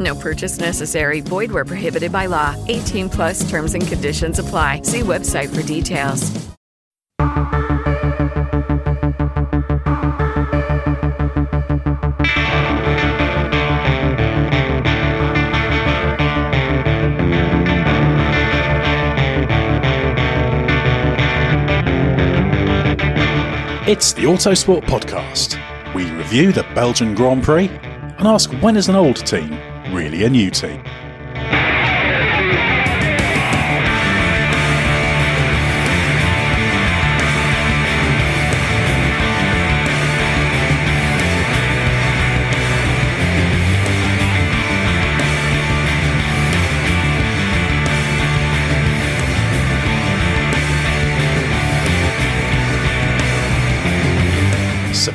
No 0.00 0.14
purchase 0.14 0.58
necessary. 0.58 1.20
Void 1.20 1.52
where 1.52 1.64
prohibited 1.64 2.10
by 2.10 2.26
law. 2.26 2.56
18 2.68 3.10
plus 3.10 3.48
terms 3.48 3.74
and 3.74 3.86
conditions 3.86 4.38
apply. 4.38 4.82
See 4.82 5.00
website 5.00 5.54
for 5.54 5.62
details. 5.62 6.50
It's 23.86 24.12
the 24.12 24.22
Autosport 24.22 24.84
Podcast. 24.84 25.58
We 25.94 26.08
review 26.12 26.52
the 26.52 26.62
Belgian 26.76 27.12
Grand 27.12 27.42
Prix 27.42 27.68
and 27.68 28.28
ask 28.28 28.52
when 28.62 28.76
is 28.76 28.88
an 28.88 28.94
old 28.94 29.26
team 29.26 29.58
really 29.92 30.24
a 30.24 30.30
new 30.30 30.50
team? 30.50 30.82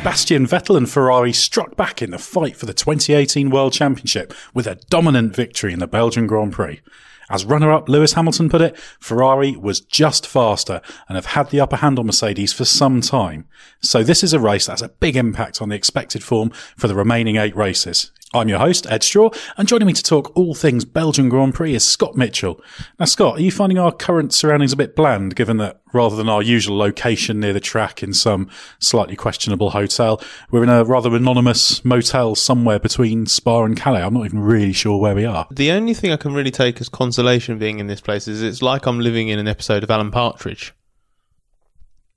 Sebastian 0.05 0.45
Vettel 0.45 0.77
and 0.77 0.87
Ferrari 0.87 1.33
struck 1.33 1.75
back 1.75 1.99
in 1.99 2.11
the 2.11 2.19
fight 2.19 2.55
for 2.55 2.67
the 2.67 2.75
2018 2.75 3.49
World 3.49 3.73
Championship 3.73 4.35
with 4.53 4.67
a 4.67 4.75
dominant 4.75 5.35
victory 5.35 5.73
in 5.73 5.79
the 5.79 5.87
Belgian 5.87 6.27
Grand 6.27 6.53
Prix. 6.53 6.79
As 7.27 7.43
runner 7.43 7.71
up 7.71 7.89
Lewis 7.89 8.13
Hamilton 8.13 8.47
put 8.47 8.61
it, 8.61 8.77
Ferrari 8.99 9.55
was 9.55 9.79
just 9.79 10.27
faster 10.27 10.79
and 11.09 11.15
have 11.15 11.25
had 11.25 11.49
the 11.49 11.59
upper 11.59 11.77
hand 11.77 11.97
on 11.97 12.05
Mercedes 12.05 12.53
for 12.53 12.65
some 12.65 13.01
time. 13.01 13.47
So 13.81 14.03
this 14.03 14.23
is 14.23 14.31
a 14.31 14.39
race 14.39 14.67
that 14.67 14.73
has 14.73 14.83
a 14.83 14.89
big 14.89 15.15
impact 15.15 15.59
on 15.59 15.69
the 15.69 15.75
expected 15.75 16.23
form 16.23 16.51
for 16.77 16.87
the 16.87 16.93
remaining 16.93 17.37
eight 17.37 17.55
races. 17.55 18.11
I'm 18.35 18.49
your 18.49 18.59
host, 18.59 18.85
Ed 18.89 19.01
Straw, 19.01 19.29
and 19.55 19.65
joining 19.65 19.87
me 19.87 19.93
to 19.93 20.03
talk 20.03 20.35
all 20.35 20.53
things 20.53 20.83
Belgian 20.83 21.29
Grand 21.29 21.53
Prix 21.53 21.73
is 21.73 21.87
Scott 21.87 22.17
Mitchell. 22.17 22.59
Now, 22.99 23.05
Scott, 23.05 23.37
are 23.37 23.41
you 23.41 23.49
finding 23.49 23.77
our 23.77 23.93
current 23.93 24.33
surroundings 24.33 24.73
a 24.73 24.75
bit 24.75 24.93
bland, 24.93 25.37
given 25.37 25.55
that 25.57 25.79
rather 25.93 26.17
than 26.17 26.27
our 26.27 26.41
usual 26.43 26.77
location 26.77 27.39
near 27.39 27.53
the 27.53 27.61
track 27.61 28.03
in 28.03 28.13
some 28.13 28.49
slightly 28.77 29.15
questionable 29.15 29.69
hotel, 29.69 30.21
we're 30.51 30.63
in 30.63 30.69
a 30.69 30.83
rather 30.83 31.15
anonymous 31.15 31.85
motel 31.85 32.35
somewhere 32.35 32.77
between 32.77 33.25
Spa 33.25 33.63
and 33.63 33.77
Calais? 33.77 34.01
I'm 34.01 34.13
not 34.13 34.25
even 34.25 34.39
really 34.39 34.73
sure 34.73 34.99
where 34.99 35.15
we 35.15 35.23
are. 35.23 35.47
The 35.49 35.71
only 35.71 35.93
thing 35.93 36.11
I 36.11 36.17
can 36.17 36.33
really 36.33 36.51
take 36.51 36.81
as 36.81 36.89
consolation 36.89 37.57
being 37.57 37.79
in 37.79 37.87
this 37.87 38.01
place 38.01 38.27
is 38.27 38.43
it's 38.43 38.61
like 38.61 38.85
I'm 38.85 38.99
living 38.99 39.29
in 39.29 39.39
an 39.39 39.47
episode 39.47 39.81
of 39.81 39.89
Alan 39.89 40.11
Partridge. 40.11 40.73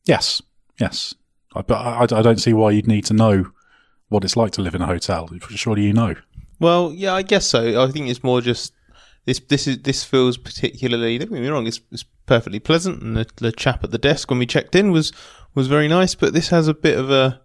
Yes, 0.05 0.43
yes. 0.81 1.15
I- 1.55 1.63
But 1.63 1.77
I, 1.77 2.03
I 2.19 2.23
don't 2.23 2.41
see 2.41 2.53
why 2.53 2.73
you'd 2.73 2.89
need 2.89 3.05
to 3.07 3.15
know 3.15 3.53
what 4.09 4.25
it's 4.25 4.37
like 4.37 4.53
to 4.53 4.63
live 4.63 4.75
in 4.75 4.83
a 4.83 4.87
hotel. 4.87 5.29
Surely 5.51 5.83
you 5.83 5.93
know. 5.93 6.15
Well, 6.61 6.93
yeah, 6.93 7.15
I 7.15 7.23
guess 7.23 7.47
so. 7.47 7.83
I 7.83 7.91
think 7.91 8.09
it's 8.09 8.25
more 8.25 8.41
just 8.41 8.73
this. 9.25 9.39
This 9.41 9.67
is 9.67 9.83
this 9.83 10.05
feels 10.05 10.37
particularly. 10.37 11.19
Don't 11.19 11.31
get 11.31 11.41
me 11.41 11.49
wrong. 11.49 11.67
It's, 11.67 11.81
it's 11.93 12.05
perfectly 12.27 12.59
pleasant, 12.59 13.03
and 13.03 13.17
the, 13.17 13.27
the 13.37 13.53
chap 13.53 13.85
at 13.85 13.91
the 13.91 13.99
desk 13.99 14.31
when 14.31 14.39
we 14.39 14.47
checked 14.47 14.75
in 14.75 14.91
was 14.91 15.13
was 15.55 15.69
very 15.69 15.89
nice. 15.89 16.15
But 16.15 16.33
this 16.33 16.49
has 16.49 16.69
a 16.69 16.75
bit 16.75 16.99
of 16.99 17.11
a. 17.11 17.41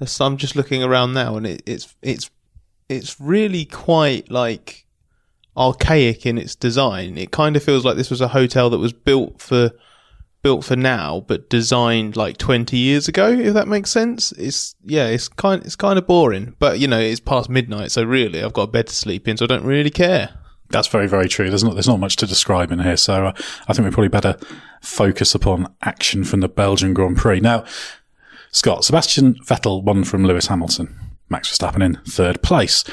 a- 0.00 0.08
I'm 0.20 0.36
just 0.36 0.54
looking 0.56 0.82
around 0.82 1.14
now, 1.14 1.36
and 1.36 1.46
it, 1.46 1.62
it's 1.66 1.94
it's 2.02 2.30
it's 2.88 3.20
really 3.20 3.64
quite 3.64 4.30
like 4.30 4.86
archaic 5.56 6.26
in 6.26 6.38
its 6.38 6.54
design. 6.54 7.16
It 7.16 7.30
kind 7.30 7.56
of 7.56 7.62
feels 7.62 7.84
like 7.84 7.96
this 7.96 8.10
was 8.10 8.20
a 8.20 8.28
hotel 8.28 8.70
that 8.70 8.78
was 8.78 8.92
built 8.92 9.40
for 9.40 9.70
built 10.44 10.62
for 10.62 10.76
now, 10.76 11.24
but 11.26 11.48
designed 11.48 12.16
like 12.16 12.36
20 12.36 12.76
years 12.76 13.08
ago. 13.08 13.32
If 13.32 13.54
that 13.54 13.66
makes 13.66 13.90
sense, 13.90 14.30
it's 14.32 14.76
yeah, 14.84 15.06
it's 15.06 15.26
kind 15.26 15.64
it's 15.64 15.74
kind 15.74 15.98
of 15.98 16.06
boring. 16.06 16.54
But 16.60 16.78
you 16.78 16.86
know, 16.86 17.00
it's 17.00 17.18
past 17.18 17.48
midnight, 17.48 17.90
so 17.90 18.04
really, 18.04 18.44
I've 18.44 18.52
got 18.52 18.68
a 18.68 18.70
bed 18.70 18.86
to 18.86 18.94
sleep 18.94 19.26
in, 19.26 19.38
so 19.38 19.46
I 19.46 19.48
don't 19.48 19.64
really 19.64 19.90
care. 19.90 20.38
That's 20.68 20.86
very, 20.86 21.08
very 21.08 21.28
true. 21.28 21.48
There's 21.48 21.64
not 21.64 21.74
there's 21.74 21.88
not 21.88 21.98
much 21.98 22.16
to 22.16 22.26
describe 22.26 22.70
in 22.70 22.78
here, 22.78 22.98
so 22.98 23.26
uh, 23.26 23.32
I 23.66 23.72
think 23.72 23.86
we 23.86 23.90
probably 23.90 24.08
better 24.08 24.36
focus 24.82 25.34
upon 25.34 25.74
action 25.82 26.24
from 26.24 26.40
the 26.40 26.48
Belgian 26.48 26.92
Grand 26.92 27.16
Prix. 27.16 27.40
Now, 27.40 27.64
Scott, 28.52 28.84
Sebastian 28.84 29.34
Vettel 29.46 29.82
won 29.82 30.04
from 30.04 30.24
Lewis 30.24 30.48
Hamilton, 30.48 30.94
Max 31.30 31.50
Verstappen 31.50 31.82
in 31.82 31.96
third 32.06 32.42
place. 32.42 32.84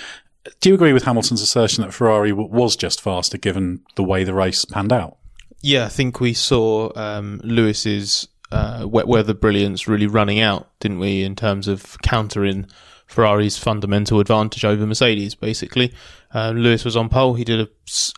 Do 0.62 0.69
you 0.69 0.75
agree 0.75 0.94
with 0.94 1.04
Hamilton's 1.04 1.42
assertion 1.42 1.83
that 1.83 1.94
Ferrari 1.94 2.31
was 2.31 2.75
just 2.77 3.01
faster 3.01 3.38
given 3.38 3.83
the 3.95 4.04
way 4.04 4.24
the 4.24 4.33
race 4.33 4.63
panned 4.63 4.94
out? 4.94 5.18
Yeah, 5.61 5.85
I 5.85 5.89
think 5.89 6.19
we 6.19 6.33
saw 6.33 6.91
um, 6.95 7.39
Lewis's 7.43 8.27
uh, 8.51 8.85
wet 8.87 9.07
weather 9.07 9.33
brilliance 9.33 9.87
really 9.87 10.07
running 10.07 10.39
out, 10.39 10.67
didn't 10.79 10.99
we? 10.99 11.23
In 11.23 11.35
terms 11.35 11.67
of 11.67 11.97
countering 12.01 12.67
Ferrari's 13.05 13.57
fundamental 13.57 14.19
advantage 14.19 14.65
over 14.65 14.85
Mercedes, 14.85 15.35
basically. 15.35 15.93
Um, 16.33 16.57
Lewis 16.57 16.85
was 16.85 16.95
on 16.95 17.09
pole. 17.09 17.33
He 17.33 17.43
did 17.43 17.67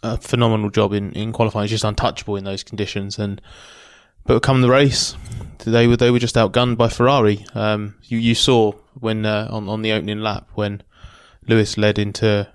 a 0.03 0.17
phenomenal 0.17 0.69
job 0.69 0.93
in, 0.93 1.11
in 1.13 1.33
qualifying. 1.33 1.63
He's 1.63 1.71
just 1.71 1.83
untouchable 1.83 2.35
in 2.35 2.43
those 2.43 2.63
conditions. 2.63 3.19
And 3.19 3.41
but 4.25 4.39
come 4.41 4.61
the 4.61 4.69
race, 4.69 5.15
they 5.65 5.87
were 5.87 5.97
they 5.97 6.11
were 6.11 6.19
just 6.19 6.35
outgunned 6.35 6.77
by 6.77 6.89
Ferrari. 6.89 7.45
Um, 7.55 7.95
you 8.03 8.17
you 8.17 8.35
saw 8.35 8.73
when 8.99 9.25
uh, 9.25 9.47
on 9.51 9.67
on 9.67 9.81
the 9.81 9.91
opening 9.91 10.19
lap 10.19 10.47
when 10.53 10.83
Lewis 11.47 11.77
led 11.77 11.99
into 11.99 12.47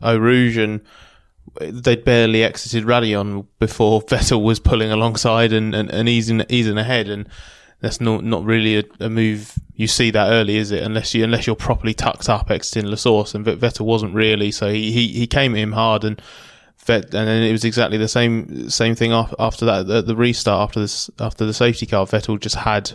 Eau 0.00 0.16
Rouge 0.16 0.56
and 0.56 0.80
they'd 1.60 2.04
barely 2.04 2.44
exited 2.44 2.84
Raidillon 2.84 3.46
before 3.58 4.02
Vettel 4.02 4.42
was 4.42 4.60
pulling 4.60 4.90
alongside 4.90 5.52
and, 5.52 5.74
and, 5.74 5.90
and 5.90 6.08
easing 6.08 6.44
easing 6.48 6.78
ahead 6.78 7.08
and 7.08 7.28
that's 7.80 8.00
not 8.00 8.24
not 8.24 8.44
really 8.44 8.78
a, 8.78 8.84
a, 9.00 9.08
move 9.08 9.54
you 9.74 9.86
see 9.86 10.10
that 10.10 10.30
early, 10.30 10.56
is 10.56 10.70
it? 10.70 10.82
Unless 10.82 11.14
you 11.14 11.24
unless 11.24 11.46
you're 11.46 11.56
properly 11.56 11.94
tucked 11.94 12.28
up 12.28 12.50
exiting 12.50 12.88
La 12.88 12.96
Source, 12.96 13.34
and 13.34 13.44
Vettel 13.44 13.86
wasn't 13.86 14.14
really, 14.14 14.50
so 14.50 14.70
he 14.70 14.92
he, 14.92 15.08
he 15.08 15.26
came 15.26 15.54
at 15.54 15.58
him 15.58 15.72
hard 15.72 16.04
and. 16.04 16.20
And 16.88 17.04
then 17.12 17.42
it 17.42 17.52
was 17.52 17.64
exactly 17.64 17.98
the 17.98 18.08
same 18.08 18.68
same 18.68 18.96
thing 18.96 19.12
after 19.12 19.64
that. 19.66 19.86
The, 19.86 20.02
the 20.02 20.16
restart 20.16 20.60
after 20.60 20.80
this 20.80 21.08
after 21.20 21.44
the 21.44 21.54
safety 21.54 21.86
car, 21.86 22.04
Vettel 22.06 22.40
just 22.40 22.56
had 22.56 22.92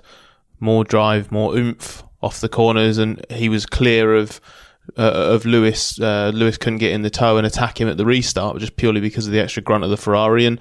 more 0.60 0.84
drive, 0.84 1.32
more 1.32 1.56
oomph 1.56 2.04
off 2.22 2.42
the 2.42 2.50
corners, 2.50 2.98
and 2.98 3.24
he 3.30 3.48
was 3.48 3.66
clear 3.66 4.16
of 4.16 4.42
uh, 4.98 5.12
of 5.34 5.46
Lewis. 5.46 6.00
Uh, 6.00 6.32
Lewis 6.34 6.58
couldn't 6.58 6.80
get 6.80 6.92
in 6.92 7.02
the 7.02 7.10
toe 7.10 7.38
and 7.38 7.46
attack 7.46 7.80
him 7.80 7.88
at 7.88 7.98
the 7.98 8.06
restart, 8.06 8.58
just 8.60 8.76
purely 8.76 9.02
because 9.02 9.28
of 9.28 9.34
the 9.34 9.40
extra 9.40 9.62
grunt 9.62 9.84
of 9.84 9.90
the 9.90 9.98
Ferrari. 9.98 10.46
And 10.46 10.60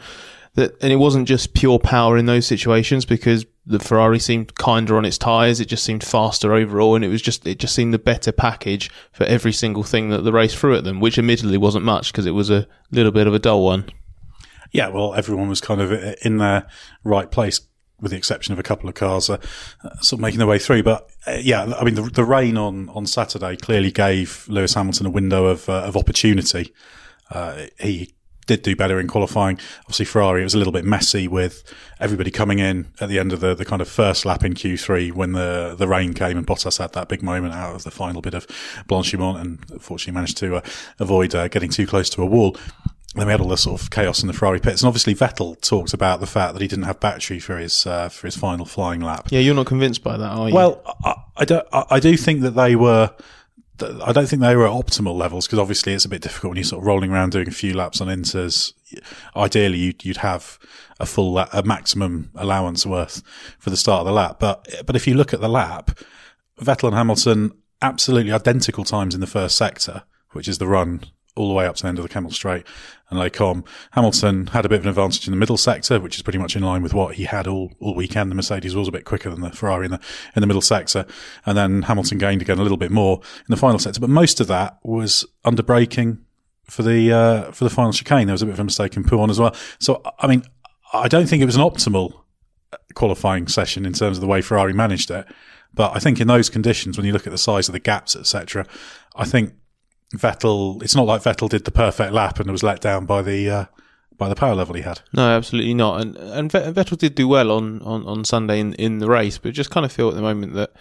that, 0.55 0.81
and 0.83 0.93
it 0.93 0.97
wasn't 0.97 1.29
just 1.29 1.55
pure 1.55 1.79
power 1.79 2.17
in 2.17 2.27
those 2.27 2.47
situations 2.47 3.05
because 3.05 3.45
the 3.67 3.79
Ferrari 3.79 4.19
seemed 4.19 4.55
kinder 4.55 4.97
on 4.97 5.05
its 5.05 5.19
tyres. 5.19 5.61
It 5.61 5.69
just 5.69 5.85
seemed 5.85 6.05
faster 6.05 6.53
overall, 6.53 6.95
and 6.95 7.05
it 7.05 7.09
was 7.09 7.23
just 7.23 7.47
it 7.47 7.59
just 7.59 7.75
seemed 7.75 7.93
the 7.93 7.99
better 7.99 8.33
package 8.33 8.91
for 9.13 9.25
every 9.25 9.53
single 9.53 9.83
thing 9.83 10.11
that 10.11 10.23
the 10.23 10.33
race 10.33 10.55
threw 10.55 10.77
at 10.77 10.85
them, 10.85 11.01
which 11.01 11.19
admittedly 11.19 11.59
wasn't 11.59 11.85
much 11.85 12.13
because 12.13 12.27
it 12.27 12.33
was 12.33 12.51
a 12.51 12.67
little 12.91 13.13
bit 13.13 13.27
of 13.27 13.35
a 13.35 13.39
dull 13.39 13.65
one. 13.65 13.87
Yeah, 14.73 14.89
well, 14.89 15.15
everyone 15.15 15.49
was 15.49 15.61
kind 15.61 15.81
of 15.81 15.93
in 16.23 16.39
their 16.39 16.67
right 17.05 17.31
place 17.31 17.61
with 18.01 18.11
the 18.11 18.17
exception 18.17 18.53
of 18.53 18.59
a 18.59 18.63
couple 18.63 18.89
of 18.89 18.95
cars, 18.95 19.31
uh, 19.31 19.39
sort 20.01 20.19
of 20.19 20.21
making 20.21 20.39
their 20.39 20.47
way 20.47 20.59
through. 20.59 20.83
But 20.83 21.09
uh, 21.27 21.39
yeah, 21.41 21.73
I 21.79 21.85
mean, 21.85 21.95
the, 21.95 22.03
the, 22.03 22.25
rain 22.25 22.57
on, 22.57 22.89
on 22.91 23.07
Saturday 23.07 23.57
clearly 23.57 23.91
gave 23.91 24.47
Lewis 24.49 24.75
Hamilton 24.75 25.07
a 25.07 25.11
window 25.11 25.47
of, 25.47 25.69
uh, 25.69 25.83
of 25.83 25.97
opportunity. 25.97 26.73
Uh, 27.31 27.67
he 27.81 28.15
did 28.47 28.63
do 28.63 28.77
better 28.77 29.01
in 29.01 29.09
qualifying. 29.09 29.59
Obviously, 29.81 30.05
Ferrari, 30.05 30.43
it 30.43 30.45
was 30.45 30.55
a 30.55 30.59
little 30.59 30.73
bit 30.73 30.85
messy 30.85 31.27
with 31.29 31.63
everybody 32.01 32.31
coming 32.31 32.59
in 32.59 32.89
at 33.01 33.09
the 33.09 33.19
end 33.19 33.33
of 33.33 33.41
the, 33.41 33.55
the 33.55 33.65
kind 33.65 33.81
of 33.81 33.89
first 33.89 34.27
lap 34.27 34.45
in 34.45 34.55
Q3 34.55 35.13
when 35.13 35.33
the, 35.33 35.75
the 35.79 35.89
rain 35.89 36.13
came 36.13 36.37
and 36.37 36.47
Bottas 36.47 36.79
had 36.79 36.93
that 36.93 37.09
big 37.09 37.23
moment 37.23 37.55
out 37.55 37.75
of 37.75 37.85
the 37.85 37.91
final 37.91 38.21
bit 38.21 38.35
of 38.35 38.47
Blanchimont 38.89 39.41
and 39.41 39.83
fortunately 39.83 40.15
managed 40.15 40.37
to 40.39 40.57
uh, 40.57 40.61
avoid 40.99 41.35
uh, 41.35 41.49
getting 41.49 41.71
too 41.71 41.87
close 41.87 42.11
to 42.11 42.23
a 42.23 42.27
wall 42.27 42.57
then 43.15 43.27
we 43.27 43.31
had 43.31 43.41
all 43.41 43.49
the 43.49 43.57
sort 43.57 43.81
of 43.81 43.91
chaos 43.91 44.23
in 44.23 44.27
the 44.27 44.33
Ferrari 44.33 44.61
pits, 44.61 44.83
and 44.83 44.89
obviously 44.89 45.15
Vettel 45.15 45.61
talked 45.61 45.95
about 45.95 46.21
the 46.21 46.27
fact 46.27 46.55
that 46.55 46.63
he 46.63 46.69
didn't 46.69 46.85
have 46.85 46.99
battery 47.01 47.39
for 47.39 47.59
his 47.59 47.87
uh, 47.87 48.09
for 48.09 48.27
his 48.27 48.37
final 48.37 48.67
flying 48.67 49.01
lap. 49.01 49.29
Yeah, 49.31 49.41
you're 49.41 49.55
not 49.55 49.67
convinced 49.67 50.03
by 50.03 50.17
that, 50.17 50.31
are 50.31 50.49
you? 50.49 50.55
Well, 50.55 50.83
I, 51.05 51.15
I 51.37 51.45
do, 51.45 51.61
I 51.73 52.01
do 52.01 52.17
think 52.17 52.43
that 52.43 52.53
they 52.53 52.77
were. 52.77 53.15
I 53.81 54.13
don't 54.13 54.29
think 54.29 54.41
they 54.41 54.55
were 54.55 54.69
at 54.69 54.73
optimal 54.73 55.17
levels 55.17 55.49
because 55.49 55.59
obviously 55.59 55.95
it's 55.95 56.05
a 56.05 56.09
bit 56.09 56.23
difficult 56.23 56.51
when 56.51 56.57
you're 56.57 56.65
sort 56.65 56.83
of 56.83 56.87
rolling 56.87 57.11
around 57.11 57.33
doing 57.33 57.49
a 57.49 57.53
few 57.53 57.75
laps 57.75 58.01
on 58.01 58.07
inters. 58.07 58.73
Ideally, 59.35 59.79
you'd, 59.79 60.05
you'd 60.05 60.19
have 60.19 60.61
a 61.01 61.07
full 61.07 61.33
lap, 61.33 61.49
a 61.53 61.65
maximum 61.65 62.31
allowance 62.37 62.87
worth 62.87 63.21
for 63.59 63.71
the 63.71 63.77
start 63.77 64.01
of 64.01 64.07
the 64.07 64.13
lap. 64.13 64.37
But 64.39 64.87
but 64.87 64.95
if 64.95 65.09
you 65.09 65.15
look 65.15 65.35
at 65.35 65.41
the 65.41 65.49
lap, 65.49 65.99
Vettel 66.61 66.89
and 66.89 66.97
Hamilton 66.97 67.53
absolutely 67.83 68.33
identical 68.33 68.85
times 68.85 69.15
in 69.15 69.21
the 69.21 69.27
first 69.27 69.57
sector, 69.57 70.05
which 70.33 70.47
is 70.47 70.59
the 70.59 70.69
run 70.69 71.05
all 71.37 71.49
the 71.49 71.55
way 71.55 71.67
up 71.67 71.77
to 71.77 71.83
the 71.83 71.89
end 71.89 71.99
of 71.99 72.05
the 72.05 72.09
Kemmel 72.09 72.33
Straight 72.33 72.65
and 73.11 73.19
Les 73.19 73.31
Combes. 73.31 73.65
Hamilton 73.93 74.49
had 74.49 74.65
a 74.65 74.69
bit 74.69 74.79
of 74.79 74.85
an 74.85 74.89
advantage 74.89 75.27
in 75.27 75.33
the 75.33 75.37
middle 75.37 75.57
sector, 75.57 75.99
which 75.99 76.17
is 76.17 76.23
pretty 76.23 76.39
much 76.39 76.55
in 76.55 76.63
line 76.63 76.83
with 76.83 76.95
what 76.95 77.17
he 77.17 77.25
had 77.25 77.47
all, 77.47 77.73
all 77.81 77.95
weekend. 77.95 78.31
The 78.31 78.35
Mercedes 78.35 78.75
was 78.75 78.89
a 78.89 78.93
bit 78.93 79.05
quicker 79.05 79.31
than 79.31 79.41
the 79.41 79.51
Ferrari 79.51 79.87
in 79.87 79.93
the, 79.93 80.01
in 80.37 80.41
the 80.41 80.47
middle 80.47 80.63
sector. 80.63 81.07
And 81.45 81.59
then 81.59 81.83
Hamilton 81.83 82.19
gained 82.19 82.43
again 82.43 82.59
a 82.59 82.63
little 82.63 82.77
bit 82.77 82.93
more 82.93 83.21
in 83.39 83.47
the 83.49 83.57
final 83.57 83.79
sector. 83.79 84.01
But 84.01 84.11
most 84.11 84.41
of 84.41 84.47
that 84.47 84.79
was 84.83 85.25
under 85.45 85.63
braking 85.63 86.19
for 86.65 86.83
the, 86.83 87.13
uh, 87.13 87.51
for 87.53 87.65
the 87.65 87.71
final 87.71 87.93
chicane. 87.93 88.27
There 88.27 88.35
was 88.35 88.43
a 88.43 88.47
bit 88.47 88.55
of 88.55 88.61
a 88.61 88.65
mistake 88.65 88.97
in 88.97 89.05
Pouhon 89.05 89.31
as 89.31 89.41
well. 89.41 89.55
So, 89.81 90.03
I 90.19 90.27
mean, 90.27 90.45
I 90.93 91.09
don't 91.09 91.27
think 91.27 91.43
it 91.43 91.47
was 91.47 91.57
an 91.57 91.63
optimal 91.63 92.13
qualifying 92.95 93.49
session 93.49 93.85
in 93.85 93.93
terms 93.93 94.17
of 94.17 94.21
the 94.21 94.27
way 94.27 94.41
Ferrari 94.41 94.73
managed 94.73 95.11
it. 95.11 95.27
But 95.75 95.97
I 95.97 95.99
think 95.99 96.21
in 96.21 96.29
those 96.29 96.49
conditions, 96.49 96.97
when 96.97 97.05
you 97.05 97.13
look 97.13 97.27
at 97.27 97.33
the 97.33 97.39
size 97.39 97.69
of 97.69 97.73
the 97.73 97.81
gaps, 97.81 98.15
etc., 98.15 98.67
I 99.17 99.25
think 99.25 99.55
Vettel, 100.15 100.83
it's 100.83 100.95
not 100.95 101.07
like 101.07 101.23
Vettel 101.23 101.49
did 101.49 101.65
the 101.65 101.71
perfect 101.71 102.13
lap 102.13 102.39
and 102.39 102.51
was 102.51 102.63
let 102.63 102.81
down 102.81 103.07
by 103.07 103.23
the 103.23 103.51
uh, 103.51 103.65
by 104.17 104.29
the 104.29 104.35
power 104.35 104.55
level 104.55 104.75
he 104.75 104.83
had. 104.83 105.01
No, 105.13 105.29
absolutely 105.29 105.75
not. 105.75 106.01
And 106.01 106.17
and 106.17 106.51
Vettel 106.51 106.99
did 106.99 107.15
do 107.15 107.27
well 107.29 107.51
on, 107.51 107.81
on, 107.83 108.07
on 108.07 108.25
Sunday 108.25 108.61
in, 108.61 108.75
in 108.75 108.99
the 108.99 109.09
race, 109.09 109.39
but 109.39 109.55
just 109.55 109.71
kind 109.71 109.85
of 109.85 109.93
feel 109.93 110.09
at 110.09 110.15
the 110.15 110.23
moment 110.23 110.55
that 110.55 110.73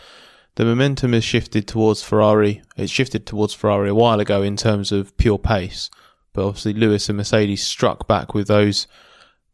the 0.56 0.66
momentum 0.66 1.14
has 1.14 1.24
shifted 1.24 1.68
towards 1.68 2.04
Ferrari. 2.04 2.62
It 2.78 2.90
shifted 2.90 3.26
towards 3.26 3.54
Ferrari 3.54 3.90
a 3.90 3.96
while 3.96 4.20
ago 4.20 4.44
in 4.44 4.56
terms 4.56 4.92
of 4.92 5.18
pure 5.18 5.40
pace, 5.40 5.90
but 6.34 6.46
obviously 6.46 6.74
Lewis 6.74 7.10
and 7.10 7.18
Mercedes 7.18 7.64
struck 7.64 8.08
back 8.08 8.34
with 8.34 8.48
those 8.48 8.88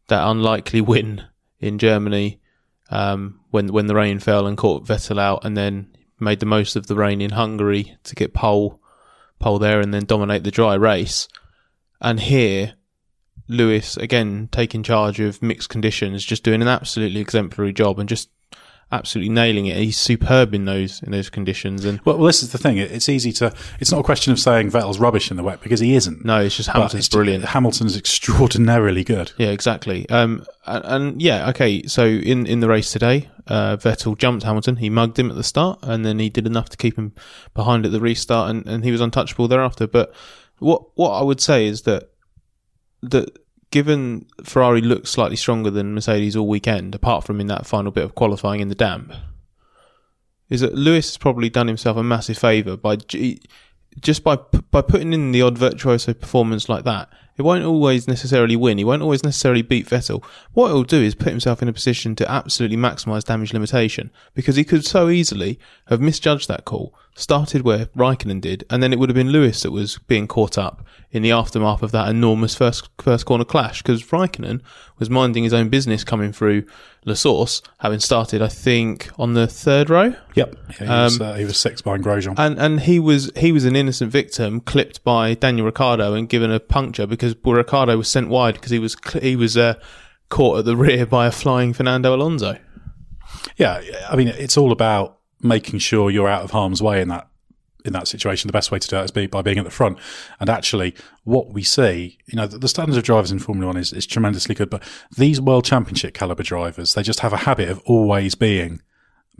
that 0.08 0.28
unlikely 0.28 0.80
win 0.80 1.24
in 1.58 1.78
Germany 1.78 2.40
um, 2.90 3.40
when 3.50 3.72
when 3.72 3.86
the 3.86 3.94
rain 3.94 4.18
fell 4.18 4.46
and 4.46 4.58
caught 4.58 4.84
Vettel 4.84 5.18
out, 5.18 5.44
and 5.44 5.56
then 5.56 5.96
made 6.18 6.40
the 6.40 6.46
most 6.46 6.76
of 6.76 6.86
the 6.86 6.96
rain 6.96 7.22
in 7.22 7.30
Hungary 7.30 7.96
to 8.04 8.14
get 8.14 8.34
pole 8.34 8.79
pole 9.40 9.58
there 9.58 9.80
and 9.80 9.92
then 9.92 10.04
dominate 10.04 10.44
the 10.44 10.50
dry 10.52 10.74
race. 10.74 11.26
And 12.00 12.20
here, 12.20 12.74
Lewis 13.48 13.96
again 13.96 14.48
taking 14.52 14.84
charge 14.84 15.18
of 15.18 15.42
mixed 15.42 15.68
conditions, 15.68 16.24
just 16.24 16.44
doing 16.44 16.62
an 16.62 16.68
absolutely 16.68 17.20
exemplary 17.20 17.72
job 17.72 17.98
and 17.98 18.08
just 18.08 18.30
absolutely 18.92 19.32
nailing 19.32 19.66
it. 19.66 19.76
He's 19.76 19.98
superb 19.98 20.54
in 20.54 20.64
those 20.64 21.02
in 21.02 21.12
those 21.12 21.30
conditions. 21.30 21.84
And 21.84 22.00
well, 22.04 22.16
well, 22.16 22.26
this 22.26 22.42
is 22.42 22.52
the 22.52 22.58
thing. 22.58 22.78
It's 22.78 23.08
easy 23.08 23.32
to. 23.32 23.52
It's 23.78 23.90
not 23.90 24.00
a 24.00 24.02
question 24.02 24.32
of 24.32 24.38
saying 24.38 24.70
Vettel's 24.70 24.98
rubbish 24.98 25.30
in 25.30 25.36
the 25.36 25.42
wet 25.42 25.60
because 25.60 25.80
he 25.80 25.94
isn't. 25.94 26.24
No, 26.24 26.40
it's 26.40 26.56
just 26.56 26.68
Hamilton's 26.68 27.06
it's, 27.06 27.14
brilliant. 27.14 27.44
Hamilton's 27.44 27.96
extraordinarily 27.96 29.04
good. 29.04 29.32
Yeah, 29.38 29.48
exactly. 29.48 30.08
Um, 30.10 30.44
and, 30.66 30.84
and, 30.84 31.22
yeah, 31.22 31.48
okay. 31.50 31.86
So 31.86 32.04
in 32.04 32.46
in 32.46 32.60
the 32.60 32.68
race 32.68 32.92
today, 32.92 33.28
uh, 33.46 33.76
Vettel 33.76 34.16
jumped 34.16 34.44
Hamilton. 34.44 34.76
He 34.76 34.90
mugged 34.90 35.18
him 35.18 35.30
at 35.30 35.36
the 35.36 35.44
start, 35.44 35.78
and 35.82 36.04
then 36.04 36.18
he 36.18 36.30
did 36.30 36.46
enough 36.46 36.68
to 36.70 36.76
keep 36.76 36.96
him 36.96 37.14
behind 37.54 37.86
at 37.86 37.92
the 37.92 38.00
restart, 38.00 38.50
and, 38.50 38.66
and 38.66 38.84
he 38.84 38.92
was 38.92 39.00
untouchable 39.00 39.48
thereafter. 39.48 39.86
But 39.86 40.12
what 40.58 40.96
what 40.96 41.10
I 41.12 41.22
would 41.22 41.40
say 41.40 41.66
is 41.66 41.82
that 41.82 42.10
that 43.02 43.36
given 43.70 44.26
Ferrari 44.42 44.80
looked 44.80 45.08
slightly 45.08 45.36
stronger 45.36 45.70
than 45.70 45.94
Mercedes 45.94 46.36
all 46.36 46.48
weekend, 46.48 46.94
apart 46.94 47.24
from 47.24 47.40
in 47.40 47.46
that 47.48 47.66
final 47.66 47.92
bit 47.92 48.04
of 48.04 48.14
qualifying 48.14 48.60
in 48.60 48.68
the 48.68 48.74
damp, 48.74 49.12
is 50.48 50.60
that 50.60 50.74
Lewis 50.74 51.10
has 51.10 51.16
probably 51.16 51.48
done 51.48 51.68
himself 51.68 51.96
a 51.96 52.02
massive 52.02 52.38
favour 52.38 52.76
by 52.76 52.96
just 54.00 54.24
by 54.24 54.36
by 54.70 54.82
putting 54.82 55.12
in 55.12 55.32
the 55.32 55.42
odd 55.42 55.58
virtuoso 55.58 56.12
performance 56.12 56.68
like 56.68 56.84
that. 56.84 57.08
He 57.34 57.42
won't 57.42 57.64
always 57.64 58.06
necessarily 58.06 58.56
win. 58.56 58.78
He 58.78 58.84
won't 58.84 59.02
always 59.02 59.24
necessarily 59.24 59.62
beat 59.62 59.86
Vettel. 59.86 60.22
What 60.52 60.68
he'll 60.68 60.82
do 60.82 61.00
is 61.00 61.14
put 61.14 61.28
himself 61.28 61.62
in 61.62 61.68
a 61.68 61.72
position 61.72 62.14
to 62.16 62.30
absolutely 62.30 62.76
maximise 62.76 63.24
damage 63.24 63.52
limitation 63.52 64.10
because 64.34 64.56
he 64.56 64.64
could 64.64 64.84
so 64.84 65.08
easily 65.08 65.58
have 65.86 66.00
misjudged 66.00 66.48
that 66.48 66.64
call, 66.64 66.94
started 67.14 67.62
where 67.62 67.86
Raikkonen 67.86 68.40
did, 68.40 68.64
and 68.68 68.82
then 68.82 68.92
it 68.92 68.98
would 68.98 69.08
have 69.08 69.16
been 69.16 69.30
Lewis 69.30 69.62
that 69.62 69.70
was 69.70 69.98
being 70.06 70.26
caught 70.26 70.58
up 70.58 70.84
in 71.10 71.22
the 71.22 71.32
aftermath 71.32 71.82
of 71.82 71.92
that 71.92 72.08
enormous 72.08 72.54
first 72.54 72.88
first 72.98 73.26
corner 73.26 73.44
clash 73.44 73.82
because 73.82 74.02
Raikkonen 74.04 74.60
was 74.98 75.10
minding 75.10 75.44
his 75.44 75.54
own 75.54 75.68
business 75.68 76.04
coming 76.04 76.32
through 76.32 76.64
La 77.04 77.14
Source, 77.14 77.62
having 77.78 77.98
started, 77.98 78.42
I 78.42 78.48
think, 78.48 79.10
on 79.18 79.32
the 79.32 79.46
third 79.46 79.88
row. 79.88 80.14
Yep, 80.34 80.56
yeah, 80.68 80.76
he, 80.76 80.84
um, 80.84 81.04
was, 81.04 81.20
uh, 81.20 81.34
he 81.34 81.44
was 81.44 81.56
sixth 81.56 81.82
behind 81.82 82.04
Grosjean, 82.04 82.34
and 82.36 82.58
and 82.58 82.80
he 82.80 82.98
was 82.98 83.30
he 83.36 83.52
was 83.52 83.64
an 83.64 83.74
innocent 83.74 84.12
victim, 84.12 84.60
clipped 84.60 85.02
by 85.02 85.34
Daniel 85.34 85.66
Ricciardo 85.66 86.12
and 86.14 86.28
given 86.28 86.50
a 86.52 86.60
puncture 86.60 87.06
because 87.06 87.34
Ricciardo 87.42 87.96
was 87.96 88.08
sent 88.08 88.28
wide 88.28 88.54
because 88.54 88.70
he 88.70 88.78
was 88.78 88.96
he 89.22 89.34
was 89.34 89.56
uh, 89.56 89.74
caught 90.28 90.58
at 90.58 90.64
the 90.66 90.76
rear 90.76 91.06
by 91.06 91.26
a 91.26 91.32
flying 91.32 91.72
Fernando 91.72 92.14
Alonso. 92.14 92.58
Yeah, 93.56 93.82
I 94.10 94.16
mean, 94.16 94.28
it's 94.28 94.58
all 94.58 94.72
about 94.72 95.18
making 95.40 95.78
sure 95.78 96.10
you're 96.10 96.28
out 96.28 96.42
of 96.42 96.50
harm's 96.50 96.82
way 96.82 97.00
in 97.00 97.08
that 97.08 97.29
in 97.84 97.92
that 97.92 98.08
situation, 98.08 98.48
the 98.48 98.52
best 98.52 98.70
way 98.70 98.78
to 98.78 98.88
do 98.88 98.96
that 98.96 99.04
is 99.04 99.10
be, 99.10 99.26
by 99.26 99.42
being 99.42 99.58
at 99.58 99.64
the 99.64 99.70
front. 99.70 99.98
And 100.38 100.48
actually, 100.48 100.94
what 101.24 101.52
we 101.52 101.62
see, 101.62 102.18
you 102.26 102.36
know, 102.36 102.46
the, 102.46 102.58
the 102.58 102.68
standards 102.68 102.96
of 102.96 103.04
drivers 103.04 103.32
in 103.32 103.38
Formula 103.38 103.66
One 103.66 103.76
is, 103.76 103.92
is 103.92 104.06
tremendously 104.06 104.54
good, 104.54 104.70
but 104.70 104.82
these 105.16 105.40
World 105.40 105.64
Championship 105.64 106.14
caliber 106.14 106.42
drivers, 106.42 106.94
they 106.94 107.02
just 107.02 107.20
have 107.20 107.32
a 107.32 107.38
habit 107.38 107.68
of 107.68 107.80
always 107.84 108.34
being 108.34 108.80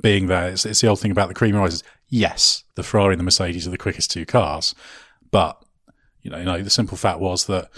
being 0.03 0.29
there. 0.29 0.49
It's, 0.49 0.65
it's 0.65 0.81
the 0.81 0.89
old 0.89 0.99
thing 1.01 1.11
about 1.11 1.29
the 1.29 1.35
cream 1.35 1.55
rises. 1.55 1.83
Yes, 2.09 2.65
the 2.75 2.83
Ferrari 2.83 3.13
and 3.13 3.21
the 3.21 3.25
Mercedes 3.25 3.67
are 3.67 3.71
the 3.71 3.79
quickest 3.79 4.11
two 4.11 4.25
cars, 4.25 4.75
but 5.31 5.63
you 6.23 6.31
know, 6.31 6.39
you 6.39 6.45
know, 6.45 6.63
the 6.63 6.71
simple 6.71 6.97
fact 6.97 7.21
was 7.21 7.47
that 7.47 7.71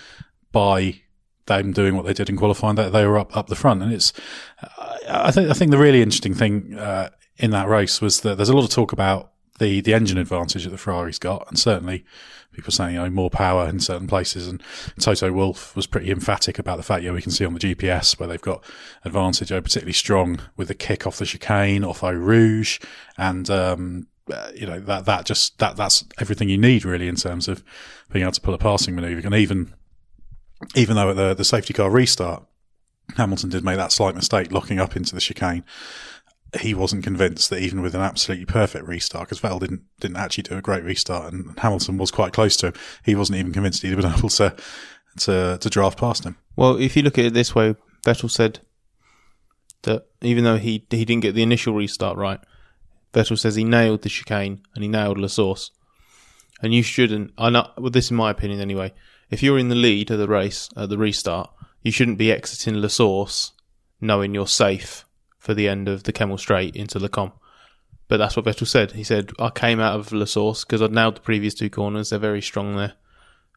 by 0.53 1.01
them 1.47 1.73
doing 1.73 1.97
what 1.97 2.07
they 2.07 2.13
did 2.13 2.29
in 2.29 2.37
qualifying, 2.37 2.77
that 2.77 2.93
they 2.93 3.07
were 3.07 3.19
up 3.19 3.37
up 3.37 3.49
the 3.49 3.57
front, 3.57 3.83
and 3.83 3.93
it's. 3.93 4.13
I 5.09 5.31
think 5.33 5.51
I 5.51 5.53
think 5.53 5.71
the 5.71 5.79
really 5.79 6.03
interesting 6.03 6.35
thing 6.35 6.79
uh, 6.79 7.11
in 7.39 7.51
that 7.51 7.69
race 7.69 8.01
was 8.01 8.21
that 8.21 8.37
there's 8.37 8.49
a 8.49 8.55
lot 8.55 8.65
of 8.65 8.71
talk 8.71 8.93
about 8.93 9.32
the 9.63 9.81
the 9.81 9.95
engine 9.95 10.19
advantage 10.19 10.65
that 10.65 10.71
the 10.71 10.79
Ferrari's 10.79 11.19
got, 11.19 11.47
and 11.49 11.59
certainly 11.59 12.05
people 12.53 12.73
saying 12.73 12.95
you 12.95 13.01
know 13.01 13.09
more 13.09 13.31
power 13.31 13.69
in 13.69 13.81
certain 13.81 14.07
places. 14.07 14.47
And 14.47 14.63
Toto 15.01 15.33
Wolff 15.33 15.75
was 15.75 15.87
pretty 15.87 16.11
emphatic 16.11 16.59
about 16.59 16.77
the 16.77 16.83
fact, 16.83 17.03
yeah, 17.03 17.13
we 17.13 17.23
can 17.23 17.33
see 17.33 17.47
on 17.47 17.55
the 17.55 17.61
GPS 17.61 18.19
where 18.19 18.29
they've 18.29 18.41
got 18.41 18.63
advantage, 19.05 19.51
know, 19.51 19.61
particularly 19.61 19.93
strong 19.93 20.41
with 20.57 20.69
the 20.69 20.75
kick 20.75 21.07
off 21.07 21.19
the 21.19 21.25
chicane, 21.25 21.85
off 21.85 22.03
Eau 22.03 22.13
Rouge, 22.13 22.79
and 23.17 23.49
um, 23.49 24.09
uh, 24.33 24.51
you 24.55 24.67
know 24.67 24.81
that 24.81 25.05
that 25.07 25.25
just 25.25 25.59
that 25.59 25.77
that's 25.77 26.05
everything 26.19 26.49
you 26.49 26.59
need 26.59 26.85
really 26.85 27.09
in 27.09 27.17
terms 27.17 27.49
of 27.49 27.65
being 28.13 28.25
able 28.25 28.33
to 28.33 28.41
pull 28.41 28.55
a 28.55 28.59
passing 28.59 28.95
manoeuvre. 28.95 29.25
And 29.25 29.35
even 29.35 29.75
even 30.75 30.97
though 30.97 31.11
at 31.11 31.17
the 31.17 31.35
the 31.35 31.45
safety 31.45 31.73
car 31.73 31.91
restart, 31.91 32.45
Hamilton 33.17 33.51
did 33.51 33.65
make 33.65 33.77
that 33.77 33.93
slight 33.93 34.15
mistake 34.15 34.53
locking 34.53 34.79
up 34.79 34.97
into 34.97 35.15
the 35.15 35.21
chicane 35.21 35.65
he 36.61 36.75
wasn't 36.75 37.05
convinced 37.05 37.49
that 37.51 37.61
even 37.61 37.81
with 37.81 37.95
an 37.95 38.03
absolutely 38.03 38.45
perfect 38.45 38.87
restart, 38.87 39.29
because 39.29 39.41
Vettel 39.41 39.61
didn't 39.61 39.83
didn't 40.01 40.19
actually 40.19 40.43
do 40.43 40.57
a 40.57 40.63
great 40.63 40.85
restart, 40.85 41.33
and 41.33 41.59
Hamilton 41.59 41.97
was 41.97 42.11
quite 42.11 42.33
close 42.33 42.57
to 42.59 42.69
him. 42.69 42.75
He 43.05 43.15
wasn't 43.15 43.39
even 43.39 43.53
convinced 43.53 43.83
he'd 43.83 43.97
been 43.97 44.13
able 44.19 44.29
to 44.29 44.55
to 45.21 45.59
to 45.59 45.71
draft 45.71 45.99
past 45.99 46.25
him. 46.25 46.37
Well, 46.57 46.77
if 46.77 46.97
you 46.97 47.03
look 47.03 47.19
at 47.19 47.25
it 47.25 47.35
this 47.35 47.55
way, 47.55 47.75
Vettel 48.05 48.31
said 48.31 48.61
that 49.83 50.07
even 50.21 50.45
though 50.45 50.59
he 50.59 50.87
he 50.91 51.05
didn't 51.05 51.23
get 51.23 51.35
the 51.35 51.43
initial 51.43 51.75
restart 51.75 52.19
right, 52.19 52.41
Vettel 53.15 53.39
says 53.39 53.55
he 53.55 53.65
nailed 53.65 54.03
the 54.03 54.09
chicane 54.09 54.63
and 54.75 54.83
he 54.83 54.89
nailed 54.89 55.19
La 55.19 55.29
Source. 55.29 55.71
And 56.63 56.73
you 56.73 56.83
shouldn't. 56.83 57.33
I 57.37 57.51
know. 57.51 57.71
Well, 57.77 57.91
this 57.91 58.07
is 58.07 58.13
my 58.13 58.31
opinion 58.31 58.61
anyway. 58.61 58.93
If 59.31 59.43
you're 59.43 59.59
in 59.59 59.69
the 59.69 59.75
lead 59.75 60.11
of 60.11 60.19
the 60.19 60.29
race 60.29 60.69
at 60.77 60.91
the 60.91 60.99
restart, 60.99 61.51
you 61.83 61.91
shouldn't 61.91 62.19
be 62.19 62.31
exiting 62.31 62.75
La 62.75 62.89
Source 62.89 63.53
knowing 64.01 64.35
you're 64.35 64.47
safe 64.47 65.05
for 65.43 65.55
the 65.55 65.69
end 65.69 65.89
of 65.89 66.05
the 66.05 66.13
Kemmel 66.13 66.39
Straight 66.39 66.77
into 66.77 67.01
Les 67.01 67.09
Combes. 67.09 67.33
But 68.07 68.19
that's 68.19 68.37
what 68.37 68.45
Vettel 68.45 68.67
said. 68.67 68.93
He 68.93 69.03
said, 69.03 69.33
I 69.41 69.51
came 69.51 69.81
out 69.81 69.99
of 69.99 70.13
La 70.13 70.25
Source 70.25 70.65
because 70.65 70.81
I'd 70.81 70.93
nailed 70.93 71.17
the 71.17 71.21
previous 71.21 71.53
two 71.53 71.69
corners. 71.69 72.11
They're 72.11 72.19
very 72.21 72.41
strong 72.41 72.77
there. 72.77 72.93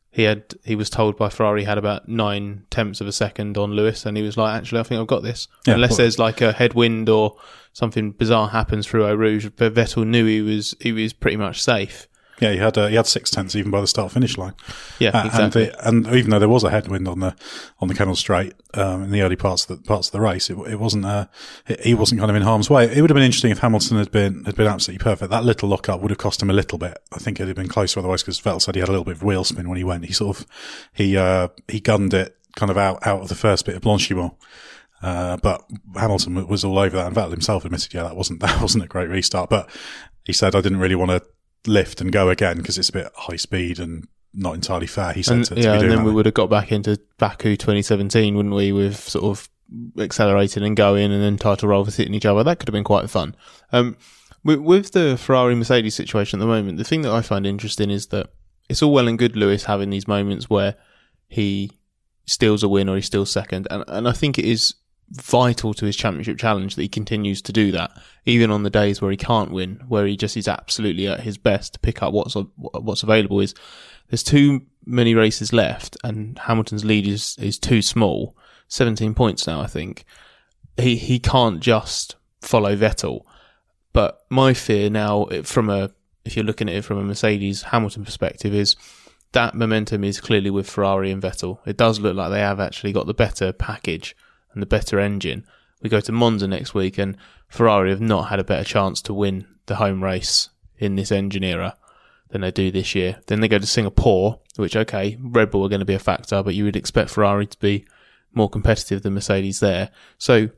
He 0.10 0.24
had 0.24 0.56
he 0.64 0.76
was 0.76 0.90
told 0.90 1.16
by 1.18 1.30
Ferrari 1.30 1.62
he 1.62 1.66
had 1.66 1.78
about 1.78 2.08
nine 2.08 2.66
tenths 2.72 3.02
of 3.02 3.08
a 3.08 3.12
second 3.12 3.58
on 3.58 3.74
Lewis, 3.74 4.06
and 4.06 4.16
he 4.16 4.24
was 4.24 4.38
like, 4.38 4.56
"Actually, 4.56 4.80
I 4.80 4.84
think 4.84 5.02
I've 5.02 5.08
got 5.08 5.24
this." 5.24 5.50
Yeah, 5.68 5.74
Unless 5.74 5.98
there's 5.98 6.18
like 6.18 6.40
a 6.40 6.54
headwind 6.54 7.10
or 7.10 7.36
something 7.74 8.14
bizarre 8.14 8.48
happens 8.48 8.88
through 8.88 9.06
Eau 9.06 9.14
Rouge, 9.14 9.50
but 9.58 9.74
Vettel 9.74 10.08
knew 10.08 10.26
he 10.26 10.42
was 10.42 10.74
he 10.80 10.94
was 10.94 11.12
pretty 11.12 11.36
much 11.36 11.62
safe. 11.62 12.08
Yeah, 12.42 12.52
he 12.52 12.58
had 12.58 12.78
uh, 12.78 12.88
he 12.88 12.96
had 12.96 13.08
six 13.08 13.30
tenths 13.32 13.56
even 13.56 13.72
by 13.72 13.80
the 13.80 13.88
start 13.88 14.12
finish 14.12 14.38
line. 14.38 14.54
Yeah, 15.00 15.12
Uh, 15.12 15.26
exactly. 15.28 15.72
And, 15.84 16.04
the, 16.06 16.10
and 16.10 16.18
even 16.18 16.32
though 16.32 16.40
there 16.40 16.50
was 16.50 16.64
a 16.66 16.70
headwind 16.70 17.08
on 17.08 17.20
the 17.22 17.34
on 17.80 17.88
the 17.88 17.94
Kemmel 17.94 18.16
Straight 18.18 18.54
um, 18.74 19.04
in 19.04 19.12
the 19.12 19.22
early 19.22 19.38
parts 19.38 19.70
of 19.70 19.78
the 19.78 19.88
parts 19.88 20.10
of 20.10 20.12
the 20.12 20.20
race, 20.22 20.50
it, 20.50 20.58
it 20.68 20.80
wasn't 20.80 21.06
uh, 21.06 21.28
it- 21.68 21.80
he 21.82 21.94
wasn't 21.94 22.20
kind 22.20 22.30
of 22.30 22.36
in 22.36 22.42
harm's 22.44 22.70
way. 22.70 22.86
It 22.92 23.00
would 23.02 23.10
have 23.10 23.16
been 23.16 23.24
interesting 23.24 23.52
if 23.52 23.60
Hamilton 23.60 23.98
had 23.98 24.12
been 24.12 24.44
had 24.44 24.56
been 24.56 24.68
absolutely 24.68 25.04
perfect. 25.04 25.32
That 25.32 25.46
little 25.46 25.70
lock 25.70 25.88
up 25.88 26.02
would 26.02 26.12
have 26.12 26.18
cost 26.18 26.42
him 26.42 26.50
a 26.50 26.54
little 26.54 26.78
bit. 26.78 26.98
I 27.14 27.20
think 27.20 27.38
it'd 27.40 27.48
have 27.48 27.56
been 27.56 27.70
closer 27.70 28.00
otherwise 28.00 28.22
because 28.22 28.40
Vettel 28.42 28.62
said 28.62 28.76
he 28.76 28.82
had 28.82 28.90
a 28.90 28.92
little 28.92 29.06
bit 29.06 29.16
of 29.16 29.24
wheel 29.24 29.44
spin 29.46 29.70
when 29.70 29.78
he 29.78 29.84
went. 29.86 30.04
He 30.06 30.12
sort 30.14 30.38
of 30.40 30.46
he 30.94 31.16
uh, 31.18 31.48
he 31.70 31.80
gunned 31.80 32.14
it 32.14 32.38
kind 32.58 32.70
of 32.70 32.78
out 32.78 33.06
out 33.08 33.22
of 33.22 33.30
the 33.30 33.36
first 33.36 33.66
bit 33.66 33.76
of 33.76 33.82
Blanchimont. 33.82 34.36
Uh, 35.02 35.38
but 35.38 35.64
Hamilton 35.96 36.48
was 36.48 36.64
all 36.66 36.80
over 36.80 36.98
that, 36.98 37.08
and 37.08 37.16
Vettel 37.16 37.32
himself 37.32 37.64
admitted, 37.66 37.94
yeah, 37.94 38.04
that 38.04 38.16
wasn't 38.16 38.40
that 38.42 38.62
wasn't 38.62 38.84
a 38.84 38.88
great 38.88 39.10
restart. 39.10 39.50
But 39.50 39.70
he 40.26 40.34
said, 40.34 40.56
I 40.56 40.62
didn't 40.62 40.80
really 40.80 40.96
want 40.96 41.12
to 41.12 41.22
lift 41.68 42.02
and 42.02 42.12
go 42.12 42.30
again 42.30 42.58
because 42.58 42.78
it's 42.78 42.90
a 42.90 42.94
bit 42.94 43.12
high 43.16 43.36
speed 43.36 43.80
and 43.80 44.08
not 44.34 44.56
entirely 44.56 44.88
fair. 44.88 45.14
He 45.14 45.24
said 45.24 45.38
and, 45.38 45.46
to, 45.46 45.56
to 45.56 45.62
yeah, 45.62 45.74
and 45.74 45.90
then 45.90 46.04
we 46.04 46.12
would 46.12 46.26
have 46.26 46.36
got 46.36 46.50
back 46.50 46.72
into 46.72 47.00
Baku 47.18 47.56
2017, 47.56 48.36
wouldn't 48.36 48.56
we? 48.56 48.72
With 48.72 48.98
sort 48.98 49.26
of 49.26 49.50
accelerating 49.98 50.64
and 50.64 50.76
going, 50.76 51.12
and 51.12 51.22
then 51.22 51.38
title 51.38 51.70
rovers 51.70 51.96
hitting 51.96 52.14
each 52.14 52.26
other. 52.26 52.44
That 52.44 52.60
could 52.60 52.68
have 52.68 52.74
been 52.74 52.84
quite 52.84 53.10
fun. 53.10 53.36
Um, 53.72 53.98
with, 54.44 54.60
with 54.60 54.92
the 54.92 55.18
Ferrari 55.18 55.56
Mercedes 55.56 55.96
situation 55.96 56.40
at 56.40 56.42
the 56.42 56.48
moment, 56.48 56.78
the 56.78 56.84
thing 56.84 57.02
that 57.02 57.12
I 57.12 57.22
find 57.22 57.48
interesting 57.48 57.90
is 57.90 58.08
that 58.08 58.30
it's 58.70 58.82
all 58.82 58.94
well 58.94 59.08
and 59.08 59.18
good 59.18 59.36
Lewis 59.36 59.66
having 59.66 59.90
these 59.90 60.08
moments 60.08 60.50
where 60.50 60.76
he 61.28 61.72
steals 62.26 62.64
a 62.64 62.70
win 62.70 62.90
or 62.90 62.96
he 62.96 63.02
steals 63.02 63.32
second, 63.32 63.68
and 63.70 63.84
and 63.88 64.08
I 64.08 64.12
think 64.12 64.38
it 64.38 64.46
is 64.46 64.76
vital 65.12 65.74
to 65.74 65.86
his 65.86 65.96
championship 65.96 66.38
challenge 66.38 66.76
that 66.76 66.82
he 66.82 66.88
continues 66.88 67.42
to 67.44 67.54
do 67.54 67.72
that, 67.72 67.92
even 68.26 68.52
on 68.52 68.64
the 68.64 68.70
days 68.70 69.02
where 69.02 69.12
he 69.12 69.18
can't 69.18 69.52
win, 69.52 69.82
where 69.88 70.06
he 70.06 70.18
just 70.18 70.36
is 70.36 70.48
absolutely 70.48 71.08
at 71.08 71.22
his 71.22 71.38
best 71.38 71.74
to 71.74 71.80
pick 71.80 72.02
up 72.02 72.14
what's 72.14 72.36
what's 72.58 73.04
available. 73.04 73.40
Is 73.40 73.54
there's 74.10 74.24
too 74.24 74.62
many 74.86 75.14
races 75.14 75.54
left, 75.54 75.98
and 76.04 76.38
Hamilton's 76.40 76.86
lead 76.86 77.08
is 77.08 77.36
is 77.40 77.60
too 77.60 77.82
small. 77.82 78.36
Seventeen 78.68 79.14
points 79.14 79.46
now, 79.48 79.62
I 79.62 79.68
think. 79.68 80.06
He 80.78 80.96
he 80.96 81.20
can't 81.20 81.60
just 81.60 82.16
follow 82.42 82.76
Vettel. 82.76 83.22
But 83.94 84.26
my 84.30 84.54
fear 84.54 84.90
now, 84.90 85.26
eh, 85.26 85.44
from 85.44 85.70
a 85.70 85.92
if 86.26 86.36
you're 86.36 86.46
looking 86.46 86.68
at 86.68 86.76
it 86.76 86.84
from 86.84 86.98
a 86.98 87.04
Mercedes 87.04 87.64
Hamilton 87.64 88.04
perspective, 88.04 88.54
is 88.54 88.76
that 89.34 89.54
momentum 89.54 90.04
is 90.04 90.20
clearly 90.20 90.50
with 90.50 90.70
Ferrari 90.70 91.12
and 91.12 91.22
Vettel. 91.22 91.60
It 91.66 91.78
does 91.78 92.00
look 92.00 92.16
like 92.16 92.32
they 92.32 92.40
have 92.40 92.60
actually 92.60 92.94
got 92.94 93.06
the 93.06 93.14
better 93.14 93.54
package 93.54 94.16
and 94.56 94.62
the 94.62 94.68
better 94.68 95.00
engine. 95.00 95.46
We 95.84 95.90
go 95.90 96.00
to 96.00 96.12
Monza 96.12 96.48
next 96.48 96.74
week, 96.74 96.98
and 96.98 97.16
Ferrari 97.48 97.92
have 97.92 98.02
not 98.02 98.30
had 98.30 98.40
a 98.40 98.44
better 98.44 98.64
chance 98.64 99.02
to 99.04 99.14
win 99.14 99.46
the 99.68 99.76
home 99.76 100.04
race 100.04 100.50
in 100.80 100.96
this 100.96 101.12
engine 101.12 101.44
era 101.44 101.78
than 102.30 102.42
they 102.42 102.52
do 102.52 102.72
this 102.72 102.96
year. 102.96 103.20
Then 103.28 103.42
they 103.42 103.48
go 103.48 103.60
to 103.60 103.68
Singapore, 103.68 104.40
which, 104.56 104.76
okay, 104.76 105.18
Red 105.22 105.52
Bull 105.52 105.64
are 105.66 105.70
going 105.70 105.80
to 105.80 105.86
be 105.86 105.94
a 105.94 106.00
factor, 106.00 106.42
but 106.42 106.56
you 106.56 106.64
would 106.64 106.76
expect 106.76 107.12
Ferrari 107.12 107.46
to 107.46 107.60
be 107.60 107.86
more 108.34 108.50
competitive 108.50 109.04
than 109.04 109.14
Mercedes 109.14 109.60
there. 109.60 109.92
So 110.18 110.50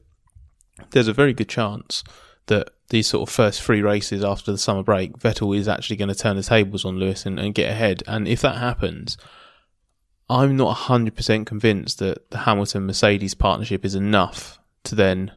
there's 0.92 1.08
a 1.08 1.14
very 1.14 1.34
good 1.34 1.50
chance 1.50 2.04
that 2.46 2.70
these 2.90 3.08
sort 3.08 3.28
of 3.28 3.34
first 3.34 3.62
three 3.62 3.82
races 3.82 4.24
after 4.24 4.52
the 4.52 4.58
summer 4.58 4.84
break, 4.84 5.18
Vettel 5.20 5.58
is 5.58 5.68
actually 5.68 5.98
going 5.98 6.10
to 6.10 6.16
turn 6.16 6.38
the 6.38 6.44
tables 6.44 6.86
on 6.86 6.98
Lewis 6.98 7.26
and, 7.26 7.38
and 7.40 7.54
get 7.54 7.70
ahead. 7.70 8.02
And 8.08 8.28
if 8.28 8.42
that 8.42 8.58
happens, 8.58 9.18
I'm 10.30 10.58
not 10.58 10.76
100% 10.76 11.46
convinced 11.46 12.00
that 12.00 12.30
the 12.32 12.40
Hamilton 12.40 12.86
Mercedes 12.86 13.34
partnership 13.34 13.86
is 13.86 13.96
enough 13.96 14.60
to 14.84 14.96
then 14.96 15.32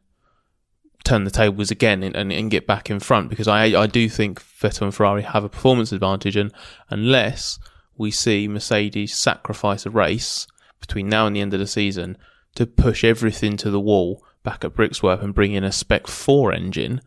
turn 1.05 1.25
the 1.25 1.31
tables 1.31 1.71
again 1.71 2.03
and, 2.03 2.17
and, 2.17 2.33
and 2.33 2.51
get 2.51 2.67
back 2.67 2.91
in 2.91 3.01
front 3.01 3.31
because 3.31 3.49
I, 3.49 3.65
I 3.81 3.87
do 3.87 4.09
think 4.09 4.41
Vettel 4.43 4.83
and 4.83 4.95
Ferrari 4.95 5.23
have 5.23 5.45
a 5.45 5.49
performance 5.49 5.93
advantage. 5.93 6.37
And 6.37 6.53
unless 6.89 7.59
we 7.97 8.11
see 8.11 8.49
Mercedes 8.49 9.17
sacrifice 9.17 9.87
a 9.87 9.91
race 9.91 10.47
between 10.81 11.09
now 11.09 11.27
and 11.27 11.37
the 11.37 11.41
end 11.41 11.55
of 11.55 11.61
the 11.61 11.67
season 11.67 12.17
to 12.55 12.67
push 12.67 13.05
everything 13.05 13.57
to 13.59 13.71
the 13.71 13.81
wall 13.81 14.25
back 14.43 14.65
at 14.65 14.75
Brixworth 14.75 15.23
and 15.23 15.35
bring 15.35 15.53
in 15.53 15.65
a 15.65 15.73
Spec 15.73 16.07
4 16.07 16.53
engine, 16.53 17.01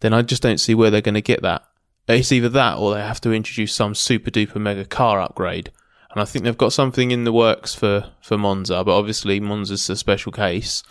then 0.00 0.12
I 0.12 0.22
just 0.22 0.42
don't 0.42 0.58
see 0.58 0.74
where 0.74 0.90
they're 0.90 1.00
going 1.00 1.14
to 1.14 1.20
get 1.20 1.42
that. 1.42 1.62
It's 2.08 2.32
either 2.32 2.48
that 2.48 2.78
or 2.78 2.94
they 2.94 3.02
have 3.02 3.20
to 3.20 3.32
introduce 3.32 3.74
some 3.74 3.94
super 3.94 4.30
duper 4.30 4.56
mega 4.56 4.84
car 4.84 5.20
upgrade. 5.20 5.70
And 6.12 6.20
I 6.20 6.24
think 6.24 6.44
they've 6.44 6.58
got 6.58 6.72
something 6.72 7.12
in 7.12 7.24
the 7.24 7.32
works 7.32 7.74
for, 7.74 8.10
for 8.20 8.36
Monza, 8.36 8.82
but 8.84 8.98
obviously 8.98 9.40
Monza's 9.40 9.88
a 9.88 9.96
special 9.96 10.32
case. 10.32 10.82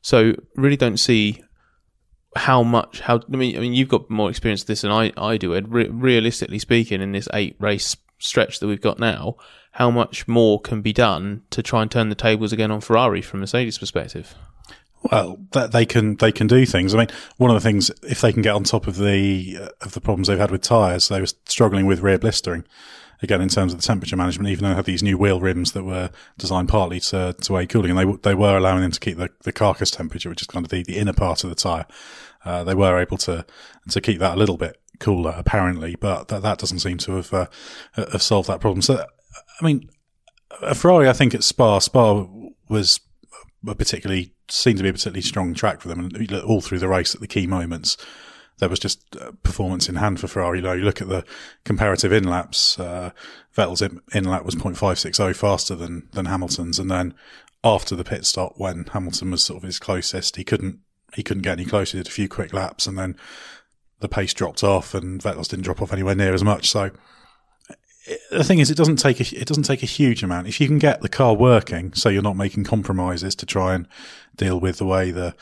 So 0.00 0.34
really 0.56 0.76
don't 0.76 0.98
see 0.98 1.42
how 2.36 2.62
much 2.62 3.00
how 3.00 3.20
I 3.32 3.36
mean 3.36 3.56
I 3.56 3.60
mean 3.60 3.74
you've 3.74 3.88
got 3.88 4.10
more 4.10 4.28
experience 4.28 4.62
with 4.62 4.68
this 4.68 4.80
than 4.82 4.90
I, 4.90 5.12
I 5.16 5.36
do. 5.36 5.58
Re- 5.60 5.88
realistically 5.88 6.58
speaking 6.58 7.00
in 7.00 7.12
this 7.12 7.28
eight 7.32 7.56
race 7.60 7.96
stretch 8.18 8.58
that 8.60 8.66
we've 8.66 8.80
got 8.80 8.98
now 8.98 9.36
how 9.72 9.90
much 9.90 10.26
more 10.28 10.60
can 10.60 10.82
be 10.82 10.92
done 10.92 11.42
to 11.50 11.62
try 11.62 11.82
and 11.82 11.90
turn 11.90 12.08
the 12.08 12.14
tables 12.14 12.52
again 12.52 12.70
on 12.70 12.80
Ferrari 12.80 13.22
from 13.22 13.40
Mercedes 13.40 13.78
perspective 13.78 14.34
Well, 15.10 15.38
that 15.52 15.72
they 15.72 15.86
can 15.86 16.16
they 16.16 16.32
can 16.32 16.46
do 16.46 16.66
things. 16.66 16.94
I 16.94 16.98
mean, 16.98 17.08
one 17.36 17.50
of 17.50 17.54
the 17.54 17.66
things 17.68 17.90
if 18.02 18.20
they 18.20 18.32
can 18.32 18.42
get 18.42 18.54
on 18.54 18.64
top 18.64 18.86
of 18.86 18.96
the 18.96 19.70
of 19.80 19.92
the 19.92 20.00
problems 20.00 20.28
they've 20.28 20.38
had 20.38 20.50
with 20.50 20.62
tyres, 20.62 21.08
they 21.08 21.20
were 21.20 21.26
struggling 21.46 21.86
with 21.86 22.00
rear 22.00 22.18
blistering. 22.18 22.64
Again, 23.24 23.40
in 23.40 23.48
terms 23.48 23.72
of 23.72 23.80
the 23.80 23.86
temperature 23.86 24.16
management, 24.16 24.50
even 24.50 24.62
though 24.62 24.70
they 24.70 24.76
had 24.76 24.84
these 24.84 25.02
new 25.02 25.18
wheel 25.18 25.40
rims 25.40 25.72
that 25.72 25.82
were 25.84 26.10
designed 26.38 26.68
partly 26.68 27.00
to 27.00 27.34
to 27.40 27.56
aid 27.58 27.70
cooling, 27.70 27.90
and 27.90 27.98
they 27.98 28.30
they 28.30 28.34
were 28.34 28.56
allowing 28.56 28.82
them 28.82 28.92
to 28.92 29.00
keep 29.00 29.16
the, 29.16 29.30
the 29.42 29.52
carcass 29.52 29.90
temperature, 29.90 30.28
which 30.28 30.42
is 30.42 30.46
kind 30.46 30.64
of 30.64 30.70
the, 30.70 30.82
the 30.84 30.98
inner 30.98 31.12
part 31.12 31.42
of 31.42 31.50
the 31.50 31.56
tyre. 31.56 31.86
Uh, 32.44 32.62
they 32.62 32.74
were 32.74 33.00
able 33.00 33.16
to 33.18 33.44
to 33.90 34.00
keep 34.00 34.20
that 34.20 34.36
a 34.36 34.38
little 34.38 34.56
bit 34.56 34.76
cooler, 35.00 35.34
apparently, 35.36 35.96
but 35.96 36.28
that 36.28 36.42
that 36.42 36.58
doesn't 36.58 36.80
seem 36.80 36.98
to 36.98 37.12
have 37.12 37.32
uh, 37.32 37.46
have 37.94 38.22
solved 38.22 38.48
that 38.48 38.60
problem. 38.60 38.82
So, 38.82 39.04
I 39.60 39.64
mean, 39.64 39.88
a 40.62 40.74
Ferrari, 40.74 41.08
I 41.08 41.12
think 41.12 41.34
at 41.34 41.42
Spa, 41.42 41.78
Spa 41.78 42.26
was 42.68 43.00
a 43.66 43.74
particularly 43.74 44.34
seemed 44.48 44.76
to 44.76 44.82
be 44.82 44.90
a 44.90 44.92
particularly 44.92 45.22
strong 45.22 45.54
track 45.54 45.80
for 45.80 45.88
them, 45.88 46.00
and 46.00 46.32
all 46.42 46.60
through 46.60 46.78
the 46.78 46.88
race 46.88 47.14
at 47.14 47.20
the 47.20 47.26
key 47.26 47.46
moments, 47.46 47.96
there 48.58 48.68
was 48.68 48.78
just 48.78 49.02
uh, 49.16 49.32
performance 49.42 49.88
in 49.88 49.96
hand 49.96 50.20
for 50.20 50.28
Ferrari. 50.28 50.58
You 50.58 50.62
know, 50.64 50.72
you 50.72 50.84
look 50.84 51.02
at 51.02 51.08
the 51.08 51.24
comparative 51.64 52.12
in 52.12 52.24
laps. 52.24 52.78
Uh, 52.78 53.10
Vettel's 53.56 53.82
in, 53.82 54.00
in 54.12 54.24
lap 54.24 54.44
was 54.44 54.54
0.560 54.54 55.34
faster 55.34 55.74
than 55.74 56.08
than 56.12 56.26
Hamilton's, 56.26 56.78
and 56.78 56.90
then 56.90 57.14
after 57.62 57.96
the 57.96 58.04
pit 58.04 58.26
stop, 58.26 58.54
when 58.56 58.84
Hamilton 58.92 59.30
was 59.30 59.42
sort 59.42 59.58
of 59.58 59.62
his 59.64 59.78
closest, 59.78 60.36
he 60.36 60.44
couldn't 60.44 60.80
he 61.14 61.22
couldn't 61.22 61.42
get 61.42 61.58
any 61.58 61.64
closer. 61.64 61.96
He 61.96 62.02
did 62.02 62.08
a 62.08 62.14
few 62.14 62.28
quick 62.28 62.52
laps, 62.52 62.86
and 62.86 62.98
then 62.98 63.16
the 64.00 64.08
pace 64.08 64.34
dropped 64.34 64.62
off, 64.62 64.94
and 64.94 65.20
Vettel's 65.22 65.48
didn't 65.48 65.64
drop 65.64 65.82
off 65.82 65.92
anywhere 65.92 66.14
near 66.14 66.34
as 66.34 66.44
much. 66.44 66.70
So 66.70 66.90
the 68.30 68.44
thing 68.44 68.58
is, 68.58 68.70
it 68.70 68.76
doesn't 68.76 68.96
take 68.96 69.20
a, 69.20 69.36
it 69.36 69.46
doesn't 69.46 69.64
take 69.64 69.82
a 69.82 69.86
huge 69.86 70.22
amount. 70.22 70.46
If 70.46 70.60
you 70.60 70.66
can 70.66 70.78
get 70.78 71.00
the 71.00 71.08
car 71.08 71.34
working, 71.34 71.92
so 71.94 72.08
you're 72.08 72.22
not 72.22 72.36
making 72.36 72.64
compromises 72.64 73.34
to 73.36 73.46
try 73.46 73.74
and 73.74 73.88
deal 74.36 74.60
with 74.60 74.78
the 74.78 74.86
way 74.86 75.10
the 75.10 75.34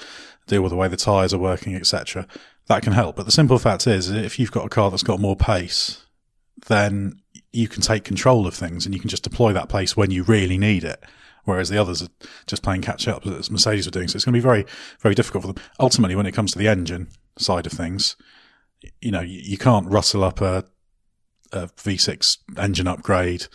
deal 0.46 0.62
with 0.62 0.70
the 0.70 0.76
way 0.76 0.88
the 0.88 0.96
tyres 0.96 1.34
are 1.34 1.38
working, 1.38 1.74
etc. 1.74 2.26
That 2.68 2.82
can 2.82 2.92
help. 2.92 3.16
But 3.16 3.26
the 3.26 3.32
simple 3.32 3.58
fact 3.58 3.86
is, 3.86 4.10
if 4.10 4.38
you've 4.38 4.52
got 4.52 4.66
a 4.66 4.70
car 4.70 4.90
that's 4.90 5.02
got 5.02 5.20
more 5.20 5.36
pace, 5.36 6.04
then 6.68 7.20
you 7.52 7.68
can 7.68 7.82
take 7.82 8.04
control 8.04 8.46
of 8.46 8.54
things 8.54 8.86
and 8.86 8.94
you 8.94 9.00
can 9.00 9.10
just 9.10 9.24
deploy 9.24 9.52
that 9.52 9.68
pace 9.68 9.96
when 9.96 10.10
you 10.10 10.22
really 10.22 10.58
need 10.58 10.84
it. 10.84 11.02
Whereas 11.44 11.68
the 11.68 11.78
others 11.78 12.02
are 12.02 12.08
just 12.46 12.62
playing 12.62 12.82
catch 12.82 13.08
up, 13.08 13.26
as 13.26 13.50
Mercedes 13.50 13.88
are 13.88 13.90
doing. 13.90 14.06
So 14.06 14.16
it's 14.16 14.24
going 14.24 14.32
to 14.32 14.38
be 14.38 14.42
very, 14.42 14.64
very 15.00 15.14
difficult 15.14 15.42
for 15.42 15.52
them. 15.52 15.62
Ultimately, 15.80 16.14
when 16.14 16.26
it 16.26 16.32
comes 16.32 16.52
to 16.52 16.58
the 16.58 16.68
engine 16.68 17.08
side 17.36 17.66
of 17.66 17.72
things, 17.72 18.14
you 19.00 19.10
know, 19.10 19.20
you, 19.20 19.40
you 19.42 19.58
can't 19.58 19.90
rustle 19.90 20.22
up 20.22 20.40
a, 20.40 20.64
a 21.50 21.66
V6 21.66 22.38
engine 22.56 22.86
upgrade 22.86 23.46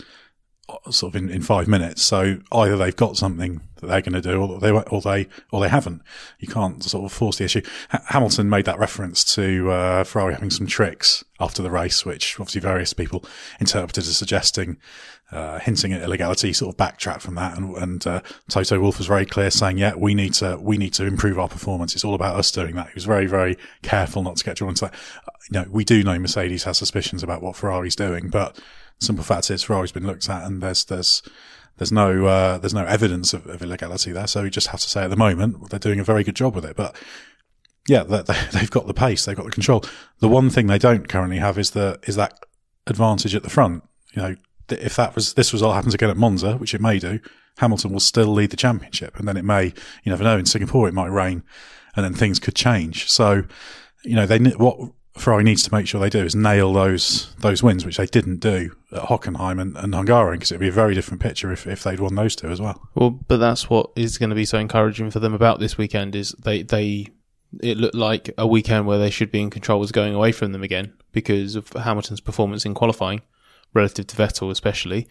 sort 0.89 1.15
of 1.15 1.21
in, 1.21 1.29
in 1.29 1.41
five 1.41 1.67
minutes. 1.67 2.03
So 2.03 2.39
either 2.51 2.77
they've 2.77 2.95
got 2.95 3.17
something 3.17 3.61
that 3.75 3.87
they're 3.87 4.01
going 4.01 4.13
to 4.13 4.21
do, 4.21 4.41
or 4.41 4.59
they 4.59 4.71
or 4.71 5.01
they 5.01 5.27
or 5.51 5.61
they 5.61 5.69
haven't. 5.69 6.01
You 6.39 6.47
can't 6.47 6.83
sort 6.83 7.05
of 7.05 7.11
force 7.11 7.37
the 7.37 7.45
issue. 7.45 7.61
Hamilton 7.89 8.49
made 8.49 8.65
that 8.65 8.79
reference 8.79 9.23
to 9.35 9.71
uh, 9.71 10.03
Ferrari 10.03 10.33
having 10.33 10.49
some 10.49 10.67
tricks 10.67 11.23
after 11.39 11.61
the 11.61 11.71
race, 11.71 12.05
which 12.05 12.39
obviously 12.39 12.61
various 12.61 12.93
people 12.93 13.23
interpreted 13.59 14.03
as 14.03 14.17
suggesting. 14.17 14.77
Uh, 15.29 15.59
hinting 15.59 15.91
at 15.91 16.01
illegality, 16.01 16.53
sort 16.53 16.73
of 16.73 16.77
backtrack 16.77 17.19
from 17.19 17.35
that, 17.35 17.57
and, 17.57 17.75
and 17.75 18.07
uh, 18.07 18.21
Toto 18.49 18.79
Wolff 18.79 18.97
was 18.97 19.07
very 19.07 19.25
clear, 19.25 19.51
saying, 19.51 19.77
"Yeah, 19.77 19.93
we 19.93 20.15
need 20.15 20.33
to 20.35 20.57
we 20.57 20.77
need 20.77 20.93
to 20.93 21.05
improve 21.05 21.37
our 21.37 21.49
performance. 21.49 21.95
It's 21.95 22.05
all 22.05 22.13
about 22.13 22.37
us 22.37 22.49
doing 22.49 22.75
that." 22.75 22.87
He 22.87 22.93
was 22.93 23.03
very 23.03 23.25
very 23.25 23.57
careful 23.81 24.23
not 24.23 24.37
to 24.37 24.45
get 24.45 24.55
drawn 24.55 24.69
into 24.69 24.85
that. 24.85 24.93
You 25.51 25.59
know, 25.59 25.65
we 25.69 25.83
do 25.83 26.01
know 26.01 26.17
Mercedes 26.17 26.63
has 26.63 26.77
suspicions 26.77 27.23
about 27.23 27.41
what 27.41 27.57
Ferrari's 27.57 27.95
doing, 27.95 28.29
but 28.29 28.57
simple 28.99 29.23
fact 29.23 29.51
is 29.51 29.63
Ferrari's 29.63 29.91
been 29.91 30.07
looked 30.07 30.29
at, 30.29 30.45
and 30.45 30.63
there's 30.63 30.85
there's 30.85 31.21
there's 31.77 31.91
no 31.91 32.25
uh, 32.25 32.57
there's 32.57 32.73
no 32.73 32.85
evidence 32.85 33.33
of, 33.33 33.45
of, 33.47 33.61
illegality 33.61 34.11
there. 34.11 34.27
So 34.27 34.43
we 34.43 34.49
just 34.49 34.67
have 34.67 34.79
to 34.79 34.89
say 34.89 35.03
at 35.03 35.09
the 35.09 35.15
moment 35.15 35.69
they're 35.69 35.79
doing 35.79 35.99
a 35.99 36.03
very 36.03 36.23
good 36.23 36.35
job 36.35 36.55
with 36.55 36.65
it. 36.65 36.75
But 36.75 36.95
yeah, 37.87 38.03
they, 38.03 38.21
they've 38.53 38.71
got 38.71 38.87
the 38.87 38.93
pace, 38.93 39.25
they've 39.25 39.35
got 39.35 39.45
the 39.45 39.51
control. 39.51 39.83
The 40.19 40.27
one 40.27 40.49
thing 40.49 40.67
they 40.67 40.79
don't 40.79 41.07
currently 41.07 41.37
have 41.37 41.57
is 41.57 41.71
the 41.71 41.99
is 42.03 42.15
that 42.15 42.39
advantage 42.87 43.35
at 43.35 43.43
the 43.43 43.49
front. 43.49 43.83
You 44.13 44.21
know, 44.21 44.35
if 44.69 44.95
that 44.95 45.15
was 45.15 45.33
this 45.33 45.53
was 45.53 45.61
all 45.61 45.73
happens 45.73 45.93
again 45.93 46.09
at 46.09 46.17
Monza, 46.17 46.57
which 46.57 46.73
it 46.73 46.81
may 46.81 46.99
do, 46.99 47.19
Hamilton 47.57 47.91
will 47.91 47.99
still 47.99 48.27
lead 48.27 48.51
the 48.51 48.57
championship, 48.57 49.17
and 49.17 49.27
then 49.27 49.37
it 49.37 49.45
may 49.45 49.65
you 50.03 50.09
never 50.11 50.23
know 50.23 50.37
in 50.37 50.45
Singapore 50.45 50.87
it 50.87 50.93
might 50.93 51.07
rain, 51.07 51.43
and 51.95 52.05
then 52.05 52.13
things 52.13 52.39
could 52.39 52.55
change. 52.55 53.09
So 53.09 53.43
you 54.03 54.15
know 54.15 54.25
they 54.25 54.39
what 54.39 54.91
Ferrari 55.17 55.43
needs 55.43 55.63
to 55.63 55.73
make 55.73 55.87
sure 55.87 55.99
they 55.99 56.09
do 56.09 56.23
is 56.23 56.35
nail 56.35 56.71
those 56.73 57.33
those 57.39 57.63
wins, 57.63 57.85
which 57.85 57.97
they 57.97 58.05
didn't 58.05 58.39
do 58.39 58.75
at 58.91 59.03
Hockenheim 59.03 59.59
and, 59.59 59.75
and 59.77 59.93
Hungarian, 59.93 60.37
because 60.37 60.51
it'd 60.51 60.61
be 60.61 60.67
a 60.67 60.71
very 60.71 60.93
different 60.93 61.21
picture 61.21 61.51
if, 61.51 61.67
if 61.67 61.83
they'd 61.83 61.99
won 61.99 62.15
those 62.15 62.35
two 62.35 62.49
as 62.49 62.61
well. 62.61 62.87
Well, 62.95 63.11
but 63.11 63.37
that's 63.37 63.69
what 63.69 63.91
is 63.95 64.17
going 64.17 64.29
to 64.29 64.35
be 64.35 64.45
so 64.45 64.57
encouraging 64.57 65.11
for 65.11 65.19
them 65.19 65.33
about 65.33 65.59
this 65.59 65.77
weekend 65.77 66.15
is 66.15 66.31
they 66.43 66.63
they 66.63 67.07
it 67.61 67.77
looked 67.77 67.95
like 67.95 68.29
a 68.37 68.45
weekend 68.45 68.85
where 68.85 68.99
they 68.99 69.09
should 69.09 69.31
be 69.31 69.41
in 69.41 69.49
control 69.49 69.79
was 69.79 69.91
going 69.91 70.13
away 70.13 70.31
from 70.31 70.51
them 70.51 70.63
again 70.63 70.93
because 71.11 71.55
of 71.55 71.69
Hamilton's 71.69 72.19
performance 72.19 72.65
in 72.65 72.73
qualifying 72.73 73.21
relative 73.73 74.07
to 74.07 74.15
Vettel 74.15 74.51
especially, 74.51 75.07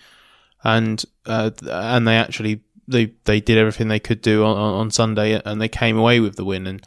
and 0.65 1.05
uh, 1.27 1.51
and 1.69 2.07
they 2.07 2.17
actually 2.17 2.61
they 2.89 3.13
they 3.25 3.41
did 3.41 3.59
everything 3.59 3.89
they 3.89 4.01
could 4.01 4.21
do 4.21 4.45
on, 4.45 4.57
on 4.57 4.91
Sunday 4.91 5.41
and 5.45 5.61
they 5.61 5.69
came 5.69 5.99
away 5.99 6.21
with 6.21 6.37
the 6.37 6.45
win 6.45 6.67
and 6.67 6.87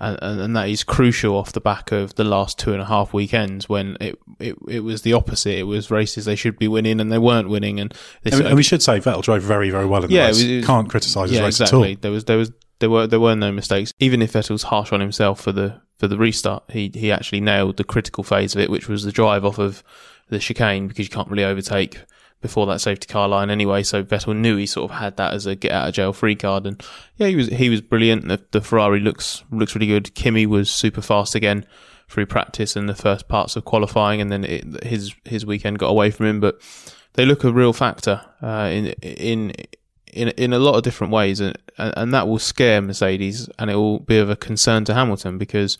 and, 0.00 0.40
and 0.40 0.56
that 0.56 0.68
is 0.68 0.82
crucial 0.82 1.36
off 1.36 1.52
the 1.52 1.60
back 1.60 1.92
of 1.92 2.16
the 2.16 2.24
last 2.24 2.58
two 2.58 2.72
and 2.72 2.82
a 2.82 2.84
half 2.84 3.12
weekends 3.12 3.68
when 3.68 3.96
it, 4.00 4.18
it 4.40 4.56
it 4.68 4.80
was 4.80 5.02
the 5.02 5.12
opposite. 5.12 5.56
It 5.56 5.64
was 5.64 5.90
races 5.90 6.24
they 6.24 6.36
should 6.36 6.58
be 6.58 6.66
winning 6.66 7.00
and 7.00 7.12
they 7.12 7.18
weren't 7.18 7.48
winning. 7.48 7.78
And, 7.78 7.94
this, 8.22 8.38
and, 8.38 8.56
we 8.56 8.62
should 8.62 8.82
say 8.82 8.98
Vettel 8.98 9.22
drove 9.22 9.42
very 9.42 9.70
very 9.70 9.86
well 9.86 10.02
in 10.02 10.10
the 10.10 10.16
yeah, 10.16 10.26
race. 10.26 10.42
It 10.42 10.56
was, 10.56 10.66
Can't 10.66 10.90
criticise 10.90 11.30
his 11.30 11.38
yeah, 11.38 11.44
race 11.44 11.60
exactly. 11.60 11.92
at 11.92 11.96
all. 11.96 12.00
There 12.00 12.10
was 12.10 12.24
there 12.24 12.36
was 12.36 12.52
there 12.80 12.90
were 12.90 13.06
there 13.06 13.20
were 13.20 13.36
no 13.36 13.52
mistakes. 13.52 13.92
Even 14.00 14.20
if 14.20 14.32
Vettel's 14.32 14.64
harsh 14.64 14.92
on 14.92 15.00
himself 15.00 15.40
for 15.40 15.52
the 15.52 15.80
for 15.98 16.08
the 16.08 16.18
restart, 16.18 16.64
he 16.70 16.90
he 16.92 17.12
actually 17.12 17.40
nailed 17.40 17.76
the 17.76 17.84
critical 17.84 18.24
phase 18.24 18.54
of 18.54 18.60
it, 18.60 18.70
which 18.70 18.88
was 18.88 19.04
the 19.04 19.12
drive 19.12 19.44
off 19.44 19.58
of 19.58 19.84
the 20.34 20.40
chicane 20.40 20.88
because 20.88 21.06
you 21.06 21.10
can't 21.10 21.28
really 21.28 21.44
overtake 21.44 21.98
before 22.44 22.66
that 22.66 22.78
safety 22.78 23.06
car 23.06 23.26
line 23.26 23.48
anyway. 23.48 23.82
So 23.82 24.04
Vettel 24.04 24.36
knew 24.36 24.56
he 24.56 24.66
sort 24.66 24.90
of 24.90 24.98
had 24.98 25.16
that 25.16 25.32
as 25.32 25.46
a 25.46 25.54
get 25.54 25.72
out 25.72 25.88
of 25.88 25.94
jail 25.94 26.12
free 26.12 26.36
card, 26.36 26.66
and 26.66 26.82
yeah, 27.16 27.28
he 27.28 27.36
was 27.36 27.48
he 27.48 27.70
was 27.70 27.80
brilliant. 27.80 28.28
The, 28.28 28.44
the 28.50 28.60
Ferrari 28.60 29.00
looks 29.00 29.42
looks 29.50 29.74
really 29.74 29.86
good. 29.86 30.14
Kimi 30.14 30.44
was 30.44 30.70
super 30.70 31.00
fast 31.00 31.34
again 31.34 31.64
through 32.10 32.26
practice 32.26 32.76
and 32.76 32.86
the 32.86 32.94
first 32.94 33.28
parts 33.28 33.56
of 33.56 33.64
qualifying, 33.64 34.20
and 34.20 34.30
then 34.30 34.44
it, 34.44 34.84
his 34.84 35.14
his 35.24 35.46
weekend 35.46 35.78
got 35.78 35.88
away 35.88 36.10
from 36.10 36.26
him. 36.26 36.40
But 36.40 36.60
they 37.14 37.24
look 37.24 37.44
a 37.44 37.52
real 37.52 37.72
factor 37.72 38.20
uh, 38.42 38.68
in 38.70 38.88
in 39.00 39.52
in 40.12 40.28
in 40.28 40.52
a 40.52 40.58
lot 40.58 40.76
of 40.76 40.82
different 40.82 41.14
ways, 41.14 41.40
and 41.40 41.56
and 41.78 42.12
that 42.12 42.28
will 42.28 42.38
scare 42.38 42.82
Mercedes, 42.82 43.48
and 43.58 43.70
it 43.70 43.76
will 43.76 44.00
be 44.00 44.18
of 44.18 44.28
a 44.28 44.36
concern 44.36 44.84
to 44.84 44.92
Hamilton 44.92 45.38
because 45.38 45.78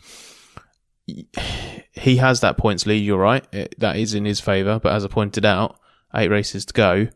he 1.05 2.17
has 2.17 2.39
that 2.41 2.57
points 2.57 2.85
lead. 2.85 3.05
You're 3.05 3.19
right, 3.19 3.45
it, 3.51 3.75
that 3.77 3.97
is 3.97 4.13
in 4.13 4.25
his 4.25 4.39
favour. 4.39 4.79
But 4.79 4.93
as 4.93 5.05
I 5.05 5.07
pointed 5.07 5.45
out, 5.45 5.79
eight 6.13 6.29
races 6.29 6.65
to 6.65 6.73
go, 6.73 7.07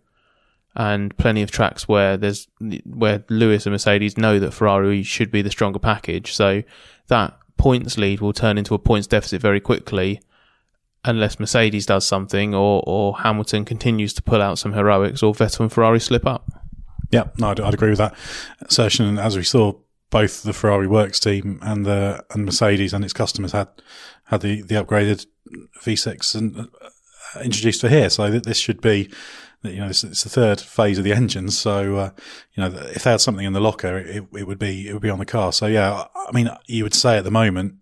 and 0.76 1.18
plenty 1.18 1.42
of 1.42 1.52
tracks 1.52 1.88
where 1.88 2.18
there's 2.18 2.48
where 2.86 3.24
Lewis 3.30 3.66
and 3.66 3.74
Mercedes 3.74 4.18
know 4.18 4.40
that 4.40 4.54
Ferrari 4.54 5.04
should 5.04 5.32
be 5.32 5.42
the 5.42 5.52
stronger 5.52 5.80
package. 5.80 6.34
So 6.34 6.64
that 7.08 7.38
points 7.58 7.98
lead 7.98 8.22
will 8.22 8.34
turn 8.34 8.58
into 8.58 8.74
a 8.74 8.80
points 8.80 9.08
deficit 9.08 9.42
very 9.42 9.60
quickly, 9.60 10.22
unless 11.04 11.40
Mercedes 11.40 11.86
does 11.86 12.06
something 12.06 12.54
or 12.54 12.84
or 12.86 13.18
Hamilton 13.18 13.66
continues 13.66 14.14
to 14.14 14.22
pull 14.22 14.42
out 14.42 14.60
some 14.60 14.74
heroics 14.74 15.24
or 15.24 15.34
Vettel 15.34 15.62
and 15.62 15.74
Ferrari 15.74 16.00
slip 16.00 16.26
up. 16.26 16.50
Yeah, 17.12 17.30
no, 17.40 17.50
I'd, 17.50 17.60
I'd 17.60 17.74
agree 17.74 17.90
with 17.90 17.98
that 17.98 18.16
assertion. 18.62 19.08
And 19.08 19.20
as 19.20 19.36
we 19.36 19.44
saw, 19.44 19.74
both 20.10 20.44
the 20.44 20.54
Ferrari 20.54 20.88
works 20.88 21.20
team 21.20 21.60
and 21.62 21.86
the 21.86 22.24
and 22.32 22.46
Mercedes 22.46 22.94
and 22.94 23.04
its 23.04 23.14
customers 23.14 23.52
had 23.52 23.68
had 24.26 24.42
the 24.42 24.62
the 24.62 24.76
upgraded 24.76 25.26
V6 25.84 26.36
and 26.36 26.70
introduced 27.42 27.82
for 27.82 27.90
here. 27.90 28.10
So 28.10 28.32
this 28.32 28.58
should 28.58 28.82
be, 28.82 29.10
you 29.64 29.78
know, 29.78 29.88
it's, 29.88 30.04
it's 30.04 30.24
the 30.24 30.30
third 30.30 30.60
phase 30.60 30.98
of 30.98 31.04
the 31.04 31.14
engine. 31.14 31.50
So, 31.50 31.96
uh, 31.96 32.10
you 32.54 32.64
know, 32.64 32.76
if 32.94 33.04
they 33.04 33.12
had 33.12 33.22
something 33.22 33.46
in 33.46 33.54
the 33.54 33.60
locker, 33.60 33.98
it, 33.98 34.26
it 34.34 34.48
would 34.48 34.60
be, 34.60 34.88
it 34.88 34.94
would 34.94 35.02
be 35.02 35.10
on 35.10 35.20
the 35.20 35.26
car. 35.26 35.52
So 35.54 35.68
yeah, 35.68 36.06
I 36.16 36.32
mean, 36.32 36.50
you 36.66 36.84
would 36.84 36.94
say 36.94 37.18
at 37.18 37.24
the 37.24 37.32
moment, 37.32 37.76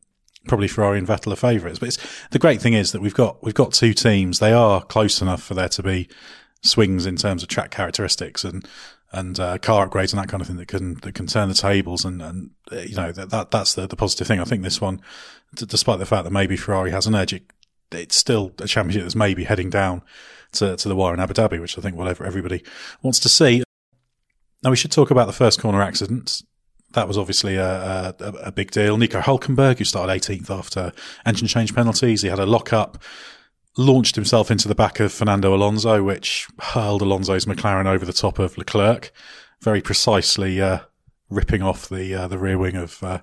probably 0.47 0.67
Ferrari 0.67 0.97
and 0.97 1.07
Vettel 1.07 1.33
are 1.33 1.37
favourites. 1.37 1.79
But 1.79 1.89
it's 1.89 2.27
the 2.31 2.39
great 2.39 2.61
thing 2.61 2.73
is 2.73 2.91
that 2.93 3.01
we've 3.01 3.13
got 3.13 3.43
we've 3.43 3.53
got 3.53 3.73
two 3.73 3.93
teams. 3.93 4.39
They 4.39 4.53
are 4.53 4.81
close 4.81 5.21
enough 5.21 5.43
for 5.43 5.53
there 5.53 5.69
to 5.69 5.83
be 5.83 6.09
swings 6.61 7.05
in 7.05 7.17
terms 7.17 7.43
of 7.43 7.49
track 7.49 7.69
characteristics 7.69 8.43
and 8.43 8.67
and 9.11 9.39
uh, 9.39 9.57
car 9.57 9.87
upgrades 9.87 10.11
and 10.11 10.21
that 10.21 10.27
kind 10.27 10.41
of 10.41 10.47
thing 10.47 10.57
that 10.57 10.67
can 10.67 10.95
that 10.95 11.13
can 11.13 11.27
turn 11.27 11.47
the 11.47 11.55
tables 11.55 12.03
and 12.03 12.21
and 12.21 12.51
you 12.71 12.95
know 12.95 13.11
that, 13.11 13.29
that 13.29 13.51
that's 13.51 13.73
the 13.73 13.87
the 13.87 13.95
positive 13.95 14.27
thing. 14.27 14.39
I 14.39 14.43
think 14.43 14.63
this 14.63 14.81
one, 14.81 15.01
d- 15.55 15.65
despite 15.65 15.99
the 15.99 16.05
fact 16.05 16.25
that 16.25 16.31
maybe 16.31 16.57
Ferrari 16.57 16.91
has 16.91 17.07
an 17.07 17.15
edge, 17.15 17.33
it, 17.33 17.43
it's 17.91 18.17
still 18.17 18.51
a 18.59 18.67
championship 18.67 19.03
that's 19.03 19.15
maybe 19.15 19.45
heading 19.45 19.69
down 19.69 20.01
to, 20.53 20.75
to 20.75 20.87
the 20.87 20.95
wire 20.95 21.13
in 21.13 21.19
Abu 21.19 21.33
Dhabi, 21.33 21.59
which 21.59 21.77
I 21.77 21.81
think 21.81 21.95
whatever 21.95 22.25
everybody 22.25 22.63
wants 23.01 23.19
to 23.21 23.29
see. 23.29 23.63
Now 24.63 24.71
we 24.71 24.75
should 24.75 24.91
talk 24.91 25.11
about 25.11 25.27
the 25.27 25.33
first 25.33 25.59
corner 25.61 25.81
accident. 25.81 26.41
That 26.91 27.07
was 27.07 27.17
obviously 27.17 27.55
a, 27.55 28.15
a, 28.19 28.25
a 28.45 28.51
big 28.51 28.71
deal. 28.71 28.97
Nico 28.97 29.19
Hulkenberg, 29.19 29.77
who 29.77 29.83
started 29.83 30.11
18th 30.21 30.49
after 30.49 30.93
engine 31.25 31.47
change 31.47 31.75
penalties, 31.75 32.21
he 32.21 32.29
had 32.29 32.39
a 32.39 32.45
lock 32.45 32.73
up, 32.73 32.97
launched 33.77 34.15
himself 34.15 34.49
into 34.49 34.67
the 34.67 34.75
back 34.75 34.99
of 34.99 35.13
Fernando 35.13 35.55
Alonso, 35.55 36.03
which 36.03 36.47
hurled 36.59 37.01
Alonso's 37.01 37.45
McLaren 37.45 37.85
over 37.85 38.05
the 38.05 38.13
top 38.13 38.39
of 38.39 38.57
Leclerc, 38.57 39.11
very 39.61 39.81
precisely 39.81 40.61
uh, 40.61 40.79
ripping 41.29 41.61
off 41.61 41.87
the 41.89 42.13
uh, 42.13 42.27
the 42.27 42.37
rear 42.37 42.57
wing 42.57 42.75
of 42.75 43.03
uh, 43.03 43.19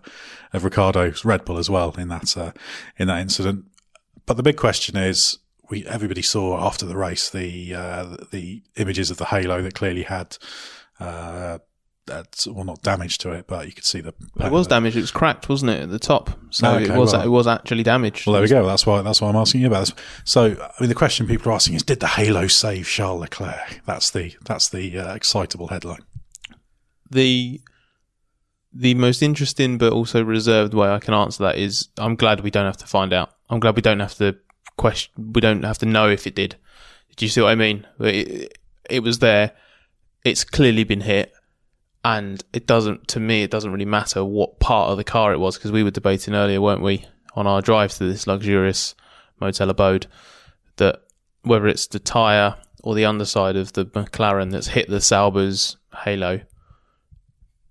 of 0.53 0.65
Ricciardo's 0.65 1.25
Red 1.25 1.45
Bull 1.45 1.59
as 1.59 1.69
well 1.69 1.95
in 1.99 2.09
that 2.09 2.37
uh, 2.37 2.53
in 2.97 3.09
that 3.09 3.21
incident. 3.21 3.65
But 4.27 4.37
the 4.37 4.43
big 4.43 4.57
question 4.57 4.97
is, 4.97 5.39
we 5.71 5.87
everybody 5.87 6.23
saw 6.23 6.65
after 6.65 6.87
the 6.87 6.97
race 6.97 7.29
the 7.31 7.75
uh, 7.75 8.17
the 8.31 8.63
images 8.77 9.11
of 9.11 9.17
the 9.17 9.27
halo 9.27 9.63
that 9.63 9.75
clearly 9.75 10.05
had. 10.05 10.37
Uh, 12.11 12.23
that, 12.23 12.47
well, 12.51 12.65
not 12.65 12.83
damage 12.83 13.19
to 13.19 13.33
it, 13.33 13.47
but 13.47 13.67
you 13.67 13.73
could 13.73 13.85
see 13.85 14.01
the. 14.01 14.13
It 14.41 14.53
was 14.53 14.67
damaged. 14.67 14.97
It 14.97 15.01
was 15.01 15.11
cracked, 15.11 15.49
wasn't 15.49 15.71
it, 15.71 15.83
at 15.85 15.91
the 15.91 15.99
top? 15.99 16.31
So 16.51 16.75
okay, 16.75 16.85
it 16.85 16.99
was 16.99 17.13
well, 17.13 17.23
it 17.23 17.29
was 17.29 17.47
actually 17.47 17.83
damaged. 17.83 18.27
Well, 18.27 18.35
there 18.35 18.43
we 18.43 18.49
go. 18.49 18.67
That's 18.67 18.87
why 18.87 19.01
that's 19.03 19.21
why 19.21 19.29
I'm 19.29 19.37
asking 19.37 19.63
you 19.63 19.69
about 19.69 19.87
this. 19.87 19.95
So, 20.25 20.45
I 20.61 20.73
mean, 20.81 20.89
the 20.89 20.95
question 20.95 21.27
people 21.27 21.51
are 21.51 21.55
asking 21.55 21.77
is, 21.77 21.83
did 21.83 22.01
the 22.01 22.07
halo 22.07 22.47
save 22.47 22.87
Charles 22.87 23.21
Leclerc? 23.21 23.81
That's 23.87 24.11
the 24.11 24.35
that's 24.45 24.69
the 24.69 24.99
uh, 24.99 25.15
excitable 25.15 25.69
headline. 25.69 26.05
The 27.11 27.61
the 28.73 28.95
most 28.95 29.23
interesting 29.23 29.79
but 29.79 29.93
also 29.93 30.23
reserved 30.23 30.75
way 30.75 30.89
I 30.89 30.99
can 30.99 31.15
answer 31.15 31.45
that 31.45 31.57
is, 31.57 31.89
I'm 31.97 32.17
glad 32.17 32.41
we 32.41 32.51
don't 32.51 32.67
have 32.67 32.77
to 32.79 32.87
find 32.87 33.13
out. 33.13 33.31
I'm 33.49 33.61
glad 33.61 33.77
we 33.77 33.83
don't 33.83 34.01
have 34.01 34.15
to 34.17 34.37
question. 34.77 35.33
We 35.33 35.41
don't 35.41 35.63
have 35.63 35.79
to 35.79 35.87
know 35.87 36.09
if 36.09 36.27
it 36.27 36.35
did. 36.35 36.57
Do 37.17 37.25
you 37.25 37.31
see 37.31 37.41
what 37.41 37.51
I 37.51 37.55
mean? 37.55 37.87
It, 38.01 38.59
it 38.91 39.03
was 39.03 39.21
there. 39.21 39.53
It's 40.25 40.43
clearly 40.43 40.85
been 40.85 41.03
hit, 41.03 41.33
and 42.05 42.45
it 42.53 42.67
doesn't. 42.67 43.09
To 43.09 43.21
me, 43.21 43.43
it 43.43 43.51
doesn't 43.51 43.73
really 43.73 43.87
matter 43.87 44.25
what 44.25 44.61
part 44.61 44.91
of 44.91 44.99
the 44.99 45.05
car 45.05 45.33
it 45.33 45.41
was 45.41 45.57
because 45.57 45.73
we 45.73 45.83
were 45.83 45.91
debating 45.91 46.35
earlier, 46.35 46.61
weren't 46.61 46.83
we, 46.83 47.07
on 47.35 47.47
our 47.47 47.63
drive 47.63 47.93
to 47.95 48.05
this 48.05 48.27
luxurious 48.27 48.95
motel 49.41 49.71
abode, 49.71 50.07
that 50.77 51.03
whether 51.43 51.67
it's 51.67 51.87
the 51.87 51.99
tire 51.99 52.57
or 52.83 52.95
the 52.95 53.07
underside 53.07 53.57
of 53.57 53.73
the 53.73 53.87
McLaren 53.87 54.51
that's 54.51 54.69
hit 54.69 54.89
the 54.89 55.01
Sauber's 55.01 55.79
halo, 56.05 56.43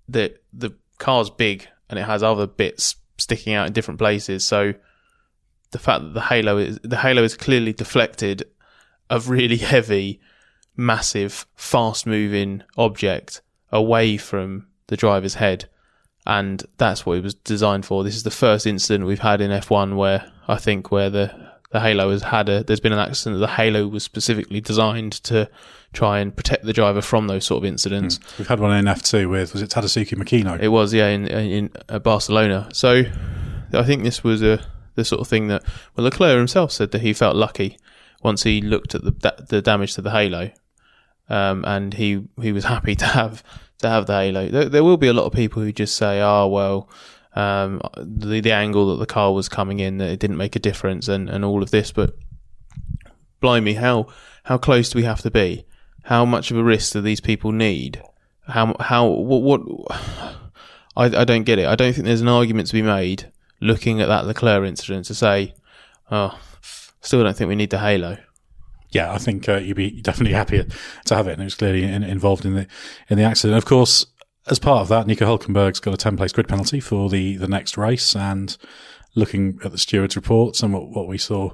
that 0.09 0.43
the 0.51 0.71
car's 0.97 1.29
big 1.29 1.67
and 1.89 1.99
it 1.99 2.03
has 2.03 2.23
other 2.23 2.47
bits 2.47 2.95
sticking 3.19 3.53
out 3.53 3.67
in 3.67 3.73
different 3.73 3.99
places, 3.99 4.43
so 4.43 4.73
the 5.69 5.79
fact 5.79 6.03
that 6.03 6.13
the 6.13 6.21
halo 6.21 6.57
is 6.57 6.79
the 6.83 6.97
halo 6.97 7.23
is 7.23 7.37
clearly 7.37 7.73
deflected 7.73 8.43
a 9.11 9.19
really 9.19 9.57
heavy, 9.73 10.19
massive, 10.75 11.45
fast 11.55 12.07
moving 12.07 12.63
object 12.77 13.42
away 13.73 14.15
from 14.15 14.67
the 14.87 14.95
driver's 14.95 15.33
head. 15.33 15.67
And 16.25 16.63
that's 16.77 17.05
what 17.05 17.17
it 17.17 17.23
was 17.23 17.33
designed 17.33 17.85
for. 17.85 18.05
This 18.05 18.15
is 18.15 18.23
the 18.23 18.31
first 18.31 18.65
incident 18.65 19.05
we've 19.05 19.19
had 19.19 19.41
in 19.41 19.51
F1 19.51 19.97
where 19.97 20.31
I 20.47 20.55
think 20.55 20.89
where 20.89 21.09
the 21.09 21.51
the 21.71 21.79
Halo 21.79 22.11
has 22.11 22.21
had 22.21 22.49
a. 22.49 22.63
There's 22.63 22.79
been 22.79 22.93
an 22.93 22.99
accident. 22.99 23.41
The 23.41 23.47
Halo 23.47 23.87
was 23.87 24.03
specifically 24.03 24.61
designed 24.61 25.13
to 25.23 25.49
try 25.91 26.19
and 26.19 26.33
protect 26.35 26.63
the 26.65 26.71
driver 26.71 27.01
from 27.01 27.25
those 27.25 27.45
sort 27.45 27.63
of 27.63 27.65
incidents. 27.65 28.19
We've 28.37 28.47
had 28.47 28.59
one 28.59 28.77
in 28.77 28.85
F2 28.85 29.27
with, 29.27 29.53
was 29.53 29.63
it 29.63 29.71
Tadasuke 29.71 30.15
Makino? 30.15 30.59
It 30.61 30.67
was, 30.67 30.93
yeah, 30.93 31.07
in 31.07 31.27
in 31.27 31.71
uh, 31.89 31.97
Barcelona. 31.97 32.69
So 32.73 33.03
I 33.73 33.83
think 33.83 34.03
this 34.03 34.23
was 34.23 34.43
a 34.43 34.63
the 34.93 35.03
sort 35.03 35.21
of 35.21 35.27
thing 35.27 35.47
that 35.47 35.63
well, 35.95 36.03
Leclerc 36.03 36.37
himself 36.37 36.71
said 36.71 36.91
that 36.91 37.01
he 37.01 37.11
felt 37.11 37.35
lucky 37.35 37.79
once 38.21 38.43
he 38.43 38.61
looked 38.61 38.93
at 38.93 39.03
the 39.03 39.45
the 39.49 39.61
damage 39.61 39.95
to 39.95 40.03
the 40.03 40.11
Halo, 40.11 40.51
um, 41.29 41.63
and 41.65 41.93
he 41.93 42.23
he 42.41 42.51
was 42.51 42.63
happy 42.75 42.95
to 42.95 43.05
have 43.05 43.43
to 43.79 43.89
have 43.89 44.05
the 44.05 44.13
Halo. 44.13 44.49
There, 44.49 44.69
there 44.69 44.83
will 44.83 44.97
be 44.97 45.07
a 45.07 45.13
lot 45.13 45.25
of 45.25 45.33
people 45.33 45.61
who 45.61 45.71
just 45.71 45.95
say, 45.95 46.21
"Oh 46.21 46.47
well." 46.47 46.89
Um, 47.35 47.81
the 47.97 48.41
the 48.41 48.51
angle 48.51 48.91
that 48.91 48.99
the 48.99 49.11
car 49.11 49.33
was 49.33 49.49
coming 49.49 49.79
in, 49.79 49.97
that 49.97 50.11
it 50.11 50.19
didn't 50.19 50.37
make 50.37 50.55
a 50.55 50.59
difference, 50.59 51.07
and, 51.07 51.29
and 51.29 51.43
all 51.43 51.63
of 51.63 51.71
this. 51.71 51.91
But 51.91 52.15
blimey, 53.39 53.73
how 53.73 54.07
how 54.43 54.57
close 54.57 54.89
do 54.89 54.99
we 54.99 55.05
have 55.05 55.21
to 55.21 55.31
be? 55.31 55.65
How 56.03 56.25
much 56.25 56.51
of 56.51 56.57
a 56.57 56.63
risk 56.63 56.93
do 56.93 57.01
these 57.01 57.21
people 57.21 57.51
need? 57.51 58.03
How 58.47 58.75
how 58.79 59.07
what 59.07 59.41
what? 59.41 59.61
I 60.95 61.05
I 61.05 61.23
don't 61.23 61.43
get 61.43 61.57
it. 61.57 61.65
I 61.65 61.75
don't 61.75 61.93
think 61.93 62.05
there's 62.05 62.21
an 62.21 62.27
argument 62.27 62.67
to 62.67 62.73
be 62.73 62.83
made 62.83 63.31
looking 63.63 64.01
at 64.01 64.09
that 64.09 64.27
Leclerc 64.27 64.67
incident 64.67 65.05
to 65.05 65.15
say, 65.15 65.55
oh, 66.11 66.37
still 67.01 67.23
don't 67.23 67.35
think 67.35 67.47
we 67.47 67.55
need 67.55 67.69
the 67.69 67.79
halo. 67.79 68.17
Yeah, 68.93 69.11
I 69.11 69.17
think 69.17 69.49
uh, 69.49 69.57
you'd 69.57 69.75
be 69.75 70.01
definitely 70.01 70.33
happy 70.37 70.63
to 71.05 71.15
have 71.15 71.27
it, 71.27 71.33
and 71.33 71.41
it 71.41 71.45
was 71.45 71.55
clearly 71.55 71.83
in, 71.83 72.03
involved 72.03 72.45
in 72.45 72.55
the 72.55 72.67
in 73.09 73.17
the 73.17 73.23
accident. 73.23 73.57
Of 73.57 73.65
course, 73.65 74.05
as 74.47 74.59
part 74.59 74.81
of 74.81 74.87
that, 74.89 75.07
Nico 75.07 75.25
Hulkenberg's 75.25 75.79
got 75.79 75.93
a 75.93 75.97
ten 75.97 76.17
place 76.17 76.31
grid 76.31 76.47
penalty 76.47 76.79
for 76.79 77.09
the 77.09 77.37
the 77.37 77.47
next 77.47 77.77
race, 77.77 78.15
and 78.15 78.55
looking 79.15 79.59
at 79.63 79.71
the 79.71 79.77
stewards' 79.77 80.15
reports 80.15 80.63
and 80.63 80.73
what, 80.73 80.89
what 80.89 81.07
we 81.07 81.17
saw, 81.17 81.51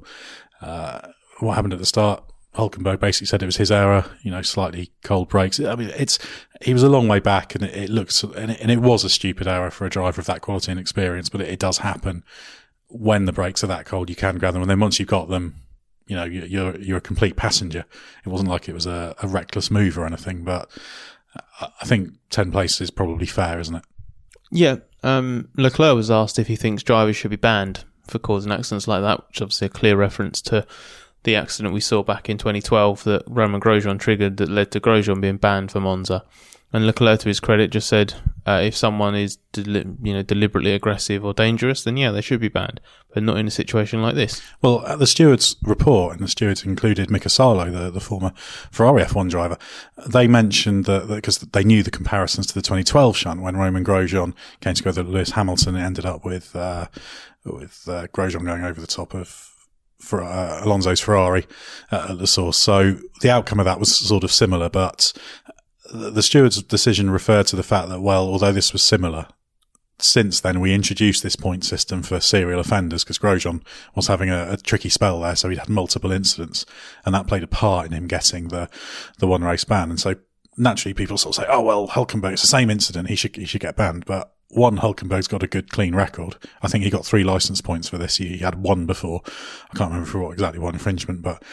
uh, 0.62 1.02
what 1.40 1.56
happened 1.56 1.74
at 1.74 1.80
the 1.80 1.86
start. 1.86 2.24
Hulkenberg 2.56 3.00
basically 3.00 3.28
said 3.28 3.44
it 3.44 3.46
was 3.46 3.58
his 3.58 3.72
error, 3.72 4.06
you 4.24 4.32
know, 4.32 4.42
slightly 4.42 4.92
cold 5.04 5.30
brakes. 5.30 5.60
I 5.60 5.76
mean, 5.76 5.92
it's, 5.96 6.18
he 6.62 6.74
was 6.74 6.84
a 6.84 6.90
long 6.90 7.08
way 7.08 7.20
back 7.20 7.54
and 7.54 7.64
it, 7.64 7.76
it 7.76 7.90
looks, 7.90 8.24
and 8.24 8.52
it, 8.52 8.60
and 8.60 8.72
it, 8.72 8.80
was 8.80 9.04
a 9.04 9.10
stupid 9.10 9.48
error 9.48 9.70
for 9.70 9.86
a 9.86 9.90
driver 9.90 10.20
of 10.20 10.26
that 10.28 10.42
quality 10.42 10.72
and 10.72 10.80
experience, 10.80 11.30
but 11.30 11.42
it, 11.42 11.50
it, 11.50 11.60
does 11.60 11.80
happen 11.80 12.24
when 12.88 13.26
the 13.26 13.32
brakes 13.32 13.64
are 13.64 13.68
that 13.68 13.86
cold. 13.86 14.10
You 14.10 14.16
can 14.16 14.40
grab 14.40 14.54
them. 14.54 14.64
And 14.64 14.72
then 14.72 14.80
once 14.80 15.00
you've 15.00 15.08
got 15.08 15.30
them, 15.30 15.62
you 16.10 16.16
know, 16.16 16.26
you're, 16.26 16.76
you're 16.78 16.98
a 16.98 17.02
complete 17.02 17.36
passenger. 17.36 17.86
It 18.26 18.30
wasn't 18.30 18.50
like 18.50 18.68
it 18.68 18.74
was 18.74 18.88
a, 18.88 19.16
a 19.22 19.28
reckless 19.28 19.70
move 19.70 19.96
or 19.96 20.08
anything, 20.08 20.44
but 20.44 20.68
I 21.60 21.86
think 21.86 22.14
10 22.32 22.52
places 22.52 22.82
is 22.82 22.92
probably 22.92 23.28
fair, 23.28 23.60
isn't 23.60 23.76
it? 23.76 23.84
Yeah. 24.52 24.78
Um, 25.04 25.50
Leclerc 25.56 25.96
was 25.96 26.10
asked 26.10 26.40
if 26.40 26.48
he 26.48 26.56
thinks 26.56 26.82
drivers 26.82 27.16
should 27.16 27.30
be 27.30 27.38
banned 27.38 27.86
for 28.08 28.18
causing 28.18 28.52
accidents 28.52 28.88
like 28.88 29.04
that, 29.04 29.28
which 29.28 29.38
is 29.38 29.42
obviously 29.44 29.68
a 29.68 29.70
clear 29.70 29.96
reference 29.96 30.42
to 30.42 30.66
the 31.24 31.36
accident 31.36 31.76
we 31.76 31.80
saw 31.80 32.02
back 32.02 32.28
in 32.28 32.40
2012 32.40 33.04
that 33.04 33.24
Romain 33.28 33.62
Grosjean 33.62 34.00
triggered 34.00 34.38
that 34.38 34.50
led 34.50 34.72
to 34.72 34.80
Grosjean 34.80 35.22
being 35.22 35.38
banned 35.38 35.72
for 35.72 35.80
Monza. 35.80 36.24
And 36.72 36.86
Leclerc, 36.86 37.22
to 37.22 37.30
his 37.30 37.40
credit, 37.40 37.72
just 37.72 37.90
said 37.90 38.14
uh, 38.46 38.62
if 38.64 38.76
someone 38.76 39.16
is 39.16 39.38
deli- 39.54 39.86
you 40.04 40.14
know 40.14 40.22
deliberately 40.22 40.74
aggressive 40.74 41.26
or 41.26 41.34
dangerous, 41.34 41.84
then 41.84 41.98
yeah, 41.98 42.12
they 42.12 42.22
should 42.22 42.40
be 42.40 42.48
banned, 42.48 42.80
but 43.12 43.24
not 43.24 43.38
in 43.38 43.48
a 43.48 43.52
situation 43.52 44.04
like 44.04 44.14
this. 44.14 44.42
Well, 44.62 44.86
at 44.86 45.00
the 45.00 45.08
stewards' 45.08 45.56
report, 45.64 46.14
and 46.14 46.24
the 46.24 46.28
stewards 46.28 46.64
included 46.64 47.10
Mika 47.10 47.30
Salo, 47.30 47.72
the, 47.72 47.90
the 47.90 48.00
former 48.00 48.34
Ferrari 48.72 49.04
F1 49.04 49.32
driver, 49.32 49.58
they 50.08 50.28
mentioned 50.28 50.86
that 50.86 51.08
because 51.08 51.40
they 51.40 51.64
knew 51.64 51.82
the 51.82 51.92
comparisons 51.92 52.46
to 52.48 52.54
the 52.54 52.62
2012 52.62 53.18
shunt 53.18 53.42
when 53.42 53.58
Romain 53.58 53.84
Grosjean 53.84 54.36
came 54.62 54.76
together 54.76 55.04
with 55.04 55.14
Lewis 55.14 55.32
Hamilton, 55.32 55.76
it 55.76 55.82
ended 55.82 56.06
up 56.06 56.24
with 56.24 56.56
uh, 56.56 56.88
with 57.46 57.86
uh, 57.88 58.08
Grosjean 58.08 58.46
going 58.46 58.64
over 58.64 58.80
the 58.80 58.88
top 58.88 59.16
of 59.16 59.56
for 60.00 60.24
uh, 60.24 60.64
Alonso's 60.64 61.00
Ferrari 61.00 61.46
uh, 61.92 62.08
at 62.12 62.20
the 62.20 62.28
source. 62.28 62.58
So 62.58 62.98
the 63.22 63.30
outcome 63.30 63.60
of 63.60 63.66
that 63.66 63.80
was 63.80 63.96
sort 63.96 64.24
of 64.24 64.32
similar, 64.32 64.70
but 64.70 65.14
the 65.92 66.24
steward's 66.24 66.62
decision 66.64 67.10
referred 67.10 67.48
to 67.48 67.56
the 67.56 67.64
fact 67.64 67.90
that, 67.90 68.02
well, 68.02 68.28
although 68.28 68.52
this 68.52 68.74
was 68.74 68.84
similar, 68.84 69.28
since 70.02 70.40
then 70.40 70.60
we 70.60 70.74
introduced 70.74 71.24
this 71.24 71.36
point 71.36 71.64
system 71.64 72.04
for 72.04 72.20
serial 72.20 72.60
offenders 72.60 73.04
because 73.04 73.18
Grosjean 73.18 73.62
was 73.96 74.08
having 74.08 74.30
a, 74.30 74.54
a, 74.54 74.58
tricky 74.58 74.90
spell 74.90 75.20
there, 75.22 75.36
so 75.36 75.50
he'd 75.50 75.60
had 75.60 75.70
multiple 75.70 76.12
incidents, 76.12 76.66
and 77.06 77.14
that 77.14 77.28
played 77.28 77.44
a 77.44 77.48
part 77.48 77.86
in 77.86 77.92
him 77.92 78.08
getting 78.08 78.48
the 78.48 78.70
the 79.18 79.28
one 79.28 79.44
race 79.44 79.66
ban. 79.66 79.90
And 79.90 80.00
so 80.00 80.16
naturally, 80.58 80.94
people 80.94 81.18
sort 81.18 81.38
of 81.38 81.44
say, 81.44 81.50
"Oh 81.52 81.62
well, 81.62 81.88
Hulkenberg, 81.88 82.34
it's 82.34 82.42
the 82.42 82.48
same 82.48 82.70
incident; 82.70 83.10
he 83.10 83.16
should 83.16 83.36
he 83.36 83.46
should 83.46 83.62
get 83.62 83.76
banned." 83.76 84.06
But 84.06 84.34
one, 84.50 84.78
Hulkenberg's 84.78 85.28
got 85.28 85.44
a 85.44 85.48
good 85.48 85.72
clean 85.72 85.96
record. 85.96 86.36
I 86.62 86.68
think 86.68 86.84
he 86.84 86.90
got 86.90 87.06
three 87.06 87.24
license 87.24 87.62
points 87.62 87.88
for 87.88 87.98
this. 87.98 88.18
He, 88.18 88.30
he 88.30 88.38
had 88.40 88.62
one 88.62 88.86
before. 88.86 89.22
I 89.26 89.78
can't 89.78 89.92
remember 89.92 90.10
for 90.10 90.20
what 90.20 90.34
exactly 90.34 90.60
what 90.60 90.74
infringement, 90.74 91.22
but 91.22 91.44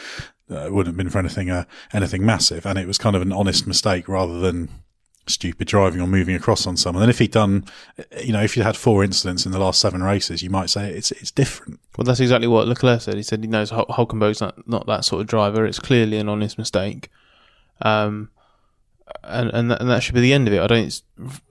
uh, 0.49 0.65
it 0.65 0.73
wouldn't 0.73 0.93
have 0.93 0.97
been 0.97 1.09
for 1.09 1.19
anything 1.19 1.49
uh, 1.49 1.65
anything 1.93 2.25
massive. 2.25 2.65
And 2.65 2.77
it 2.77 2.87
was 2.87 2.97
kind 2.97 3.15
of 3.15 3.21
an 3.21 3.31
honest 3.31 3.67
mistake 3.67 4.07
rather 4.07 4.39
than 4.39 4.69
stupid 5.27 5.67
driving 5.67 6.01
or 6.01 6.07
moving 6.07 6.35
across 6.35 6.65
on 6.65 6.77
someone. 6.77 7.03
And 7.03 7.09
if 7.09 7.19
he'd 7.19 7.31
done, 7.31 7.65
you 8.23 8.33
know, 8.33 8.41
if 8.41 8.55
you 8.57 8.63
had 8.63 8.77
four 8.77 9.03
incidents 9.03 9.45
in 9.45 9.51
the 9.51 9.59
last 9.59 9.79
seven 9.79 10.01
races, 10.01 10.41
you 10.41 10.49
might 10.49 10.69
say 10.69 10.89
it's 10.89 11.11
it's 11.11 11.31
different. 11.31 11.79
Well, 11.97 12.05
that's 12.05 12.19
exactly 12.19 12.47
what 12.47 12.67
Leclerc 12.67 13.01
said. 13.01 13.15
He 13.15 13.23
said 13.23 13.41
he 13.41 13.47
knows 13.47 13.71
Hulkenberg's 13.71 14.41
not 14.41 14.67
not 14.67 14.87
that 14.87 15.05
sort 15.05 15.21
of 15.21 15.27
driver. 15.27 15.65
It's 15.65 15.79
clearly 15.79 16.17
an 16.17 16.29
honest 16.29 16.57
mistake. 16.57 17.09
Um, 17.81 18.31
and 19.23 19.49
and 19.53 19.71
that, 19.71 19.81
and 19.81 19.89
that 19.89 20.03
should 20.03 20.15
be 20.15 20.21
the 20.21 20.33
end 20.33 20.47
of 20.47 20.53
it. 20.53 20.61
I 20.61 20.67
don't 20.67 21.01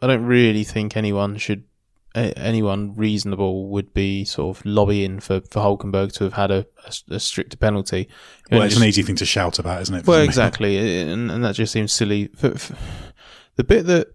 I 0.02 0.06
don't 0.06 0.24
really 0.24 0.64
think 0.64 0.96
anyone 0.96 1.36
should 1.36 1.64
anyone 2.16 2.94
reasonable 2.96 3.68
would 3.68 3.92
be 3.92 4.24
sort 4.24 4.56
of 4.56 4.64
lobbying 4.64 5.20
for, 5.20 5.40
for 5.42 5.60
Hulkenberg 5.60 6.12
to 6.14 6.24
have 6.24 6.32
had 6.32 6.50
a, 6.50 6.66
a, 6.86 7.14
a 7.14 7.20
stricter 7.20 7.56
penalty. 7.56 8.08
well, 8.50 8.62
it's 8.62 8.74
just, 8.74 8.82
an 8.82 8.88
easy 8.88 9.02
thing 9.02 9.16
to 9.16 9.26
shout 9.26 9.58
about, 9.58 9.82
isn't 9.82 9.94
it? 9.94 10.06
Well, 10.06 10.22
exactly, 10.22 11.00
and, 11.02 11.30
and 11.30 11.44
that 11.44 11.54
just 11.54 11.72
seems 11.72 11.92
silly. 11.92 12.28
For, 12.28 12.56
for, 12.56 12.74
the 13.56 13.64
bit 13.64 13.86
that 13.86 14.08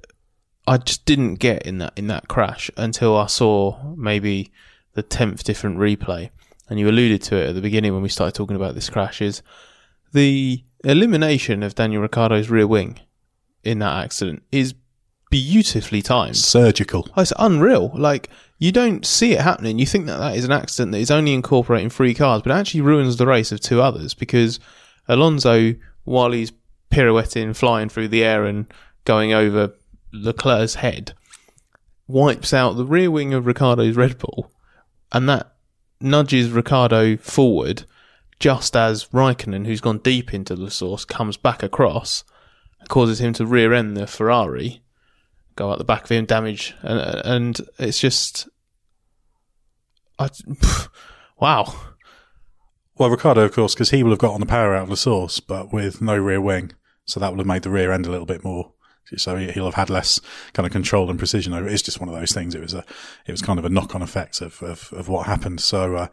I 0.67 0.77
just 0.77 1.06
didn't 1.06 1.36
get 1.36 1.65
in 1.65 1.80
that 1.80 1.93
in 1.95 2.08
that 2.08 2.27
crash 2.27 2.71
until 2.77 3.15
I 3.17 3.27
saw 3.27 3.93
maybe 3.95 4.51
the 4.93 5.04
tenth 5.04 5.43
different 5.43 5.77
replay, 5.77 6.32
and 6.69 6.80
you 6.80 6.89
alluded 6.89 7.21
to 7.23 7.36
it 7.36 7.49
at 7.49 7.56
the 7.56 7.62
beginning 7.62 7.93
when 7.93 8.01
we 8.01 8.10
started 8.10 8.36
talking 8.36 8.56
about 8.56 8.75
this 8.75 8.89
crash 8.89 9.21
is 9.21 9.41
the 10.12 10.63
elimination 10.84 11.62
of 11.62 11.75
Daniel 11.75 12.01
Ricciardo's 12.01 12.49
rear 12.49 12.67
wing 12.67 12.99
in 13.63 13.80
that 13.80 14.04
accident 14.04 14.43
is 14.52 14.74
beautifully 15.30 16.02
timed. 16.02 16.38
Surgical. 16.38 17.08
Oh, 17.15 17.21
it's 17.21 17.34
unreal. 17.39 17.91
Like, 17.95 18.30
you 18.60 18.71
don't 18.71 19.06
see 19.06 19.34
it 19.34 19.41
happening. 19.41 19.80
You 19.80 19.86
think 19.86 20.06
that 20.06 20.17
that 20.17 20.36
is 20.36 20.45
an 20.45 20.52
accident 20.52 20.91
that 20.91 21.00
is 21.00 21.10
only 21.10 21.34
incorporating 21.34 21.89
three 21.89 22.13
cars, 22.13 22.41
but 22.41 22.52
it 22.52 22.60
actually 22.60 22.82
ruins 22.82 23.17
the 23.17 23.26
race 23.26 23.52
of 23.52 23.60
two 23.60 23.82
others 23.82 24.13
because 24.13 24.60
Alonso, 25.08 25.74
while 26.04 26.32
he's 26.32 26.52
pirouetting, 26.89 27.56
flying 27.56 27.89
through 27.89 28.10
the 28.10 28.24
air 28.24 28.45
and 28.45 28.71
going 29.06 29.34
over 29.34 29.74
Leclerc's 30.12 30.76
head, 30.76 31.13
wipes 32.08 32.54
out 32.54 32.76
the 32.76 32.86
rear 32.86 33.10
wing 33.10 33.34
of 33.34 33.45
Ricciardo's 33.45 33.95
Red 33.95 34.17
Bull, 34.17 34.52
and 35.12 35.28
that 35.30 35.54
nudges 36.00 36.50
Ricciardo 36.50 37.17
forward 37.17 37.86
just 38.39 38.76
as 38.76 39.06
Raikkonen, 39.06 39.67
who's 39.67 39.82
gone 39.82 40.00
deep 40.00 40.34
into 40.34 40.56
the 40.56 40.71
source, 40.71 41.06
comes 41.06 41.38
back 41.38 41.62
across 41.62 42.24
causes 42.89 43.20
him 43.20 43.34
to 43.34 43.46
rear 43.46 43.74
end 43.74 43.96
the 43.96 44.08
Ferrari, 44.08 44.84
go 45.56 45.72
out 45.72 45.78
the 45.78 45.84
back 45.84 46.04
of 46.04 46.12
him, 46.12 46.26
damage, 46.26 46.74
and 46.82 47.00
and 47.00 47.67
it's 47.80 48.00
just, 48.00 48.48
I, 50.20 50.30
wow. 51.39 51.74
Well, 52.98 53.10
Ricciardo, 53.10 53.41
of 53.41 53.54
course, 53.54 53.74
because 53.74 53.89
he 53.89 54.04
will 54.04 54.12
have 54.12 54.20
got 54.20 54.34
on 54.34 54.41
the 54.41 54.46
power 54.46 54.76
out 54.76 54.84
of 54.84 54.89
the 54.89 54.98
source, 54.98 55.39
but 55.39 55.74
with 55.74 56.02
no 56.02 56.15
rear 56.17 56.41
wing, 56.41 56.74
so 57.06 57.20
that 57.20 57.32
would 57.32 57.39
have 57.39 57.48
made 57.48 57.63
the 57.63 57.72
rear 57.72 57.91
end 57.91 58.06
a 58.06 58.12
little 58.12 58.28
bit 58.28 58.44
more 58.44 58.74
so 59.17 59.35
he'll 59.35 59.65
have 59.65 59.75
had 59.75 59.89
less 59.89 60.21
kind 60.53 60.65
of 60.65 60.71
control 60.71 61.09
and 61.09 61.19
precision 61.19 61.53
over 61.53 61.67
it. 61.67 61.73
It's 61.73 61.81
just 61.81 61.99
one 61.99 62.07
of 62.07 62.15
those 62.15 62.31
things. 62.31 62.55
It 62.55 62.61
was 62.61 62.73
a, 62.73 62.85
it 63.25 63.31
was 63.31 63.41
kind 63.41 63.59
of 63.59 63.65
a 63.65 63.69
knock 63.69 63.93
on 63.95 64.01
effect 64.01 64.41
of, 64.41 64.61
of, 64.63 64.91
of 64.93 65.09
what 65.09 65.25
happened. 65.27 65.59
So, 65.59 65.95
uh, 65.95 66.07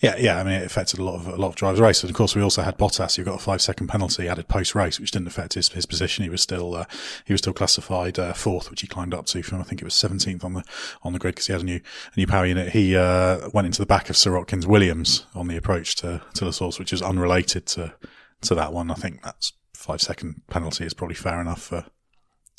yeah, 0.00 0.16
yeah, 0.18 0.38
I 0.38 0.44
mean, 0.44 0.54
it 0.54 0.66
affected 0.66 0.98
a 0.98 1.04
lot 1.04 1.14
of, 1.14 1.28
a 1.28 1.36
lot 1.36 1.48
of 1.48 1.54
drivers' 1.54 1.80
races. 1.80 2.04
And 2.04 2.10
of 2.10 2.16
course, 2.16 2.34
we 2.34 2.42
also 2.42 2.62
had 2.62 2.76
Bottas, 2.76 3.16
who 3.16 3.24
got 3.24 3.36
a 3.36 3.42
five 3.42 3.62
second 3.62 3.86
penalty 3.86 4.28
added 4.28 4.48
post 4.48 4.74
race, 4.74 5.00
which 5.00 5.10
didn't 5.12 5.28
affect 5.28 5.54
his, 5.54 5.68
his 5.70 5.86
position. 5.86 6.24
He 6.24 6.30
was 6.30 6.42
still, 6.42 6.74
uh, 6.74 6.84
he 7.24 7.32
was 7.32 7.40
still 7.40 7.52
classified, 7.52 8.18
uh, 8.18 8.32
fourth, 8.32 8.70
which 8.70 8.82
he 8.82 8.86
climbed 8.86 9.14
up 9.14 9.26
to 9.26 9.42
from, 9.42 9.60
I 9.60 9.64
think 9.64 9.80
it 9.80 9.84
was 9.84 9.94
17th 9.94 10.44
on 10.44 10.54
the, 10.54 10.64
on 11.02 11.12
the 11.12 11.18
grid 11.18 11.34
because 11.36 11.46
he 11.46 11.52
had 11.52 11.62
a 11.62 11.66
new, 11.66 11.80
a 12.14 12.20
new 12.20 12.26
power 12.26 12.46
unit. 12.46 12.70
He, 12.70 12.96
uh, 12.96 13.48
went 13.52 13.66
into 13.66 13.80
the 13.80 13.86
back 13.86 14.10
of 14.10 14.16
Sirotkin's 14.16 14.66
Williams 14.66 15.26
on 15.34 15.48
the 15.48 15.56
approach 15.56 15.96
to, 15.96 16.22
to 16.34 16.44
the 16.44 16.52
source, 16.52 16.78
which 16.78 16.92
is 16.92 17.02
unrelated 17.02 17.66
to, 17.66 17.94
to 18.42 18.54
that 18.54 18.72
one. 18.72 18.90
I 18.90 18.94
think 18.94 19.22
that's 19.22 19.52
five 19.74 20.00
second 20.00 20.42
penalty 20.48 20.84
is 20.84 20.94
probably 20.94 21.16
fair 21.16 21.40
enough 21.40 21.62
for, 21.62 21.84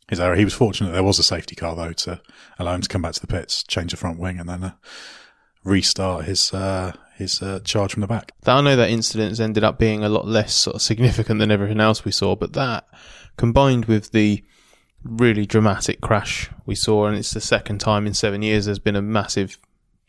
his 0.10 0.20
error. 0.20 0.36
He 0.36 0.44
was 0.44 0.54
fortunate 0.54 0.92
there 0.92 1.04
was 1.04 1.20
a 1.20 1.24
safety 1.24 1.56
car 1.56 1.76
though 1.76 1.94
to 1.94 2.22
allow 2.60 2.76
him 2.76 2.82
to 2.82 2.90
come 2.90 3.02
back 3.02 3.14
to 3.14 3.22
the 3.22 3.28
pits, 3.28 3.64
change 3.64 3.92
the 3.92 3.98
front 3.98 4.20
wing, 4.20 4.40
and 4.40 4.50
then 4.50 4.64
uh, 4.64 4.72
restart 5.64 6.26
his 6.26 6.54
uh, 6.54 6.94
his 7.18 7.42
uh, 7.42 7.60
charge 7.64 7.94
from 7.94 8.02
the 8.02 8.08
back. 8.08 8.32
I 8.46 8.62
know 8.62 8.76
that 8.76 8.90
incident 8.90 9.40
ended 9.40 9.64
up 9.64 9.78
being 9.80 10.04
a 10.04 10.10
lot 10.10 10.28
less 10.28 10.54
sort 10.54 10.76
of 10.76 10.82
significant 10.82 11.40
than 11.40 11.52
everything 11.52 11.80
else 11.80 12.06
we 12.06 12.12
saw, 12.12 12.36
but 12.36 12.54
that 12.54 12.86
combined 13.38 13.86
with 13.86 14.12
the 14.12 14.44
really 15.04 15.46
dramatic 15.46 16.02
crash 16.02 16.50
we 16.66 16.76
saw, 16.76 17.08
and 17.08 17.18
it's 17.18 17.34
the 17.34 17.42
second 17.42 17.80
time 17.80 18.08
in 18.08 18.14
seven 18.14 18.42
years 18.42 18.66
there's 18.66 18.80
been 18.80 18.96
a 18.96 19.02
massive 19.02 19.58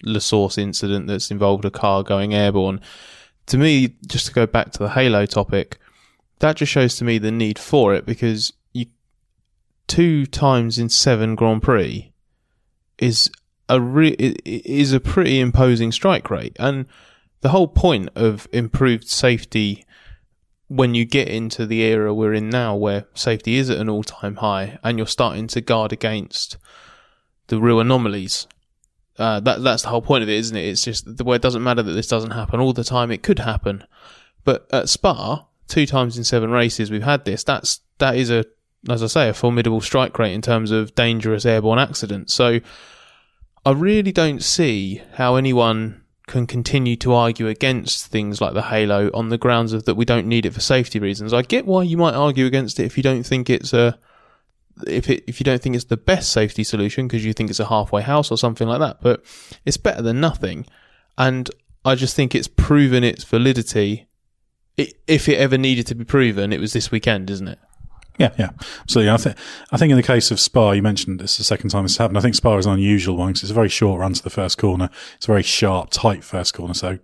La 0.04 0.20
Source 0.20 0.58
incident 0.58 1.06
that's 1.06 1.30
involved 1.30 1.64
a 1.64 1.70
car 1.70 2.02
going 2.02 2.34
airborne. 2.34 2.80
to 3.46 3.58
me, 3.58 3.94
just 4.06 4.26
to 4.26 4.32
go 4.32 4.46
back 4.46 4.70
to 4.72 4.78
the 4.78 4.90
Halo 4.90 5.26
topic, 5.26 5.78
that 6.40 6.56
just 6.56 6.72
shows 6.72 6.96
to 6.96 7.04
me 7.04 7.18
the 7.18 7.30
need 7.30 7.58
for 7.58 7.94
it 7.94 8.06
because 8.06 8.52
two 9.86 10.26
times 10.26 10.78
in 10.78 10.88
seven 10.88 11.34
Grand 11.34 11.62
Prix 11.62 12.12
is 12.98 13.30
a 13.68 13.80
re- 13.80 14.16
is 14.44 14.92
a 14.92 15.00
pretty 15.00 15.40
imposing 15.40 15.92
strike 15.92 16.30
rate, 16.30 16.56
and 16.58 16.86
the 17.40 17.50
whole 17.50 17.68
point 17.68 18.08
of 18.14 18.48
improved 18.52 19.08
safety 19.08 19.84
when 20.68 20.94
you 20.94 21.04
get 21.04 21.28
into 21.28 21.66
the 21.66 21.82
era 21.82 22.12
we're 22.12 22.34
in 22.34 22.48
now, 22.48 22.74
where 22.74 23.06
safety 23.14 23.56
is 23.56 23.70
at 23.70 23.78
an 23.78 23.88
all 23.88 24.02
time 24.02 24.36
high, 24.36 24.78
and 24.82 24.98
you're 24.98 25.06
starting 25.06 25.46
to 25.48 25.60
guard 25.60 25.92
against 25.92 26.56
the 27.48 27.60
real 27.60 27.80
anomalies. 27.80 28.46
Uh, 29.18 29.38
that 29.40 29.62
that's 29.62 29.82
the 29.82 29.88
whole 29.88 30.02
point 30.02 30.22
of 30.22 30.28
it, 30.28 30.36
isn't 30.36 30.56
it? 30.56 30.66
It's 30.66 30.84
just 30.84 31.16
the 31.16 31.24
way 31.24 31.36
it 31.36 31.42
doesn't 31.42 31.62
matter 31.62 31.82
that 31.82 31.92
this 31.92 32.08
doesn't 32.08 32.32
happen 32.32 32.60
all 32.60 32.72
the 32.72 32.84
time. 32.84 33.10
It 33.10 33.22
could 33.22 33.38
happen, 33.38 33.84
but 34.44 34.66
at 34.72 34.88
Spa, 34.88 35.46
two 35.68 35.86
times 35.86 36.18
in 36.18 36.24
seven 36.24 36.50
races 36.50 36.90
we've 36.90 37.02
had 37.02 37.24
this. 37.24 37.44
That's 37.44 37.80
that 37.98 38.16
is 38.16 38.30
a 38.30 38.44
as 38.88 39.02
I 39.02 39.06
say 39.06 39.28
a 39.28 39.34
formidable 39.34 39.80
strike 39.80 40.18
rate 40.18 40.32
in 40.32 40.42
terms 40.42 40.70
of 40.70 40.94
dangerous 40.94 41.46
airborne 41.46 41.78
accidents. 41.78 42.34
So 42.34 42.60
I 43.64 43.70
really 43.72 44.12
don't 44.12 44.42
see 44.42 45.02
how 45.14 45.36
anyone 45.36 46.02
can 46.26 46.46
continue 46.46 46.96
to 46.96 47.12
argue 47.12 47.48
against 47.48 48.06
things 48.06 48.40
like 48.40 48.54
the 48.54 48.62
Halo 48.62 49.10
on 49.12 49.28
the 49.28 49.38
grounds 49.38 49.72
of 49.72 49.84
that 49.84 49.94
we 49.94 50.04
don't 50.04 50.26
need 50.26 50.46
it 50.46 50.52
for 50.52 50.60
safety 50.60 50.98
reasons. 50.98 51.32
I 51.32 51.42
get 51.42 51.66
why 51.66 51.82
you 51.82 51.96
might 51.96 52.14
argue 52.14 52.46
against 52.46 52.80
it 52.80 52.84
if 52.84 52.96
you 52.96 53.02
don't 53.02 53.24
think 53.24 53.50
it's 53.50 53.72
a 53.72 53.98
if 54.86 55.08
it 55.08 55.24
if 55.26 55.40
you 55.40 55.44
don't 55.44 55.62
think 55.62 55.76
it's 55.76 55.84
the 55.84 55.96
best 55.96 56.32
safety 56.32 56.64
solution 56.64 57.06
because 57.06 57.24
you 57.24 57.32
think 57.32 57.50
it's 57.50 57.60
a 57.60 57.66
halfway 57.66 58.02
house 58.02 58.30
or 58.30 58.38
something 58.38 58.66
like 58.66 58.80
that, 58.80 59.00
but 59.00 59.24
it's 59.64 59.76
better 59.76 60.02
than 60.02 60.20
nothing. 60.20 60.66
And 61.16 61.50
I 61.84 61.94
just 61.94 62.16
think 62.16 62.34
it's 62.34 62.48
proven 62.48 63.04
its 63.04 63.24
validity. 63.24 64.08
if 64.76 65.28
it 65.28 65.36
ever 65.36 65.56
needed 65.56 65.86
to 65.86 65.94
be 65.94 66.04
proven, 66.04 66.52
it 66.52 66.58
was 66.58 66.72
this 66.72 66.90
weekend, 66.90 67.30
isn't 67.30 67.46
it? 67.46 67.58
Yeah, 68.18 68.32
yeah, 68.38 68.50
absolutely. 68.80 69.10
I 69.10 69.16
think 69.16 69.36
I 69.72 69.76
think 69.76 69.90
in 69.90 69.96
the 69.96 70.02
case 70.02 70.30
of 70.30 70.38
Spa, 70.38 70.70
you 70.72 70.82
mentioned 70.82 71.20
it's 71.20 71.36
the 71.36 71.44
second 71.44 71.70
time 71.70 71.82
this 71.82 71.96
happened. 71.96 72.16
I 72.16 72.20
think 72.20 72.36
Spa 72.36 72.56
is 72.56 72.66
an 72.66 72.72
unusual 72.72 73.16
one 73.16 73.28
because 73.28 73.42
it's 73.42 73.50
a 73.50 73.54
very 73.54 73.68
short 73.68 74.00
run 74.00 74.12
to 74.12 74.22
the 74.22 74.30
first 74.30 74.56
corner. 74.56 74.88
It's 75.16 75.26
a 75.26 75.32
very 75.32 75.42
sharp, 75.42 75.90
tight 75.90 76.22
first 76.22 76.54
corner, 76.54 76.74
so 76.74 76.98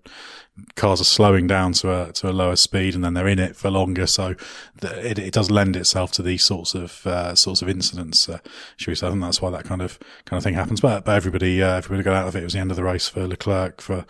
cars 0.76 1.00
are 1.00 1.04
slowing 1.04 1.46
down 1.46 1.72
to 1.72 1.92
a 1.92 2.12
to 2.12 2.30
a 2.30 2.32
lower 2.32 2.54
speed, 2.54 2.94
and 2.94 3.04
then 3.04 3.14
they're 3.14 3.26
in 3.26 3.40
it 3.40 3.56
for 3.56 3.70
longer. 3.70 4.06
So 4.06 4.36
it, 4.82 5.18
it 5.18 5.32
does 5.32 5.50
lend 5.50 5.76
itself 5.76 6.12
to 6.12 6.22
these 6.22 6.44
sorts 6.44 6.74
of 6.74 7.04
uh, 7.06 7.34
sorts 7.34 7.60
of 7.60 7.68
incidents. 7.68 8.28
Uh, 8.28 8.38
should 8.76 8.90
we 8.90 8.94
say? 8.94 9.08
Think 9.08 9.20
that's 9.20 9.42
why 9.42 9.50
that 9.50 9.64
kind 9.64 9.82
of 9.82 9.98
kind 10.26 10.38
of 10.38 10.44
thing 10.44 10.54
happens. 10.54 10.80
But 10.80 11.04
but 11.04 11.16
everybody 11.16 11.60
uh, 11.60 11.78
everybody 11.78 12.04
got 12.04 12.16
out 12.16 12.28
of 12.28 12.36
it. 12.36 12.40
It 12.40 12.44
was 12.44 12.52
the 12.52 12.60
end 12.60 12.70
of 12.70 12.76
the 12.76 12.84
race 12.84 13.08
for 13.08 13.26
Leclerc 13.26 13.80
for. 13.80 14.04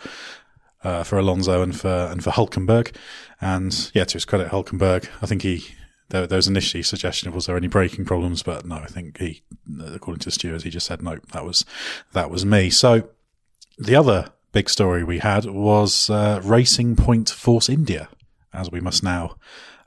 Uh, 0.83 1.03
for 1.03 1.19
Alonso 1.19 1.61
and 1.61 1.79
for 1.79 2.09
and 2.09 2.23
for 2.23 2.31
Hulkenberg, 2.31 2.95
and 3.39 3.91
yeah, 3.93 4.03
to 4.03 4.13
his 4.13 4.25
credit, 4.25 4.47
Hulkenberg, 4.47 5.07
I 5.21 5.27
think 5.27 5.43
he 5.43 5.63
there, 6.11 6.27
there 6.27 6.37
was 6.37 6.47
initially 6.47 6.83
suggestion 6.83 7.27
of 7.27 7.35
was 7.35 7.47
there 7.47 7.57
any 7.57 7.67
braking 7.67 8.05
problems, 8.05 8.43
but 8.43 8.65
no, 8.65 8.75
I 8.75 8.85
think 8.85 9.17
he, 9.17 9.41
according 9.83 10.19
to 10.19 10.25
the 10.25 10.31
stewards, 10.31 10.63
he 10.63 10.69
just 10.69 10.85
said 10.85 11.01
no, 11.01 11.17
that 11.31 11.43
was 11.43 11.65
that 12.13 12.29
was 12.29 12.45
me. 12.45 12.69
So 12.69 13.09
the 13.77 13.95
other 13.95 14.29
big 14.51 14.69
story 14.69 15.03
we 15.03 15.19
had 15.19 15.45
was 15.45 16.09
uh, 16.09 16.41
Racing 16.43 16.95
Point 16.95 17.29
Force 17.29 17.69
India, 17.69 18.09
as 18.53 18.69
we 18.69 18.79
must 18.79 19.03
now 19.03 19.37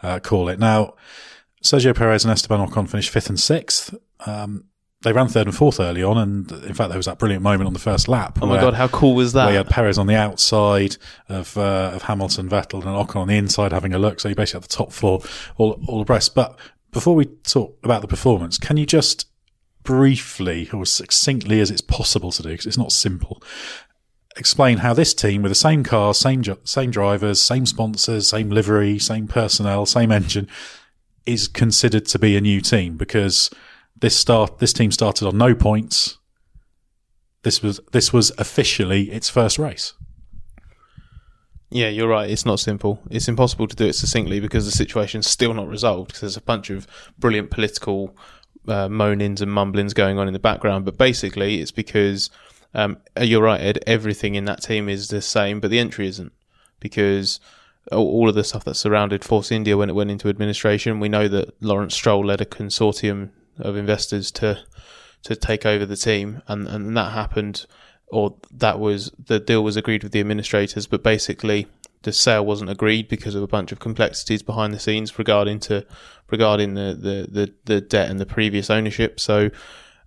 uh, 0.02 0.18
call 0.18 0.48
it. 0.48 0.58
Now, 0.58 0.94
Sergio 1.62 1.94
Perez 1.94 2.24
and 2.24 2.32
Esteban 2.32 2.66
Ocon 2.66 2.88
finished 2.88 3.10
fifth 3.10 3.28
and 3.28 3.40
sixth. 3.40 3.94
Um, 4.26 4.64
they 5.05 5.12
ran 5.12 5.29
third 5.29 5.47
and 5.47 5.55
fourth 5.55 5.79
early 5.79 6.03
on, 6.03 6.19
and 6.19 6.51
in 6.64 6.75
fact, 6.75 6.88
there 6.88 6.99
was 6.99 7.07
that 7.07 7.19
brilliant 7.19 7.43
moment 7.43 7.67
on 7.67 7.73
the 7.73 7.79
first 7.79 8.09
lap. 8.09 8.38
Oh 8.43 8.47
my 8.47 8.61
god, 8.61 8.75
how 8.75 8.88
cool 8.88 9.14
was 9.14 9.33
that? 9.35 9.49
We 9.49 9.55
had 9.55 9.69
Perez 9.69 9.99
on 9.99 10.07
the 10.07 10.17
outside 10.17 10.97
of 11.29 11.57
uh, 11.57 11.93
of 11.95 12.03
Hamilton, 12.03 12.49
Vettel, 12.49 12.85
and 12.85 12.85
Ocon 12.85 13.17
on 13.17 13.29
the 13.29 13.37
inside 13.37 13.73
having 13.73 13.95
a 13.95 13.99
look. 13.99 14.19
So 14.19 14.29
you 14.29 14.35
basically 14.35 14.62
had 14.62 14.71
the 14.71 14.75
top 14.75 14.93
four 14.93 15.23
all 15.57 15.81
all 15.87 16.01
abreast. 16.01 16.35
But 16.35 16.59
before 16.90 17.14
we 17.14 17.27
talk 17.27 17.79
about 17.85 18.03
the 18.03 18.09
performance, 18.09 18.59
can 18.59 18.77
you 18.77 18.87
just 18.87 19.29
briefly 19.85 20.69
or 20.73 20.83
as 20.83 20.93
succinctly 20.93 21.61
as 21.61 21.71
it's 21.71 21.83
possible 21.83 22.33
to 22.33 22.43
do, 22.43 22.49
because 22.49 22.67
it's 22.67 22.79
not 22.79 22.90
simple, 22.90 23.43
explain 24.37 24.79
how 24.79 24.95
this 24.95 25.14
team 25.14 25.43
with 25.43 25.51
the 25.51 25.55
same 25.57 25.85
car, 25.85 26.14
same 26.14 26.43
same 26.64 26.90
drivers, 26.90 27.40
same 27.40 27.67
sponsors, 27.67 28.27
same 28.27 28.51
livery, 28.51 28.99
same 28.99 29.29
personnel, 29.29 29.87
same 29.87 30.11
engine, 30.11 30.49
is 31.27 31.47
considered 31.47 32.07
to 32.07 32.19
be 32.19 32.37
a 32.37 32.40
new 32.40 32.61
team 32.61 32.97
because 32.97 33.51
this 34.05 34.14
start 34.14 34.59
this 34.59 34.75
team 34.75 34.93
started 34.93 35.27
on 35.27 35.38
no 35.38 35.55
points. 35.55 36.19
This 37.43 37.62
was 37.62 37.81
this 37.93 38.12
was 38.12 38.33
officially 38.37 39.11
its 39.11 39.31
first 39.31 39.59
race. 39.59 39.95
Yeah, 41.71 41.88
you're 41.88 42.09
right. 42.09 42.29
It's 42.29 42.45
not 42.45 42.61
simple. 42.61 43.01
It's 43.11 43.29
impossible 43.29 43.67
to 43.67 43.75
do 43.75 43.87
it 43.87 43.95
succinctly 43.95 44.40
because 44.40 44.67
the 44.67 44.73
situation's 44.73 45.27
still 45.27 45.55
not 45.55 45.69
resolved. 45.69 46.09
Because 46.09 46.21
there's 46.21 46.37
a 46.37 46.43
bunch 46.43 46.69
of 46.69 46.87
brilliant 47.19 47.51
political 47.51 48.14
uh, 48.69 48.90
moanings 48.90 49.40
and 49.40 49.51
mumblings 49.51 49.95
going 49.95 50.19
on 50.19 50.29
in 50.29 50.35
the 50.35 50.38
background. 50.38 50.85
But 50.85 50.99
basically, 50.99 51.62
it's 51.62 51.73
because 51.73 52.29
um, 52.75 52.99
you're 53.19 53.43
right, 53.43 53.61
Ed. 53.61 53.79
Everything 53.87 54.35
in 54.35 54.45
that 54.45 54.62
team 54.62 54.90
is 54.90 55.09
the 55.09 55.23
same, 55.23 55.61
but 55.61 55.71
the 55.71 55.79
entry 55.79 56.07
isn't 56.09 56.33
because 56.79 57.40
all 57.90 58.29
of 58.29 58.35
the 58.35 58.45
stuff 58.45 58.64
that 58.64 58.75
surrounded 58.75 59.25
Force 59.25 59.51
India 59.51 59.79
when 59.79 59.88
it 59.88 59.95
went 59.95 60.11
into 60.11 60.29
administration. 60.29 61.01
We 61.01 61.09
know 61.09 61.27
that 61.27 61.62
Lawrence 61.62 61.95
Stroll 61.95 62.27
led 62.27 62.43
a 62.43 62.47
consortium 62.47 63.31
of 63.59 63.77
investors 63.77 64.31
to 64.33 64.59
to 65.23 65.35
take 65.35 65.64
over 65.64 65.87
the 65.87 65.97
team, 65.97 66.43
and 66.49 66.69
and 66.69 66.97
that 66.97 67.12
happened, 67.12 67.67
or 68.09 68.37
that 68.51 68.79
was 68.79 69.11
the 69.19 69.40
deal 69.40 69.64
was 69.64 69.77
agreed 69.77 70.03
with 70.03 70.12
the 70.12 70.21
administrators, 70.21 70.87
but 70.87 71.03
basically 71.03 71.67
the 72.03 72.12
sale 72.12 72.45
wasn't 72.45 72.71
agreed 72.71 73.09
because 73.09 73.35
of 73.35 73.43
a 73.43 73.47
bunch 73.47 73.73
of 73.73 73.81
complexities 73.81 74.43
behind 74.43 74.73
the 74.73 74.79
scenes 74.79 75.19
regarding 75.19 75.59
to 75.59 75.85
regarding 76.31 76.75
the 76.75 76.95
the 76.95 77.40
the, 77.40 77.55
the 77.64 77.81
debt 77.81 78.11
and 78.11 78.21
the 78.21 78.27
previous 78.27 78.71
ownership. 78.71 79.19
So 79.19 79.51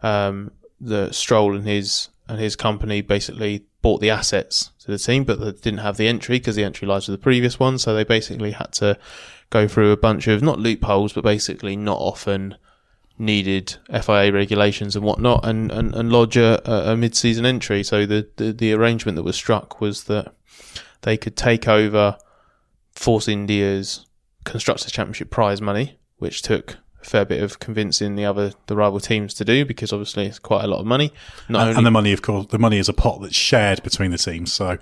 um, 0.02 0.52
the 0.80 1.12
Stroll 1.12 1.56
and 1.56 1.68
his 1.68 2.10
and 2.30 2.40
his 2.40 2.56
company 2.56 3.02
basically 3.02 3.66
bought 3.82 4.02
the 4.02 4.10
assets 4.10 4.72
to 4.80 4.92
the 4.92 4.98
team, 4.98 5.24
but 5.24 5.40
they 5.40 5.52
didn't 5.52 5.80
have 5.80 5.98
the 5.98 6.08
entry 6.08 6.40
because 6.40 6.56
the 6.56 6.64
entry 6.64 6.88
lies 6.88 7.08
with 7.08 7.20
the 7.20 7.24
previous 7.24 7.60
one. 7.60 7.78
So 7.78 7.94
they 7.94 8.04
basically 8.04 8.52
had 8.52 8.74
to 8.74 8.98
go 9.50 9.68
through 9.68 9.92
a 9.92 9.98
bunch 9.98 10.28
of 10.28 10.44
not 10.44 10.60
loopholes, 10.60 11.14
but 11.14 11.24
basically 11.24 11.76
not 11.76 11.98
often 11.98 12.58
needed 13.20 13.76
FIA 13.90 14.32
regulations 14.32 14.96
and 14.96 15.04
whatnot 15.04 15.46
and, 15.46 15.72
and, 15.72 15.96
and 15.96 16.12
lodge 16.12 16.38
a, 16.38 16.62
a 16.92 16.96
mid-season 16.96 17.46
entry. 17.46 17.84
So 17.84 18.06
the, 18.06 18.28
the, 18.36 18.52
the 18.52 18.74
arrangement 18.74 19.16
that 19.16 19.24
was 19.24 19.36
struck 19.36 19.82
was 19.82 20.04
that 20.06 20.34
they 21.02 21.18
could 21.18 21.36
take 21.36 21.68
over 21.68 22.18
Force 22.92 23.28
India's 23.28 24.06
Constructors 24.44 24.92
Championship 24.92 25.30
prize 25.30 25.62
money, 25.62 26.00
which 26.18 26.42
took 26.42 26.78
a 27.02 27.06
fair 27.06 27.26
bit 27.26 27.42
of 27.44 27.60
convincing 27.60 28.16
the 28.16 28.26
other 28.26 28.54
the 28.68 28.76
rival 28.76 29.00
teams 29.00 29.34
to 29.36 29.46
do 29.46 29.66
because 29.66 29.92
obviously 29.92 30.26
it's 30.26 30.40
quite 30.40 30.64
a 30.64 30.68
lot 30.68 30.80
of 30.80 30.86
money. 30.86 31.12
And, 31.48 31.58
only- 31.58 31.76
and 31.76 31.86
the 31.86 31.92
money, 31.92 32.14
of 32.14 32.22
course, 32.22 32.48
the 32.48 32.60
money 32.60 32.78
is 32.78 32.90
a 32.90 32.94
pot 32.94 33.22
that's 33.22 33.36
shared 33.36 33.84
between 33.84 34.12
the 34.12 34.18
teams. 34.18 34.54
So 34.54 34.78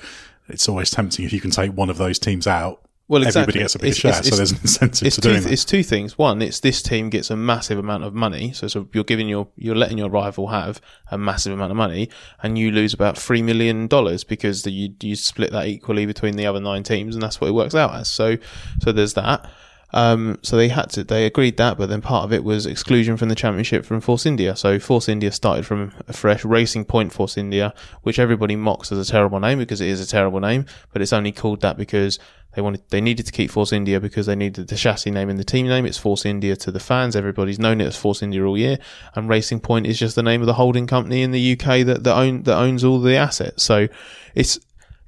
it's 0.47 0.69
always 0.69 0.91
tempting 0.91 1.25
if 1.25 1.33
you 1.33 1.41
can 1.41 1.51
take 1.51 1.71
one 1.71 1.89
of 1.89 1.97
those 1.97 2.19
teams 2.19 2.47
out 2.47 2.84
well, 3.07 3.21
exactly. 3.21 3.41
everybody 3.41 3.59
gets 3.59 3.75
a 3.75 3.79
big 3.79 3.89
it's, 3.89 3.99
share, 3.99 4.17
it's, 4.17 4.29
so 4.29 4.35
there's 4.35 4.51
an 4.51 4.57
incentive 4.61 5.13
to 5.13 5.21
doing 5.21 5.41
that. 5.43 5.51
It's 5.51 5.63
two 5.63 5.83
things. 5.83 6.17
One, 6.17 6.41
it's 6.41 6.59
this 6.59 6.81
team 6.81 7.11
gets 7.11 7.29
a 7.29 7.35
massive 7.35 7.77
amount 7.77 8.03
of 8.03 8.15
money, 8.15 8.51
so, 8.51 8.67
so 8.67 8.87
you're 8.93 9.03
giving 9.03 9.27
your 9.27 9.47
you're 9.55 9.75
letting 9.75 9.99
your 9.99 10.09
rival 10.09 10.47
have 10.47 10.81
a 11.11 11.17
massive 11.17 11.53
amount 11.53 11.71
of 11.71 11.77
money, 11.77 12.09
and 12.41 12.57
you 12.57 12.71
lose 12.71 12.93
about 12.93 13.17
three 13.17 13.43
million 13.43 13.85
dollars 13.87 14.23
because 14.23 14.63
the, 14.63 14.71
you 14.71 14.95
you 15.01 15.15
split 15.15 15.51
that 15.51 15.67
equally 15.67 16.05
between 16.05 16.35
the 16.35 16.47
other 16.47 16.59
nine 16.59 16.81
teams, 16.81 17.15
and 17.15 17.21
that's 17.21 17.39
what 17.39 17.47
it 17.47 17.53
works 17.53 17.75
out 17.75 17.93
as. 17.93 18.09
So 18.09 18.37
so 18.81 18.91
there's 18.91 19.13
that. 19.13 19.49
Um, 19.95 20.39
so 20.41 20.57
they 20.57 20.67
had 20.67 20.89
to, 20.91 21.05
they 21.05 21.25
agreed 21.25 21.55
that, 21.55 21.77
but 21.77 21.87
then 21.87 22.01
part 22.01 22.25
of 22.25 22.33
it 22.33 22.43
was 22.43 22.65
exclusion 22.65 23.15
from 23.15 23.29
the 23.29 23.35
championship 23.35 23.85
from 23.85 24.01
Force 24.01 24.25
India. 24.25 24.53
So 24.57 24.77
Force 24.77 25.07
India 25.07 25.31
started 25.31 25.65
from 25.65 25.93
a 26.09 26.13
fresh 26.13 26.43
Racing 26.43 26.83
Point 26.83 27.13
Force 27.13 27.37
India, 27.37 27.73
which 28.03 28.19
everybody 28.19 28.57
mocks 28.57 28.91
as 28.91 28.99
a 28.99 29.09
terrible 29.09 29.39
name 29.39 29.57
because 29.57 29.79
it 29.79 29.87
is 29.87 30.01
a 30.01 30.05
terrible 30.05 30.41
name, 30.41 30.65
but 30.91 31.01
it's 31.01 31.13
only 31.13 31.31
called 31.31 31.61
that 31.61 31.77
because 31.77 32.19
they 32.55 32.61
wanted, 32.61 32.81
they 32.89 32.99
needed 32.99 33.25
to 33.27 33.31
keep 33.31 33.49
Force 33.49 33.71
India 33.71 34.01
because 34.01 34.25
they 34.25 34.35
needed 34.35 34.67
the 34.67 34.75
chassis 34.75 35.11
name 35.11 35.29
and 35.29 35.39
the 35.39 35.45
team 35.45 35.65
name. 35.65 35.85
It's 35.85 35.97
Force 35.97 36.25
India 36.25 36.57
to 36.57 36.71
the 36.71 36.79
fans. 36.81 37.15
Everybody's 37.15 37.59
known 37.59 37.79
it 37.79 37.85
as 37.87 37.95
Force 37.95 38.21
India 38.21 38.45
all 38.45 38.57
year. 38.57 38.77
And 39.15 39.29
Racing 39.29 39.61
Point 39.61 39.87
is 39.87 39.97
just 39.97 40.15
the 40.15 40.23
name 40.23 40.41
of 40.41 40.47
the 40.47 40.53
holding 40.55 40.87
company 40.87 41.21
in 41.21 41.31
the 41.31 41.53
UK 41.53 41.85
that, 41.85 42.03
that 42.03 42.17
own, 42.17 42.43
that 42.43 42.57
owns 42.57 42.83
all 42.83 42.99
the 42.99 43.15
assets. 43.15 43.63
So 43.63 43.87
it's, 44.35 44.59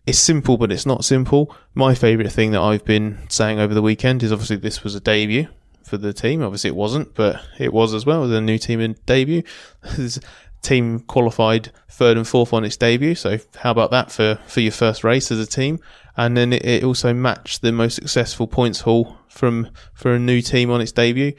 it's 0.08 0.18
simple, 0.18 0.58
but 0.58 0.72
it's 0.72 0.86
not 0.86 1.06
simple. 1.06 1.56
My 1.76 1.94
favourite 1.94 2.32
thing 2.32 2.52
that 2.52 2.62
I've 2.62 2.86
been 2.86 3.20
saying 3.30 3.60
over 3.60 3.74
the 3.74 3.82
weekend 3.82 4.24
is 4.24 4.32
obviously 4.32 4.56
this 4.56 4.84
was 4.84 4.96
a 4.96 5.00
debut 5.00 5.48
for 5.84 5.98
the 5.98 6.14
team. 6.14 6.42
Obviously, 6.42 6.70
it 6.70 6.76
wasn't, 6.76 7.14
but 7.14 7.42
it 7.60 7.72
was 7.72 7.94
as 7.94 8.06
well. 8.06 8.24
It 8.24 8.36
a 8.36 8.42
new 8.42 8.58
team 8.58 8.80
in 8.80 8.96
debut. 9.06 9.44
This 9.98 10.20
team 10.64 11.02
qualified 11.02 11.72
third 11.88 12.18
and 12.18 12.28
fourth 12.28 12.52
on 12.52 12.66
its 12.66 12.76
debut. 12.76 13.14
So 13.14 13.38
how 13.58 13.72
about 13.72 13.92
that 13.92 14.12
for, 14.12 14.40
for 14.48 14.60
your 14.60 14.72
first 14.72 15.04
race 15.04 15.32
as 15.32 15.40
a 15.40 15.46
team? 15.46 15.80
and 16.18 16.36
then 16.36 16.52
it, 16.52 16.66
it, 16.66 16.84
also 16.84 17.14
matched 17.14 17.62
the 17.62 17.72
most 17.72 17.96
successful 17.96 18.48
points 18.48 18.82
haul 18.82 19.18
from 19.30 19.70
for 19.94 20.16
a 20.16 20.20
new 20.20 20.42
team 20.42 20.72
on 20.72 20.82
its 20.82 20.92
debut. 20.92 21.34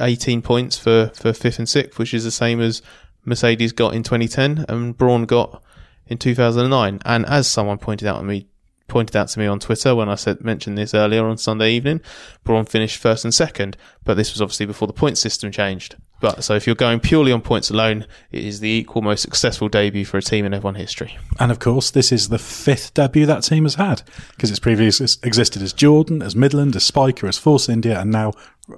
18 0.00 0.42
points 0.42 0.76
for, 0.76 1.12
for 1.14 1.32
fifth 1.32 1.58
and 1.58 1.68
sixth, 1.68 1.98
which 1.98 2.12
is 2.12 2.24
the 2.24 2.30
same 2.30 2.60
as 2.60 2.82
Mercedes 3.24 3.72
got 3.72 3.94
in 3.94 4.02
2010 4.02 4.66
and 4.68 4.98
Brawn 4.98 5.26
got 5.26 5.62
in 6.06 6.18
2009. 6.18 7.00
And 7.04 7.26
as 7.26 7.48
someone 7.48 7.78
pointed 7.78 8.08
out 8.08 8.18
to 8.18 8.24
me 8.24 8.48
pointed 8.88 9.16
out 9.16 9.28
to 9.28 9.38
me 9.38 9.46
on 9.46 9.58
Twitter 9.58 9.94
when 9.94 10.08
I 10.08 10.14
said 10.14 10.42
mentioned 10.42 10.78
this 10.78 10.94
earlier 10.94 11.26
on 11.26 11.38
Sunday 11.38 11.72
evening. 11.72 12.00
Brawn 12.44 12.64
finished 12.64 12.98
first 12.98 13.24
and 13.24 13.34
second, 13.34 13.76
but 14.04 14.14
this 14.14 14.32
was 14.32 14.40
obviously 14.40 14.66
before 14.66 14.86
the 14.86 14.94
point 14.94 15.18
system 15.18 15.50
changed. 15.50 15.96
But 16.20 16.44
so 16.44 16.54
if 16.54 16.66
you're 16.66 16.76
going 16.76 17.00
purely 17.00 17.30
on 17.30 17.42
points 17.42 17.68
alone, 17.68 18.06
it 18.30 18.42
is 18.42 18.60
the 18.60 18.70
equal 18.70 19.02
most 19.02 19.20
successful 19.20 19.68
debut 19.68 20.06
for 20.06 20.16
a 20.16 20.22
team 20.22 20.46
in 20.46 20.52
F1 20.52 20.76
history. 20.76 21.18
And 21.38 21.50
of 21.52 21.58
course, 21.58 21.90
this 21.90 22.10
is 22.10 22.28
the 22.28 22.38
fifth 22.38 22.94
debut 22.94 23.26
that 23.26 23.42
team 23.42 23.64
has 23.64 23.74
had 23.74 24.02
because 24.30 24.50
it's 24.50 24.58
previously 24.58 25.06
existed 25.22 25.60
as 25.60 25.74
Jordan, 25.74 26.22
as 26.22 26.34
Midland, 26.34 26.74
as 26.74 26.90
Spyker, 26.90 27.28
as 27.28 27.36
Force 27.36 27.68
India, 27.68 28.00
and 28.00 28.10
now 28.10 28.32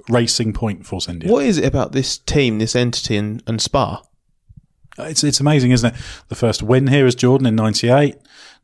Racing 0.08 0.52
Point 0.52 0.84
Force 0.84 1.08
India. 1.08 1.30
What 1.30 1.44
is 1.44 1.58
it 1.58 1.64
about 1.64 1.92
this 1.92 2.18
team, 2.18 2.58
this 2.58 2.74
entity, 2.74 3.16
and, 3.16 3.42
and 3.46 3.62
Spa? 3.62 4.02
It's 4.98 5.24
it's 5.24 5.40
amazing, 5.40 5.70
isn't 5.70 5.94
it? 5.94 6.00
The 6.28 6.34
first 6.34 6.62
win 6.62 6.88
here 6.88 7.06
is 7.06 7.14
Jordan 7.14 7.46
in 7.46 7.56
'98. 7.56 8.16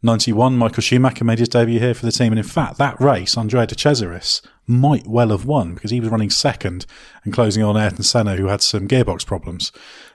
91, 0.04 0.58
Michael 0.58 0.82
Schumacher 0.82 1.24
made 1.24 1.38
his 1.38 1.48
debut 1.48 1.80
here 1.80 1.94
for 1.94 2.04
the 2.04 2.12
team. 2.12 2.30
And 2.30 2.38
in 2.38 2.44
fact, 2.44 2.76
that 2.76 3.00
race, 3.00 3.38
Andrea 3.38 3.66
de 3.66 3.74
Cesaris 3.74 4.42
might 4.66 5.06
well 5.06 5.30
have 5.30 5.46
won 5.46 5.72
because 5.72 5.90
he 5.90 6.00
was 6.00 6.10
running 6.10 6.28
second 6.28 6.84
and 7.24 7.32
closing 7.32 7.62
on 7.62 7.78
Ayrton 7.78 8.02
Senna, 8.02 8.36
who 8.36 8.48
had 8.48 8.60
some 8.60 8.86
gearbox 8.86 9.24
problems, 9.24 9.72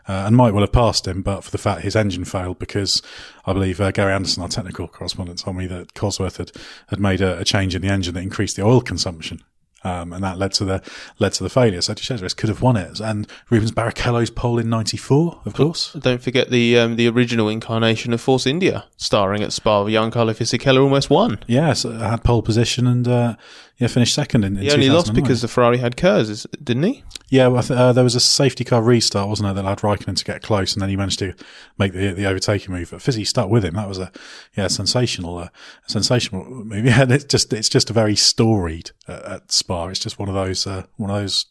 uh, 0.08 0.26
and 0.28 0.36
might 0.36 0.54
well 0.54 0.62
have 0.62 0.72
passed 0.72 1.08
him, 1.08 1.24
but 1.24 1.44
for 1.44 1.50
the 1.50 1.58
fact 1.58 1.82
his 1.82 1.96
engine 1.96 2.24
failed 2.24 2.60
because 2.60 3.02
I 3.46 3.54
believe 3.54 3.82
uh, 3.82 3.90
Gary 3.90 4.14
Anderson, 4.14 4.44
our 4.44 4.50
technical 4.50 4.88
correspondent, 4.88 5.40
told 5.40 5.58
me 5.58 5.66
that 5.68 5.96
Cosworth 5.96 6.38
had, 6.38 6.52
had 6.90 7.00
made 7.00 7.22
a, 7.22 7.40
a 7.40 7.44
change 7.44 7.74
in 7.74 7.82
the 7.82 7.90
engine 7.90 8.14
that 8.14 8.22
increased 8.22 8.58
the 8.58 8.64
oil 8.64 8.82
consumption 8.82 9.42
um, 9.84 10.14
and 10.14 10.24
that 10.24 10.38
led 10.38 10.54
to 10.54 10.66
the 10.66 10.82
led 11.20 11.34
to 11.34 11.44
the 11.44 11.50
failure. 11.50 11.82
So 11.82 11.94
De 11.94 12.30
could 12.36 12.50
have 12.50 12.62
won 12.62 12.76
it, 12.76 13.00
and 13.00 13.28
Rubens 13.50 13.72
Barrichello's 13.72 14.30
pole 14.30 14.60
in 14.60 14.70
'94, 14.70 15.42
of 15.46 15.54
course. 15.54 15.94
Don't 15.94 16.22
forget 16.22 16.50
the 16.50 16.78
um, 16.78 16.96
the 16.96 17.08
original 17.08 17.50
incarnation 17.50 18.14
of 18.14 18.22
Force 18.22 18.46
India, 18.46 18.86
starring 18.98 19.44
at 19.44 19.54
Spa. 19.54 19.86
Giancarlo 19.86 20.36
Fisichella 20.36 20.82
almost 20.82 21.10
won. 21.10 21.40
Yes, 21.48 21.86
yeah, 21.86 22.10
had 22.10 22.24
pole 22.24 22.42
position 22.42 22.88
and 22.88 23.08
uh, 23.08 23.36
yeah, 23.80 23.88
finished 23.88 24.14
second 24.14 24.44
in. 24.44 24.58
in 24.58 24.64
he 24.64 24.72
only 24.72 24.90
lost 24.90 25.14
because 25.14 25.42
the 25.42 25.48
Ferrari 25.48 25.78
had 25.78 25.96
KERS, 25.96 26.46
didn't 26.62 26.84
he? 26.84 27.04
Yeah, 27.30 27.48
well, 27.48 27.64
th- 27.64 27.80
uh, 27.80 27.94
there 27.94 28.04
was 28.04 28.14
a 28.14 28.20
safety 28.20 28.66
car 28.66 28.82
restart, 28.84 29.30
wasn't 29.30 29.48
there, 29.48 29.54
that 29.54 29.64
allowed 29.64 29.80
Raikkonen 29.80 30.18
to 30.18 30.26
get 30.26 30.42
close, 30.42 30.74
and 30.74 30.82
then 30.82 30.90
he 30.90 30.98
managed 30.98 31.20
to 31.20 31.34
make 31.78 31.94
the 31.94 32.12
the 32.12 32.26
overtaking 32.26 32.74
move. 32.76 32.92
But 32.92 33.02
Fizzy 33.02 33.24
stuck 33.24 33.50
with 33.50 33.64
him. 33.64 33.76
That 33.76 33.88
was 33.88 33.98
a 33.98 34.12
yeah 34.56 34.68
sensational, 34.68 35.38
uh, 35.38 35.50
sensational 35.88 36.44
move. 36.46 36.86
Yeah, 36.90 37.06
it's 37.08 37.24
just 37.24 37.54
it's 37.54 37.70
just 37.70 37.90
a 37.90 37.94
very 37.94 38.16
storied 38.16 38.92
uh, 39.08 39.22
at 39.26 39.52
Spa. 39.52 39.88
It's 39.88 40.00
just 40.00 40.20
one 40.20 40.28
of 40.28 40.36
those 40.36 40.68
uh, 40.68 40.84
one 40.98 41.10
of 41.10 41.16
those 41.16 41.46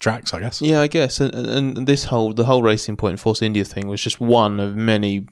tracks, 0.00 0.34
I 0.34 0.40
guess. 0.40 0.60
Yeah, 0.60 0.80
I 0.80 0.86
guess. 0.86 1.20
And, 1.20 1.34
and 1.34 1.86
this 1.86 2.04
whole 2.04 2.34
the 2.34 2.44
whole 2.44 2.62
Racing 2.62 2.96
Point 2.98 3.20
Force 3.20 3.40
India 3.40 3.64
thing 3.64 3.88
was 3.88 4.02
just 4.02 4.20
one 4.20 4.60
of 4.60 4.76
many 4.76 5.26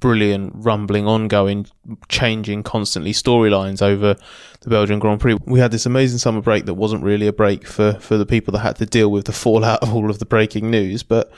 brilliant, 0.00 0.52
rumbling, 0.56 1.06
ongoing, 1.06 1.66
changing 2.08 2.62
constantly 2.62 3.12
storylines 3.12 3.82
over 3.82 4.16
the 4.60 4.70
Belgian 4.70 4.98
Grand 4.98 5.20
Prix. 5.20 5.36
We 5.46 5.60
had 5.60 5.70
this 5.70 5.86
amazing 5.86 6.18
summer 6.18 6.40
break 6.40 6.66
that 6.66 6.74
wasn't 6.74 7.02
really 7.02 7.26
a 7.26 7.32
break 7.32 7.66
for, 7.66 7.94
for 7.94 8.16
the 8.16 8.26
people 8.26 8.52
that 8.52 8.60
had 8.60 8.76
to 8.76 8.86
deal 8.86 9.10
with 9.10 9.26
the 9.26 9.32
fallout 9.32 9.82
of 9.82 9.94
all 9.94 10.10
of 10.10 10.18
the 10.18 10.26
breaking 10.26 10.70
news, 10.70 11.02
but 11.02 11.32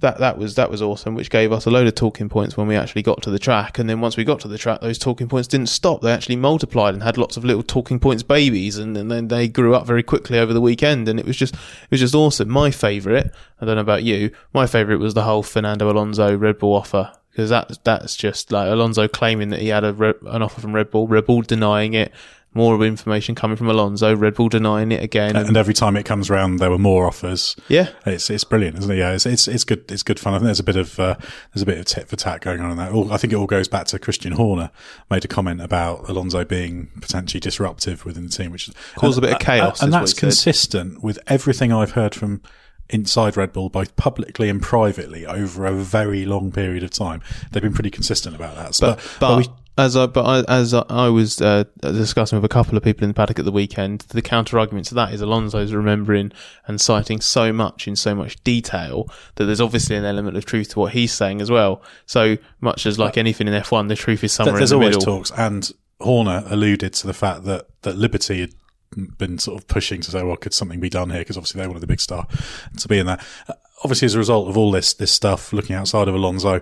that 0.00 0.18
that 0.18 0.38
was 0.38 0.54
that 0.54 0.70
was 0.70 0.80
awesome, 0.82 1.14
which 1.14 1.30
gave 1.30 1.52
us 1.52 1.66
a 1.66 1.70
load 1.70 1.86
of 1.86 1.94
talking 1.94 2.28
points 2.28 2.56
when 2.56 2.66
we 2.66 2.74
actually 2.74 3.02
got 3.02 3.22
to 3.22 3.30
the 3.30 3.38
track. 3.38 3.78
And 3.78 3.88
then 3.88 4.00
once 4.00 4.16
we 4.16 4.24
got 4.24 4.40
to 4.40 4.48
the 4.48 4.58
track, 4.58 4.80
those 4.80 4.98
talking 4.98 5.28
points 5.28 5.48
didn't 5.48 5.68
stop; 5.68 6.00
they 6.00 6.12
actually 6.12 6.36
multiplied 6.36 6.94
and 6.94 7.02
had 7.02 7.18
lots 7.18 7.36
of 7.36 7.44
little 7.44 7.62
talking 7.62 8.00
points 8.00 8.22
babies, 8.22 8.78
and, 8.78 8.96
and 8.96 9.10
then 9.10 9.28
they 9.28 9.46
grew 9.46 9.74
up 9.74 9.86
very 9.86 10.02
quickly 10.02 10.38
over 10.38 10.52
the 10.52 10.60
weekend. 10.60 11.08
And 11.08 11.20
it 11.20 11.26
was 11.26 11.36
just 11.36 11.54
it 11.54 11.90
was 11.90 12.00
just 12.00 12.14
awesome. 12.14 12.48
My 12.48 12.70
favourite, 12.70 13.26
I 13.60 13.66
don't 13.66 13.76
know 13.76 13.82
about 13.82 14.02
you, 14.02 14.30
my 14.54 14.66
favourite 14.66 15.00
was 15.00 15.14
the 15.14 15.24
whole 15.24 15.42
Fernando 15.42 15.90
Alonso 15.90 16.36
Red 16.36 16.58
Bull 16.58 16.74
offer 16.74 17.12
because 17.30 17.50
that's 17.50 17.78
that's 17.78 18.16
just 18.16 18.52
like 18.52 18.68
Alonso 18.68 19.08
claiming 19.08 19.50
that 19.50 19.60
he 19.60 19.68
had 19.68 19.84
a 19.84 20.14
an 20.26 20.42
offer 20.42 20.60
from 20.60 20.74
Red 20.74 20.90
Bull, 20.90 21.06
Red 21.06 21.26
Bull 21.26 21.42
denying 21.42 21.94
it. 21.94 22.12
More 22.52 22.84
information 22.84 23.36
coming 23.36 23.56
from 23.56 23.68
Alonso, 23.68 24.12
Red 24.16 24.34
Bull 24.34 24.48
denying 24.48 24.90
it 24.90 25.04
again, 25.04 25.36
and, 25.36 25.46
and 25.46 25.56
every 25.56 25.72
time 25.72 25.96
it 25.96 26.02
comes 26.02 26.28
round, 26.28 26.58
there 26.58 26.68
were 26.68 26.78
more 26.78 27.06
offers. 27.06 27.54
Yeah, 27.68 27.90
it's 28.04 28.28
it's 28.28 28.42
brilliant, 28.42 28.76
isn't 28.78 28.90
it? 28.90 28.96
Yeah, 28.96 29.12
it's 29.12 29.24
it's, 29.24 29.46
it's 29.46 29.62
good. 29.62 29.88
It's 29.88 30.02
good 30.02 30.18
fun. 30.18 30.34
I 30.34 30.38
think 30.38 30.46
there's 30.46 30.58
a 30.58 30.64
bit 30.64 30.74
of 30.74 30.98
uh, 30.98 31.14
there's 31.54 31.62
a 31.62 31.66
bit 31.66 31.78
of 31.78 31.84
tit 31.84 32.08
for 32.08 32.16
tat 32.16 32.40
going 32.40 32.60
on 32.60 32.72
in 32.72 32.76
that. 32.78 32.92
I 33.12 33.18
think 33.18 33.32
it 33.32 33.36
all 33.36 33.46
goes 33.46 33.68
back 33.68 33.86
to 33.86 34.00
Christian 34.00 34.32
Horner 34.32 34.72
made 35.08 35.24
a 35.24 35.28
comment 35.28 35.60
about 35.60 36.08
Alonso 36.08 36.44
being 36.44 36.88
potentially 37.00 37.38
disruptive 37.38 38.04
within 38.04 38.24
the 38.24 38.32
team, 38.32 38.50
which 38.50 38.68
caused 38.96 39.16
a 39.16 39.20
bit 39.20 39.34
of 39.34 39.38
chaos, 39.38 39.80
and, 39.80 39.94
and 39.94 40.02
that's 40.02 40.12
consistent 40.12 41.04
with 41.04 41.20
everything 41.28 41.72
I've 41.72 41.92
heard 41.92 42.16
from 42.16 42.42
inside 42.90 43.36
Red 43.36 43.52
Bull, 43.52 43.68
both 43.68 43.96
publicly 43.96 44.48
and 44.48 44.60
privately, 44.60 45.26
over 45.26 45.66
a 45.66 45.72
very 45.72 46.24
long 46.24 46.52
period 46.52 46.82
of 46.82 46.90
time. 46.90 47.22
They've 47.50 47.62
been 47.62 47.72
pretty 47.72 47.90
consistent 47.90 48.36
about 48.36 48.56
that. 48.56 48.74
So, 48.74 48.88
but, 48.88 48.96
but, 49.18 49.28
but 49.28 49.38
we, 49.38 49.44
as 49.78 49.96
I, 49.96 50.06
but 50.06 50.24
I, 50.24 50.58
as 50.60 50.74
I 50.74 51.08
was 51.08 51.40
uh, 51.40 51.64
discussing 51.80 52.36
with 52.36 52.44
a 52.44 52.52
couple 52.52 52.76
of 52.76 52.84
people 52.84 53.04
in 53.04 53.10
the 53.10 53.14
paddock 53.14 53.38
at 53.38 53.44
the 53.44 53.52
weekend, 53.52 54.00
the 54.08 54.22
counter 54.22 54.58
argument 54.58 54.86
to 54.86 54.94
that 54.94 55.14
is 55.14 55.20
Alonso's 55.20 55.72
remembering 55.72 56.32
and 56.66 56.80
citing 56.80 57.20
so 57.20 57.52
much 57.52 57.88
in 57.88 57.96
so 57.96 58.14
much 58.14 58.42
detail 58.44 59.08
that 59.36 59.44
there's 59.46 59.60
obviously 59.60 59.96
an 59.96 60.04
element 60.04 60.36
of 60.36 60.44
truth 60.44 60.70
to 60.70 60.80
what 60.80 60.92
he's 60.92 61.12
saying 61.12 61.40
as 61.40 61.50
well. 61.50 61.82
So 62.04 62.36
much 62.60 62.84
as 62.84 62.98
like 62.98 63.16
anything 63.16 63.48
in 63.48 63.54
F1, 63.54 63.88
the 63.88 63.96
truth 63.96 64.22
is 64.22 64.32
somewhere 64.32 64.58
there's 64.58 64.72
in 64.72 64.80
the 64.80 64.84
always 64.84 64.96
middle. 64.98 65.18
talks, 65.18 65.30
and 65.36 65.70
Horner 66.00 66.44
alluded 66.46 66.92
to 66.94 67.06
the 67.06 67.14
fact 67.14 67.44
that 67.44 67.66
that 67.82 67.96
Liberty 67.96 68.40
had 68.40 68.52
been 69.18 69.38
sort 69.38 69.60
of 69.60 69.68
pushing 69.68 70.00
to 70.00 70.10
say, 70.10 70.22
well, 70.22 70.36
could 70.36 70.54
something 70.54 70.80
be 70.80 70.88
done 70.88 71.10
here? 71.10 71.20
Because 71.20 71.36
obviously 71.36 71.60
they 71.60 71.66
wanted 71.66 71.80
the 71.80 71.86
big 71.86 72.00
star 72.00 72.26
to 72.78 72.88
be 72.88 72.98
in 72.98 73.06
there. 73.06 73.20
Obviously, 73.82 74.06
as 74.06 74.14
a 74.14 74.18
result 74.18 74.48
of 74.48 74.56
all 74.56 74.70
this 74.70 74.92
this 74.94 75.12
stuff, 75.12 75.52
looking 75.52 75.76
outside 75.76 76.08
of 76.08 76.14
Alonso, 76.14 76.60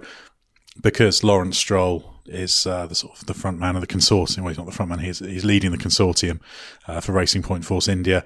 because 0.81 1.25
Lawrence 1.25 1.59
Stroll 1.59 2.15
is 2.27 2.67
uh, 2.67 2.87
the 2.87 2.95
sort 2.95 3.19
of 3.19 3.27
the 3.27 3.35
front 3.35 3.59
man 3.59 3.75
of 3.75 3.81
the 3.81 3.87
consortium. 3.87 4.39
Well, 4.39 4.49
he's 4.49 4.59
not 4.59 4.67
the 4.67 4.73
front 4.73 4.91
man; 4.91 5.01
he's 5.01 5.19
he's 5.19 5.45
leading 5.45 5.71
the 5.73 5.79
consortium 5.79 6.41
uh, 6.87 7.01
for 7.01 7.13
Racing 7.13 7.43
Point 7.43 7.65
Force 7.65 7.89
India. 7.89 8.25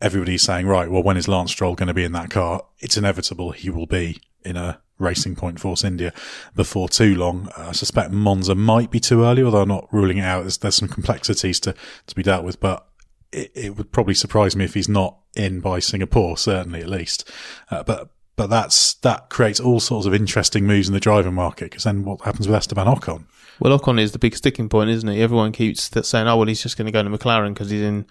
Everybody's 0.00 0.42
saying, 0.42 0.66
right, 0.66 0.90
well, 0.90 1.02
when 1.02 1.16
is 1.16 1.28
Lance 1.28 1.52
Stroll 1.52 1.76
going 1.76 1.86
to 1.86 1.94
be 1.94 2.02
in 2.02 2.10
that 2.10 2.28
car? 2.28 2.64
It's 2.80 2.96
inevitable 2.96 3.52
he 3.52 3.70
will 3.70 3.86
be 3.86 4.20
in 4.44 4.56
a 4.56 4.80
Racing 4.98 5.36
Point 5.36 5.60
Force 5.60 5.84
India 5.84 6.12
before 6.56 6.88
too 6.88 7.14
long. 7.14 7.48
Uh, 7.56 7.68
I 7.68 7.72
suspect 7.72 8.10
Monza 8.10 8.56
might 8.56 8.90
be 8.90 8.98
too 8.98 9.22
early, 9.22 9.42
although 9.44 9.62
I'm 9.62 9.68
not 9.68 9.86
ruling 9.92 10.18
it 10.18 10.22
out. 10.24 10.42
There's, 10.42 10.58
there's 10.58 10.74
some 10.74 10.88
complexities 10.88 11.60
to, 11.60 11.74
to 12.06 12.14
be 12.16 12.22
dealt 12.24 12.44
with, 12.44 12.58
but 12.58 12.86
it, 13.32 13.50
it, 13.54 13.76
would 13.76 13.92
probably 13.92 14.14
surprise 14.14 14.54
me 14.54 14.64
if 14.64 14.74
he's 14.74 14.88
not 14.88 15.18
in 15.34 15.60
by 15.60 15.78
Singapore, 15.78 16.36
certainly 16.36 16.80
at 16.80 16.88
least. 16.88 17.30
Uh, 17.70 17.82
but 17.82 18.10
but 18.36 18.48
that's 18.48 18.94
that 18.94 19.30
creates 19.30 19.60
all 19.60 19.80
sorts 19.80 20.06
of 20.06 20.14
interesting 20.14 20.66
moves 20.66 20.88
in 20.88 20.94
the 20.94 21.00
driving 21.00 21.34
market 21.34 21.70
because 21.70 21.84
then 21.84 22.04
what 22.04 22.20
happens 22.22 22.46
with 22.46 22.56
Esteban 22.56 22.86
Ocon? 22.86 23.26
Well, 23.60 23.78
Ocon 23.78 24.00
is 24.00 24.12
the 24.12 24.18
big 24.18 24.36
sticking 24.36 24.68
point, 24.68 24.90
isn't 24.90 25.08
he? 25.08 25.20
Everyone 25.20 25.52
keeps 25.52 25.90
saying, 26.06 26.26
"Oh, 26.26 26.36
well, 26.36 26.46
he's 26.46 26.62
just 26.62 26.76
going 26.76 26.86
to 26.86 26.92
go 26.92 27.02
to 27.02 27.10
McLaren 27.10 27.54
because 27.54 27.70
he's 27.70 27.82
in 27.82 28.06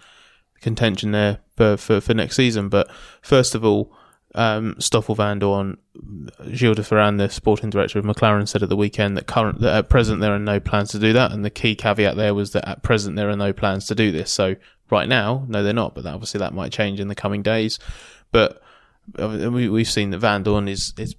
contention 0.62 1.12
there 1.12 1.40
for, 1.58 1.78
for, 1.78 2.02
for 2.02 2.14
next 2.14 2.36
season." 2.36 2.70
But 2.70 2.90
first 3.22 3.56
of 3.56 3.66
all, 3.66 3.94
um, 4.36 4.76
Stoffel 4.80 5.16
Vandoorne, 5.16 5.78
Gilles 6.54 6.76
de 6.76 6.84
Ferran, 6.84 7.18
the 7.18 7.30
sporting 7.30 7.70
director 7.70 8.00
of 8.00 8.06
McLaren, 8.06 8.48
said 8.48 8.64
at 8.64 8.70
the 8.70 8.78
weekend 8.78 9.18
that 9.18 9.28
current 9.28 9.60
that 9.60 9.76
at 9.76 9.90
present 9.90 10.22
there 10.22 10.34
are 10.34 10.40
no 10.40 10.60
plans 10.60 10.92
to 10.92 11.00
do 11.00 11.14
that, 11.14 11.32
and 11.32 11.44
the 11.44 11.50
key 11.50 11.76
caveat 11.76 12.16
there 12.16 12.34
was 12.34 12.52
that 12.52 12.68
at 12.68 12.84
present 12.84 13.16
there 13.16 13.30
are 13.30 13.36
no 13.36 13.52
plans 13.52 13.88
to 13.88 13.96
do 13.96 14.12
this. 14.12 14.32
So 14.32 14.56
right 14.92 15.08
now, 15.08 15.46
no, 15.48 15.64
they're 15.64 15.74
not, 15.74 15.96
but 15.96 16.06
obviously 16.06 16.40
that 16.40 16.54
might 16.54 16.72
change 16.72 17.00
in 17.00 17.08
the 17.08 17.16
coming 17.16 17.42
days. 17.42 17.80
But 18.32 18.62
we, 19.18 19.70
we've 19.70 19.90
seen 19.90 20.12
that 20.12 20.22
Vandoorne 20.22 20.70
is 20.70 20.94
is 20.98 21.16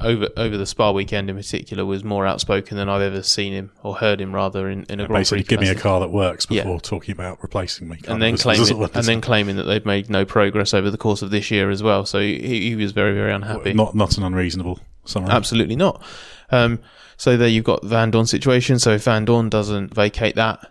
over 0.00 0.28
over 0.36 0.56
the 0.56 0.66
Spa 0.66 0.92
weekend 0.92 1.28
in 1.30 1.36
particular 1.36 1.84
was 1.84 2.04
more 2.04 2.26
outspoken 2.26 2.76
than 2.76 2.88
I've 2.88 3.02
ever 3.02 3.22
seen 3.22 3.52
him 3.52 3.72
or 3.82 3.96
heard 3.96 4.20
him 4.20 4.34
rather 4.34 4.68
in, 4.68 4.84
in 4.84 5.00
a 5.00 5.06
Grand 5.06 5.20
basically 5.20 5.44
Prix 5.44 5.56
give 5.56 5.60
me 5.60 5.68
a 5.68 5.74
car 5.74 6.00
that 6.00 6.10
works 6.10 6.46
before 6.46 6.74
yeah. 6.74 6.78
talking 6.82 7.12
about 7.12 7.42
replacing 7.42 7.88
me. 7.88 7.98
And 8.06 8.22
then 8.22 8.36
claiming 8.36 8.82
and 8.82 9.04
then 9.04 9.20
claiming 9.20 9.56
that 9.56 9.64
they've 9.64 9.84
made 9.84 10.08
no 10.10 10.24
progress 10.24 10.74
over 10.74 10.90
the 10.90 10.98
course 10.98 11.22
of 11.22 11.30
this 11.30 11.50
year 11.50 11.70
as 11.70 11.82
well. 11.82 12.06
So 12.06 12.20
he, 12.20 12.68
he 12.68 12.76
was 12.76 12.92
very 12.92 13.14
very 13.14 13.32
unhappy. 13.32 13.72
Not 13.72 13.94
not 13.94 14.16
an 14.16 14.24
unreasonable 14.24 14.80
summary. 15.04 15.30
Absolutely 15.30 15.76
not. 15.76 16.02
Um, 16.50 16.80
so 17.16 17.36
there 17.36 17.48
you've 17.48 17.64
got 17.64 17.82
Vandoorne 17.82 18.28
situation. 18.28 18.78
So 18.78 18.92
if 18.92 19.04
Vandoorne 19.04 19.50
doesn't 19.50 19.92
vacate 19.94 20.36
that 20.36 20.70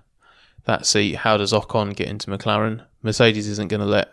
that 0.68 0.86
seat, 0.86 1.16
how 1.16 1.38
does 1.38 1.52
Ocon 1.52 1.96
get 1.96 2.08
into 2.08 2.30
McLaren? 2.30 2.86
Mercedes 3.02 3.48
isn't 3.48 3.70
going 3.70 3.82
to 3.82 3.86
let 3.86 4.10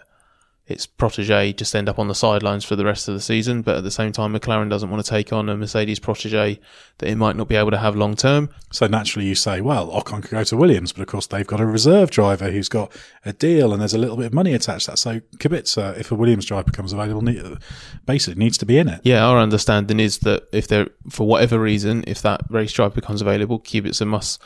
its 0.66 0.86
protege 0.86 1.52
just 1.52 1.76
end 1.76 1.90
up 1.90 1.98
on 1.98 2.08
the 2.08 2.14
sidelines 2.14 2.64
for 2.64 2.74
the 2.74 2.86
rest 2.86 3.06
of 3.06 3.12
the 3.12 3.20
season. 3.20 3.60
But 3.60 3.76
at 3.76 3.84
the 3.84 3.90
same 3.90 4.12
time, 4.12 4.32
McLaren 4.32 4.70
doesn't 4.70 4.88
want 4.88 5.04
to 5.04 5.10
take 5.10 5.30
on 5.30 5.50
a 5.50 5.56
Mercedes 5.56 5.98
protege 5.98 6.58
that 6.98 7.08
it 7.08 7.16
might 7.16 7.36
not 7.36 7.48
be 7.48 7.56
able 7.56 7.70
to 7.70 7.76
have 7.76 7.96
long 7.96 8.16
term. 8.16 8.48
So 8.72 8.86
naturally, 8.86 9.26
you 9.28 9.34
say, 9.34 9.60
well, 9.60 9.90
Ocon 9.90 10.22
could 10.22 10.30
go 10.30 10.42
to 10.42 10.56
Williams, 10.56 10.92
but 10.92 11.02
of 11.02 11.08
course 11.08 11.26
they've 11.26 11.46
got 11.46 11.60
a 11.60 11.66
reserve 11.66 12.10
driver 12.10 12.50
who's 12.50 12.70
got 12.70 12.90
a 13.26 13.34
deal, 13.34 13.72
and 13.72 13.80
there's 13.80 13.92
a 13.92 13.98
little 13.98 14.16
bit 14.16 14.26
of 14.26 14.32
money 14.32 14.54
attached 14.54 14.86
to 14.86 14.92
that. 14.92 14.96
So 14.96 15.20
Kubica, 15.36 15.98
if 15.98 16.10
a 16.10 16.14
Williams 16.14 16.46
driver 16.46 16.64
becomes 16.64 16.94
available, 16.94 17.58
basically 18.06 18.38
needs 18.42 18.56
to 18.58 18.66
be 18.66 18.78
in 18.78 18.88
it. 18.88 19.00
Yeah, 19.04 19.26
our 19.26 19.38
understanding 19.38 20.00
is 20.00 20.20
that 20.20 20.48
if 20.50 20.68
there, 20.68 20.88
for 21.10 21.26
whatever 21.26 21.58
reason, 21.58 22.04
if 22.06 22.22
that 22.22 22.40
race 22.48 22.72
driver 22.72 22.94
becomes 22.94 23.20
available, 23.20 23.60
Kubica 23.60 24.06
must 24.06 24.40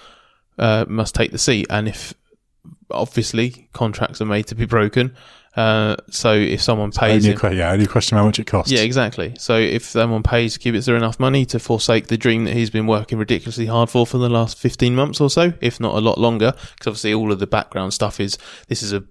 uh, 0.58 0.84
must 0.88 1.14
take 1.14 1.30
the 1.32 1.38
seat, 1.38 1.66
and 1.70 1.88
if 1.88 2.14
obviously 2.90 3.68
contracts 3.72 4.20
are 4.20 4.26
made 4.26 4.46
to 4.46 4.54
be 4.54 4.64
broken 4.64 5.14
Uh, 5.56 5.96
so 6.08 6.34
if 6.34 6.62
someone 6.62 6.92
pays 6.92 7.26
Only 7.26 7.36
him, 7.36 7.58
yeah, 7.58 7.72
only 7.72 7.84
a 7.86 7.88
question 7.88 8.16
how 8.16 8.24
much 8.24 8.38
it 8.38 8.46
costs. 8.46 8.70
yeah, 8.70 8.82
exactly. 8.82 9.34
So 9.38 9.56
if 9.56 9.82
someone 9.82 10.22
pays 10.22 10.56
Kubica 10.56 10.96
enough 10.96 11.18
money 11.18 11.44
to 11.46 11.58
forsake 11.58 12.06
the 12.06 12.16
dream 12.16 12.44
that 12.44 12.54
he's 12.54 12.70
been 12.70 12.86
working 12.86 13.18
ridiculously 13.18 13.66
hard 13.66 13.90
for 13.90 14.06
for 14.06 14.18
the 14.18 14.28
last 14.28 14.56
15 14.56 14.94
months 14.94 15.20
or 15.20 15.28
so, 15.28 15.54
if 15.60 15.80
not 15.80 15.96
a 15.96 16.00
lot 16.00 16.16
longer, 16.18 16.52
because 16.52 16.86
obviously 16.86 17.12
all 17.12 17.32
of 17.32 17.40
the 17.40 17.46
background 17.48 17.92
stuff 17.92 18.20
is 18.20 18.38
this 18.68 18.84
is 18.84 18.92
a 18.92 19.02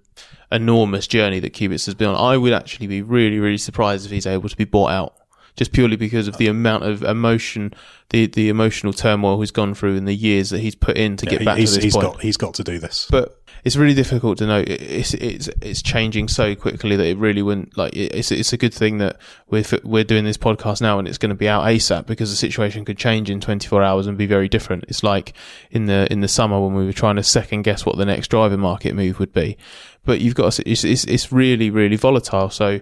enormous 0.50 1.06
journey 1.06 1.38
that 1.40 1.52
Kubica 1.52 1.84
has 1.84 1.94
been 1.94 2.08
on. 2.08 2.14
I 2.14 2.38
would 2.38 2.54
actually 2.54 2.86
be 2.86 3.02
really, 3.02 3.38
really 3.38 3.58
surprised 3.58 4.06
if 4.06 4.12
he's 4.12 4.26
able 4.26 4.48
to 4.48 4.56
be 4.56 4.64
bought 4.64 4.90
out. 4.90 5.14
Just 5.58 5.72
purely 5.72 5.96
because 5.96 6.28
of 6.28 6.38
the 6.38 6.46
amount 6.46 6.84
of 6.84 7.02
emotion, 7.02 7.74
the, 8.10 8.26
the 8.26 8.48
emotional 8.48 8.94
turmoil 8.94 9.38
he's 9.40 9.50
gone 9.50 9.74
through 9.74 9.96
in 9.96 10.06
the 10.06 10.14
years 10.14 10.48
that 10.50 10.60
he's 10.60 10.74
put 10.74 10.96
in 10.96 11.16
to 11.18 11.26
Yeah, 11.26 11.32
get 11.32 11.44
back 11.44 11.56
to 11.56 11.62
this 11.62 11.76
he's 11.76 11.94
point 11.94 12.06
got 12.06 12.20
he's 12.22 12.36
got 12.38 12.54
to 12.54 12.64
do 12.64 12.78
this. 12.78 13.06
but 13.10 13.34
it's 13.64 13.74
really 13.74 13.92
difficult 13.94 14.38
to 14.38 14.46
know. 14.46 14.62
It's 14.64 15.14
it's 15.14 15.48
it's 15.60 15.82
changing 15.82 16.28
so 16.28 16.54
quickly 16.54 16.94
that 16.94 17.04
it 17.06 17.18
really 17.18 17.42
wouldn't 17.42 17.76
like. 17.76 17.92
It's 17.94 18.30
it's 18.30 18.52
a 18.52 18.56
good 18.56 18.72
thing 18.72 18.98
that 18.98 19.16
we're 19.50 19.64
we're 19.82 20.04
doing 20.04 20.24
this 20.24 20.36
podcast 20.38 20.80
now 20.80 21.00
and 21.00 21.08
it's 21.08 21.18
going 21.18 21.30
to 21.30 21.34
be 21.34 21.48
out 21.48 21.64
ASAP 21.64 22.06
because 22.06 22.30
the 22.30 22.36
situation 22.36 22.84
could 22.84 22.96
change 22.96 23.28
in 23.28 23.40
24 23.40 23.82
hours 23.82 24.06
and 24.06 24.16
be 24.16 24.26
very 24.26 24.48
different. 24.48 24.84
It's 24.86 25.02
like 25.02 25.32
in 25.72 25.86
the 25.86 26.06
in 26.12 26.20
the 26.20 26.28
summer 26.28 26.60
when 26.60 26.74
we 26.74 26.86
were 26.86 26.92
trying 26.92 27.16
to 27.16 27.24
second 27.24 27.62
guess 27.62 27.84
what 27.84 27.96
the 27.96 28.06
next 28.06 28.28
driver 28.28 28.56
market 28.56 28.94
move 28.94 29.18
would 29.18 29.32
be, 29.32 29.58
but 30.04 30.20
you've 30.20 30.36
got 30.36 30.52
to, 30.52 30.70
it's 30.70 30.84
it's 30.84 31.02
it's 31.04 31.32
really 31.32 31.68
really 31.68 31.96
volatile. 31.96 32.50
So. 32.50 32.78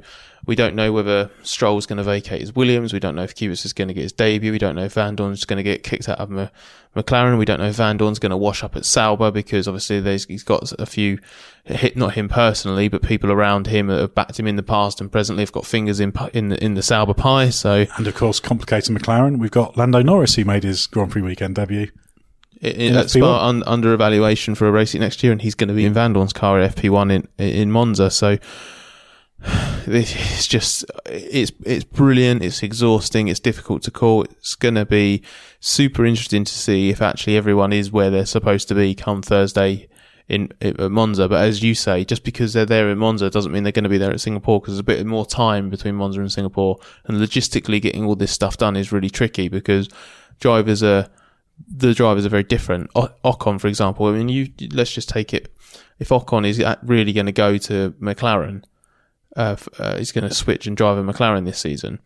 We 0.46 0.54
don't 0.54 0.74
know 0.76 0.92
whether 0.92 1.28
Stroll's 1.42 1.86
going 1.86 1.96
to 1.98 2.04
vacate 2.04 2.40
his 2.40 2.54
Williams. 2.54 2.92
We 2.92 3.00
don't 3.00 3.16
know 3.16 3.24
if 3.24 3.34
Kubica 3.34 3.64
is 3.64 3.72
going 3.72 3.88
to 3.88 3.94
get 3.94 4.02
his 4.02 4.12
debut. 4.12 4.52
We 4.52 4.58
don't 4.58 4.76
know 4.76 4.84
if 4.84 4.94
Vandoorne's 4.94 5.44
going 5.44 5.56
to 5.56 5.62
get 5.64 5.82
kicked 5.82 6.08
out 6.08 6.18
of 6.20 6.30
Ma- 6.30 6.48
McLaren. 6.94 7.36
We 7.36 7.44
don't 7.44 7.58
know 7.58 7.66
if 7.66 7.76
Vandoorne's 7.76 8.20
going 8.20 8.30
to 8.30 8.36
wash 8.36 8.62
up 8.62 8.76
at 8.76 8.84
Sauber 8.84 9.30
because 9.32 9.66
obviously 9.66 9.98
there's, 10.00 10.24
he's 10.26 10.44
got 10.44 10.72
a 10.78 10.86
few 10.86 11.18
hit, 11.64 11.96
not 11.96 12.14
him 12.14 12.28
personally, 12.28 12.86
but 12.88 13.02
people 13.02 13.32
around 13.32 13.66
him 13.66 13.88
that 13.88 13.98
have 14.00 14.14
backed 14.14 14.38
him 14.38 14.46
in 14.46 14.54
the 14.56 14.62
past 14.62 15.00
and 15.00 15.10
presently 15.10 15.42
have 15.42 15.50
got 15.52 15.66
fingers 15.66 15.98
in 15.98 16.12
in 16.32 16.50
the, 16.50 16.64
in 16.64 16.74
the 16.74 16.82
Sauber 16.82 17.14
pie. 17.14 17.50
So 17.50 17.86
And 17.98 18.06
of 18.06 18.14
course, 18.14 18.38
complicating 18.38 18.96
McLaren. 18.96 19.38
We've 19.38 19.50
got 19.50 19.76
Lando 19.76 20.00
Norris, 20.02 20.36
who 20.36 20.44
made 20.44 20.62
his 20.62 20.86
Grand 20.86 21.10
Prix 21.10 21.22
weekend 21.22 21.56
debut. 21.56 21.90
it, 22.60 22.76
In 22.76 22.94
that's 22.94 23.16
FP1. 23.16 23.48
un, 23.48 23.62
under 23.66 23.92
evaluation 23.92 24.54
for 24.54 24.68
a 24.68 24.70
racing 24.70 25.00
next 25.00 25.24
year, 25.24 25.32
and 25.32 25.42
he's 25.42 25.56
going 25.56 25.68
to 25.68 25.74
be 25.74 25.84
in 25.84 25.92
Vandoorne's 25.92 26.32
car 26.32 26.60
at 26.60 26.76
FP1 26.76 27.12
in 27.12 27.28
in 27.44 27.72
Monza. 27.72 28.10
So 28.10 28.38
it's 29.86 30.46
just 30.46 30.84
it's 31.06 31.52
it's 31.64 31.84
brilliant. 31.84 32.42
It's 32.42 32.62
exhausting. 32.62 33.28
It's 33.28 33.40
difficult 33.40 33.82
to 33.84 33.90
call. 33.90 34.24
It's 34.24 34.54
going 34.54 34.74
to 34.74 34.86
be 34.86 35.22
super 35.60 36.04
interesting 36.04 36.44
to 36.44 36.52
see 36.52 36.90
if 36.90 37.00
actually 37.00 37.36
everyone 37.36 37.72
is 37.72 37.92
where 37.92 38.10
they're 38.10 38.26
supposed 38.26 38.68
to 38.68 38.74
be 38.74 38.94
come 38.94 39.22
Thursday 39.22 39.88
in 40.28 40.52
at 40.60 40.78
Monza. 40.90 41.28
But 41.28 41.42
as 41.42 41.62
you 41.62 41.74
say, 41.74 42.04
just 42.04 42.24
because 42.24 42.52
they're 42.52 42.66
there 42.66 42.90
in 42.90 42.98
Monza 42.98 43.30
doesn't 43.30 43.52
mean 43.52 43.62
they're 43.62 43.72
going 43.72 43.84
to 43.84 43.90
be 43.90 43.98
there 43.98 44.10
at 44.10 44.20
Singapore 44.20 44.60
because 44.60 44.74
there's 44.74 44.80
a 44.80 44.84
bit 44.84 45.06
more 45.06 45.26
time 45.26 45.70
between 45.70 45.94
Monza 45.94 46.20
and 46.20 46.32
Singapore, 46.32 46.78
and 47.06 47.18
logistically 47.18 47.80
getting 47.80 48.04
all 48.04 48.16
this 48.16 48.32
stuff 48.32 48.56
done 48.56 48.76
is 48.76 48.92
really 48.92 49.10
tricky 49.10 49.48
because 49.48 49.88
drivers 50.40 50.82
are 50.82 51.08
the 51.68 51.94
drivers 51.94 52.26
are 52.26 52.30
very 52.30 52.42
different. 52.42 52.90
O- 52.94 53.12
Ocon, 53.24 53.60
for 53.60 53.68
example, 53.68 54.06
I 54.06 54.12
mean, 54.12 54.28
you 54.28 54.48
let's 54.72 54.92
just 54.92 55.08
take 55.08 55.32
it. 55.32 55.52
If 55.98 56.08
Ocon 56.08 56.46
is 56.46 56.62
really 56.82 57.12
going 57.12 57.26
to 57.26 57.32
go 57.32 57.56
to 57.58 57.92
McLaren, 58.00 58.64
uh, 59.36 59.56
uh, 59.78 59.96
he's 59.98 60.12
going 60.12 60.28
to 60.28 60.34
switch 60.34 60.66
and 60.66 60.76
drive 60.76 60.98
a 60.98 61.02
McLaren 61.02 61.44
this 61.44 61.58
season. 61.58 62.00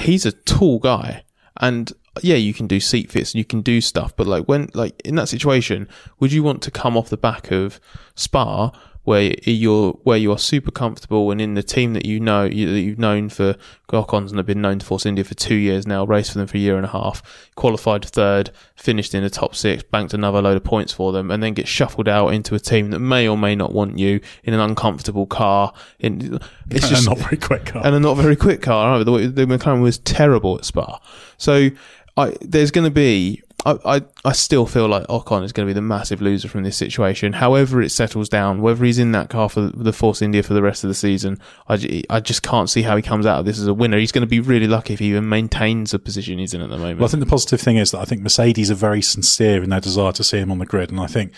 He's 0.00 0.24
a 0.24 0.32
tall 0.32 0.78
guy, 0.78 1.24
and 1.60 1.92
yeah, 2.22 2.36
you 2.36 2.54
can 2.54 2.66
do 2.66 2.80
seat 2.80 3.10
fits 3.10 3.32
and 3.32 3.38
you 3.38 3.44
can 3.44 3.62
do 3.62 3.80
stuff, 3.80 4.14
but 4.16 4.26
like 4.26 4.46
when 4.46 4.68
like 4.74 5.00
in 5.02 5.14
that 5.16 5.28
situation, 5.28 5.88
would 6.20 6.32
you 6.32 6.42
want 6.42 6.62
to 6.62 6.70
come 6.70 6.96
off 6.96 7.08
the 7.08 7.16
back 7.16 7.50
of 7.50 7.80
Spa? 8.14 8.70
Where 9.04 9.34
you're, 9.42 9.92
where 10.04 10.16
you 10.16 10.30
are 10.30 10.38
super 10.38 10.70
comfortable, 10.70 11.30
and 11.32 11.40
in 11.40 11.54
the 11.54 11.62
team 11.62 11.92
that 11.94 12.06
you 12.06 12.20
know, 12.20 12.44
you, 12.44 12.72
that 12.72 12.80
you've 12.80 13.00
known 13.00 13.30
for 13.30 13.56
Ocon's 13.92 14.30
and 14.30 14.38
have 14.38 14.46
been 14.46 14.60
known 14.60 14.78
to 14.78 14.86
Force 14.86 15.04
India 15.04 15.24
for 15.24 15.34
two 15.34 15.54
years 15.54 15.86
now, 15.86 16.04
raced 16.04 16.32
for 16.32 16.38
them 16.38 16.46
for 16.46 16.56
a 16.56 16.60
year 16.60 16.76
and 16.76 16.84
a 16.84 16.88
half, 16.88 17.50
qualified 17.54 18.04
third, 18.04 18.50
finished 18.74 19.14
in 19.14 19.22
the 19.22 19.30
top 19.30 19.54
six, 19.54 19.82
banked 19.82 20.14
another 20.14 20.40
load 20.40 20.56
of 20.56 20.64
points 20.64 20.92
for 20.92 21.12
them, 21.12 21.30
and 21.30 21.42
then 21.42 21.52
get 21.52 21.68
shuffled 21.68 22.08
out 22.08 22.28
into 22.28 22.54
a 22.54 22.58
team 22.58 22.90
that 22.90 23.00
may 23.00 23.28
or 23.28 23.36
may 23.36 23.54
not 23.54 23.72
want 23.72 23.98
you 23.98 24.20
in 24.44 24.54
an 24.54 24.60
uncomfortable 24.60 25.26
car. 25.26 25.72
In 25.98 26.38
it's 26.70 26.88
just 26.90 27.06
not 27.06 27.18
very 27.18 27.36
quick 27.36 27.66
car. 27.66 27.84
and 27.84 27.94
a 27.94 28.00
not 28.00 28.16
very 28.16 28.36
quick 28.36 28.62
car. 28.62 28.94
Either. 28.94 29.04
The, 29.04 29.28
the 29.28 29.46
McLaren 29.46 29.82
was 29.82 29.98
terrible 29.98 30.56
at 30.56 30.64
Spa, 30.64 31.00
so 31.36 31.70
I, 32.16 32.36
there's 32.40 32.70
going 32.70 32.84
to 32.84 32.90
be. 32.90 33.42
I, 33.64 33.78
I, 33.84 34.00
I 34.24 34.32
still 34.32 34.66
feel 34.66 34.88
like 34.88 35.06
Ocon 35.06 35.44
is 35.44 35.52
going 35.52 35.68
to 35.68 35.70
be 35.70 35.74
the 35.74 35.80
massive 35.80 36.20
loser 36.20 36.48
from 36.48 36.64
this 36.64 36.76
situation. 36.76 37.32
However, 37.32 37.80
it 37.80 37.90
settles 37.90 38.28
down, 38.28 38.60
whether 38.60 38.84
he's 38.84 38.98
in 38.98 39.12
that 39.12 39.30
car 39.30 39.48
for 39.48 39.60
the 39.60 39.92
Force 39.92 40.20
India 40.20 40.42
for 40.42 40.52
the 40.52 40.62
rest 40.62 40.82
of 40.82 40.88
the 40.88 40.94
season, 40.94 41.38
I, 41.68 42.02
I 42.10 42.18
just 42.18 42.42
can't 42.42 42.68
see 42.68 42.82
how 42.82 42.96
he 42.96 43.02
comes 43.02 43.24
out 43.24 43.38
of 43.38 43.44
this 43.44 43.60
as 43.60 43.68
a 43.68 43.74
winner. 43.74 43.98
He's 43.98 44.10
going 44.10 44.22
to 44.22 44.28
be 44.28 44.40
really 44.40 44.66
lucky 44.66 44.94
if 44.94 44.98
he 44.98 45.10
even 45.10 45.28
maintains 45.28 45.92
the 45.92 46.00
position 46.00 46.40
he's 46.40 46.54
in 46.54 46.60
at 46.60 46.70
the 46.70 46.76
moment. 46.76 46.98
Well, 46.98 47.06
I 47.06 47.10
think 47.10 47.22
the 47.22 47.30
positive 47.30 47.60
thing 47.60 47.76
is 47.76 47.92
that 47.92 48.00
I 48.00 48.04
think 48.04 48.22
Mercedes 48.22 48.68
are 48.68 48.74
very 48.74 49.00
sincere 49.00 49.62
in 49.62 49.70
their 49.70 49.80
desire 49.80 50.12
to 50.12 50.24
see 50.24 50.38
him 50.38 50.50
on 50.50 50.58
the 50.58 50.66
grid, 50.66 50.90
and 50.90 50.98
I 50.98 51.06
think 51.06 51.32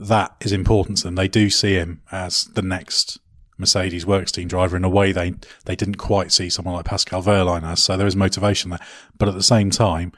that 0.00 0.34
is 0.40 0.50
important 0.50 0.98
to 0.98 1.04
them. 1.04 1.14
They 1.14 1.28
do 1.28 1.48
see 1.48 1.74
him 1.74 2.02
as 2.10 2.46
the 2.54 2.62
next 2.62 3.20
Mercedes 3.58 4.06
works 4.06 4.32
team 4.32 4.48
driver 4.48 4.76
in 4.76 4.84
a 4.84 4.88
way 4.88 5.12
they 5.12 5.34
they 5.64 5.76
didn't 5.76 5.96
quite 5.96 6.32
see 6.32 6.48
someone 6.48 6.74
like 6.74 6.84
Pascal 6.84 7.22
Wehrlein 7.22 7.64
as. 7.64 7.82
So 7.82 7.96
there 7.96 8.06
is 8.06 8.16
motivation 8.16 8.70
there, 8.70 8.80
but 9.18 9.28
at 9.28 9.34
the 9.34 9.42
same 9.42 9.70
time. 9.70 10.12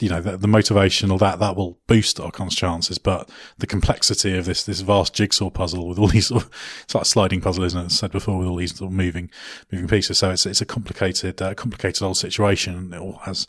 You 0.00 0.10
know, 0.10 0.20
the, 0.20 0.36
the 0.36 0.46
motivation 0.46 1.10
or 1.10 1.18
that, 1.18 1.40
that 1.40 1.56
will 1.56 1.76
boost 1.88 2.18
Ocon's 2.18 2.54
chances, 2.54 2.98
but 2.98 3.28
the 3.56 3.66
complexity 3.66 4.38
of 4.38 4.44
this, 4.44 4.62
this 4.62 4.80
vast 4.80 5.12
jigsaw 5.12 5.50
puzzle 5.50 5.88
with 5.88 5.98
all 5.98 6.06
these, 6.06 6.28
sort 6.28 6.44
of, 6.44 6.50
it's 6.84 6.94
like 6.94 7.02
a 7.02 7.04
sliding 7.04 7.40
puzzle, 7.40 7.64
isn't 7.64 7.80
it? 7.80 7.86
As 7.86 7.94
I 7.94 7.96
said 7.96 8.12
before, 8.12 8.38
with 8.38 8.46
all 8.46 8.54
these 8.54 8.76
sort 8.76 8.92
of 8.92 8.96
moving, 8.96 9.28
moving 9.72 9.88
pieces. 9.88 10.18
So 10.18 10.30
it's, 10.30 10.46
it's 10.46 10.60
a 10.60 10.66
complicated, 10.66 11.42
uh, 11.42 11.52
complicated 11.54 12.04
old 12.04 12.16
situation. 12.16 12.92
It 12.94 13.00
all 13.00 13.18
has 13.24 13.48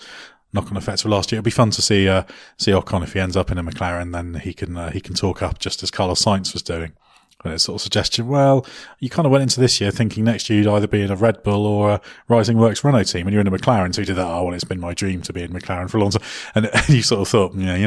knock-on 0.54 0.78
effects 0.78 1.04
for 1.04 1.10
last 1.10 1.32
year. 1.32 1.40
It'll 1.40 1.46
be 1.46 1.52
fun 1.52 1.70
to 1.72 1.82
see 1.82 2.08
uh, 2.08 2.24
see 2.58 2.72
Ocon 2.72 3.04
if 3.04 3.14
he 3.14 3.20
ends 3.20 3.38
up 3.38 3.52
in 3.52 3.58
a 3.58 3.64
McLaren, 3.64 4.14
then 4.14 4.36
he 4.36 4.54
can 4.54 4.78
uh, 4.78 4.92
he 4.92 5.02
can 5.02 5.16
talk 5.16 5.42
up 5.42 5.60
just 5.60 5.84
as 5.84 5.92
Carlos 5.92 6.24
Sainz 6.24 6.54
was 6.54 6.64
doing. 6.64 6.94
And 7.44 7.54
it's 7.54 7.64
sort 7.64 7.76
of 7.76 7.82
suggestion. 7.82 8.28
Well, 8.28 8.66
you 9.00 9.10
kind 9.10 9.26
of 9.26 9.32
went 9.32 9.44
into 9.44 9.62
this 9.62 9.80
year 9.80 9.92
thinking 9.92 10.26
next 10.26 10.50
year 10.50 10.60
you'd 10.60 10.68
either 10.68 10.88
be 10.88 11.02
in 11.02 11.10
a 11.10 11.16
Red 11.16 11.42
Bull 11.44 11.66
or 11.66 11.92
a 11.92 12.02
Rising 12.28 12.58
Works 12.58 12.84
Renault 12.84 13.04
team, 13.04 13.28
and 13.28 13.34
you're 13.34 13.40
in 13.40 13.48
a 13.48 13.52
McLaren. 13.52 13.96
So 13.96 14.02
you 14.02 14.06
did 14.06 14.18
that. 14.18 14.28
Oh 14.28 14.44
well, 14.44 14.54
it's 14.54 14.66
been 14.66 14.80
my 14.80 14.94
dream 14.94 15.22
to 15.22 15.32
be 15.32 15.44
in 15.44 15.52
McLaren 15.52 15.90
for 15.90 15.98
a 15.98 16.02
long 16.02 16.12
time. 16.12 16.24
And, 16.54 16.66
and 16.74 16.90
you 16.90 17.02
sort 17.02 17.22
of 17.22 17.30
thought, 17.30 17.56
not. 17.56 17.80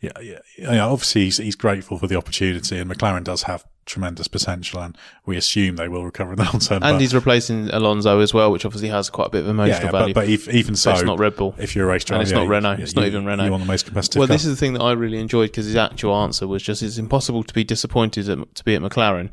Yeah, 0.00 0.12
yeah. 0.20 0.38
yeah 0.58 0.84
obviously, 0.84 1.24
he's, 1.24 1.38
he's 1.38 1.56
grateful 1.56 1.98
for 1.98 2.06
the 2.06 2.16
opportunity, 2.16 2.78
and 2.78 2.90
McLaren 2.90 3.24
does 3.24 3.44
have 3.44 3.64
tremendous 3.92 4.26
potential, 4.26 4.80
and 4.80 4.96
we 5.26 5.36
assume 5.36 5.76
they 5.76 5.88
will 5.88 6.04
recover 6.04 6.32
in 6.32 6.38
the 6.38 6.44
long 6.52 6.58
term. 6.58 6.82
and 6.82 7.00
he's 7.00 7.14
replacing 7.14 7.68
Alonso 7.70 8.18
as 8.20 8.32
well, 8.32 8.50
which 8.50 8.64
obviously 8.64 8.88
has 8.88 9.10
quite 9.10 9.26
a 9.26 9.30
bit 9.30 9.42
of 9.42 9.48
emotional 9.48 9.78
yeah, 9.78 9.84
yeah, 9.84 9.90
value. 9.90 10.14
but, 10.14 10.22
but 10.22 10.28
if, 10.28 10.48
even 10.48 10.74
so, 10.74 10.92
it's 10.92 11.02
not 11.02 11.18
Red 11.18 11.36
Bull. 11.36 11.54
If 11.58 11.76
you're 11.76 11.88
a 11.88 11.92
race 11.92 12.04
driver, 12.04 12.20
and 12.20 12.22
it's 12.22 12.32
yeah, 12.32 12.38
not 12.38 12.48
Renault. 12.48 12.82
it's 12.82 12.96
not 12.96 13.04
even 13.04 13.24
Renault. 13.24 13.44
You 13.44 13.50
want 13.50 13.62
the 13.62 13.68
most 13.68 13.84
competitive. 13.84 14.18
Well, 14.18 14.28
car. 14.28 14.34
this 14.34 14.44
is 14.44 14.52
the 14.52 14.56
thing 14.56 14.72
that 14.72 14.82
I 14.82 14.92
really 14.92 15.18
enjoyed 15.18 15.50
because 15.50 15.66
his 15.66 15.76
actual 15.76 16.16
answer 16.16 16.48
was 16.48 16.62
just 16.62 16.82
it's 16.82 16.98
impossible 16.98 17.44
to 17.44 17.54
be 17.54 17.64
disappointed 17.64 18.28
at, 18.28 18.54
to 18.54 18.64
be 18.64 18.74
at 18.74 18.82
McLaren. 18.82 19.32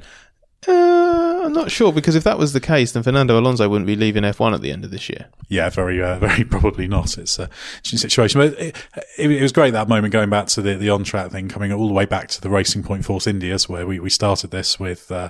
Uh, 0.68 1.42
I'm 1.46 1.54
not 1.54 1.72
sure 1.72 1.94
because 1.94 2.16
if 2.16 2.26
that 2.26 2.38
was 2.38 2.52
the 2.52 2.60
case, 2.60 2.92
then 2.92 3.02
Fernando 3.02 3.40
Alonso 3.40 3.68
wouldn't 3.70 3.88
be 3.88 3.96
leaving 3.96 4.24
F1 4.24 4.54
at 4.54 4.62
the 4.62 4.72
end 4.72 4.84
of 4.84 4.92
this 4.92 5.08
year. 5.10 5.28
Yeah, 5.48 5.70
very, 5.70 6.02
uh, 6.02 6.20
very 6.20 6.44
probably 6.44 6.88
not. 6.88 7.18
It's 7.18 7.40
a 7.40 7.50
situation, 7.84 8.42
but 8.42 8.60
it, 8.60 8.76
it, 9.18 9.32
it 9.32 9.42
was 9.42 9.54
great 9.54 9.72
that 9.72 9.88
moment 9.88 10.12
going 10.12 10.30
back 10.30 10.48
to 10.48 10.62
the, 10.62 10.76
the 10.76 10.90
on 10.90 11.04
track 11.06 11.32
thing, 11.32 11.48
coming 11.48 11.72
all 11.72 11.88
the 11.88 11.94
way 11.94 12.06
back 12.06 12.28
to 12.30 12.42
the 12.42 12.50
Racing 12.50 12.84
Point 12.84 13.06
Force 13.06 13.26
Indias, 13.26 13.70
where 13.70 13.88
we, 13.88 14.00
we 14.00 14.10
started 14.10 14.52
this 14.52 14.78
with, 14.80 15.10
uh, 15.12 15.30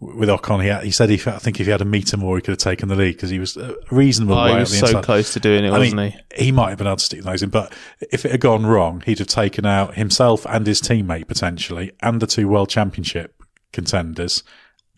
with 0.00 0.28
Ocon. 0.28 0.62
He, 0.62 0.68
had, 0.68 0.82
he 0.82 0.90
said 0.90 1.08
he, 1.08 1.20
I 1.30 1.38
think 1.38 1.60
if 1.60 1.66
he 1.66 1.70
had 1.70 1.80
a 1.80 1.84
meter 1.86 2.16
more, 2.16 2.36
he 2.36 2.42
could 2.42 2.52
have 2.52 2.58
taken 2.58 2.88
the 2.88 2.96
lead 2.96 3.12
because 3.14 3.30
he 3.30 3.38
was 3.38 3.56
a 3.56 3.76
reasonable 3.92 4.34
Oh, 4.36 4.46
he 4.46 4.56
was 4.56 4.72
the 4.72 4.78
so 4.78 4.86
inside. 4.88 5.04
close 5.04 5.32
to 5.34 5.40
doing 5.40 5.64
it, 5.64 5.68
I 5.70 5.78
wasn't 5.78 5.96
mean, 5.98 6.20
he? 6.34 6.50
might 6.50 6.70
have 6.70 6.78
been 6.78 6.88
able 6.88 6.96
to 6.96 7.04
stick 7.04 7.22
those 7.22 7.44
in, 7.44 7.50
but 7.50 7.72
if 8.10 8.24
it 8.24 8.32
had 8.32 8.40
gone 8.40 8.66
wrong, 8.66 9.02
he'd 9.06 9.20
have 9.20 9.28
taken 9.28 9.64
out 9.64 9.94
himself 9.94 10.44
and 10.46 10.66
his 10.66 10.82
teammate 10.82 11.28
potentially, 11.28 11.92
and 12.02 12.20
the 12.20 12.26
two 12.26 12.48
World 12.48 12.68
Championship 12.68 13.40
contenders, 13.72 14.42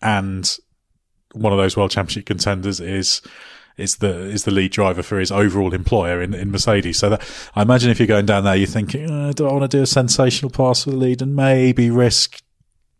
and 0.01 0.57
one 1.33 1.53
of 1.53 1.57
those 1.57 1.77
World 1.77 1.91
Championship 1.91 2.25
contenders 2.25 2.79
is 2.79 3.21
is 3.77 3.97
the 3.97 4.13
is 4.21 4.43
the 4.43 4.51
lead 4.51 4.71
driver 4.71 5.03
for 5.03 5.19
his 5.19 5.31
overall 5.31 5.73
employer 5.73 6.21
in, 6.21 6.33
in 6.33 6.51
Mercedes. 6.51 6.97
So 6.97 7.09
that 7.09 7.49
I 7.55 7.61
imagine 7.61 7.91
if 7.91 7.99
you're 7.99 8.07
going 8.07 8.25
down 8.25 8.43
there, 8.43 8.55
you're 8.55 8.67
thinking, 8.67 9.09
uh, 9.09 9.33
do 9.33 9.47
I 9.47 9.51
want 9.51 9.69
to 9.69 9.77
do 9.77 9.83
a 9.83 9.87
sensational 9.87 10.49
pass 10.49 10.83
for 10.83 10.91
the 10.91 10.97
lead 10.97 11.21
and 11.21 11.35
maybe 11.35 11.89
risk 11.89 12.41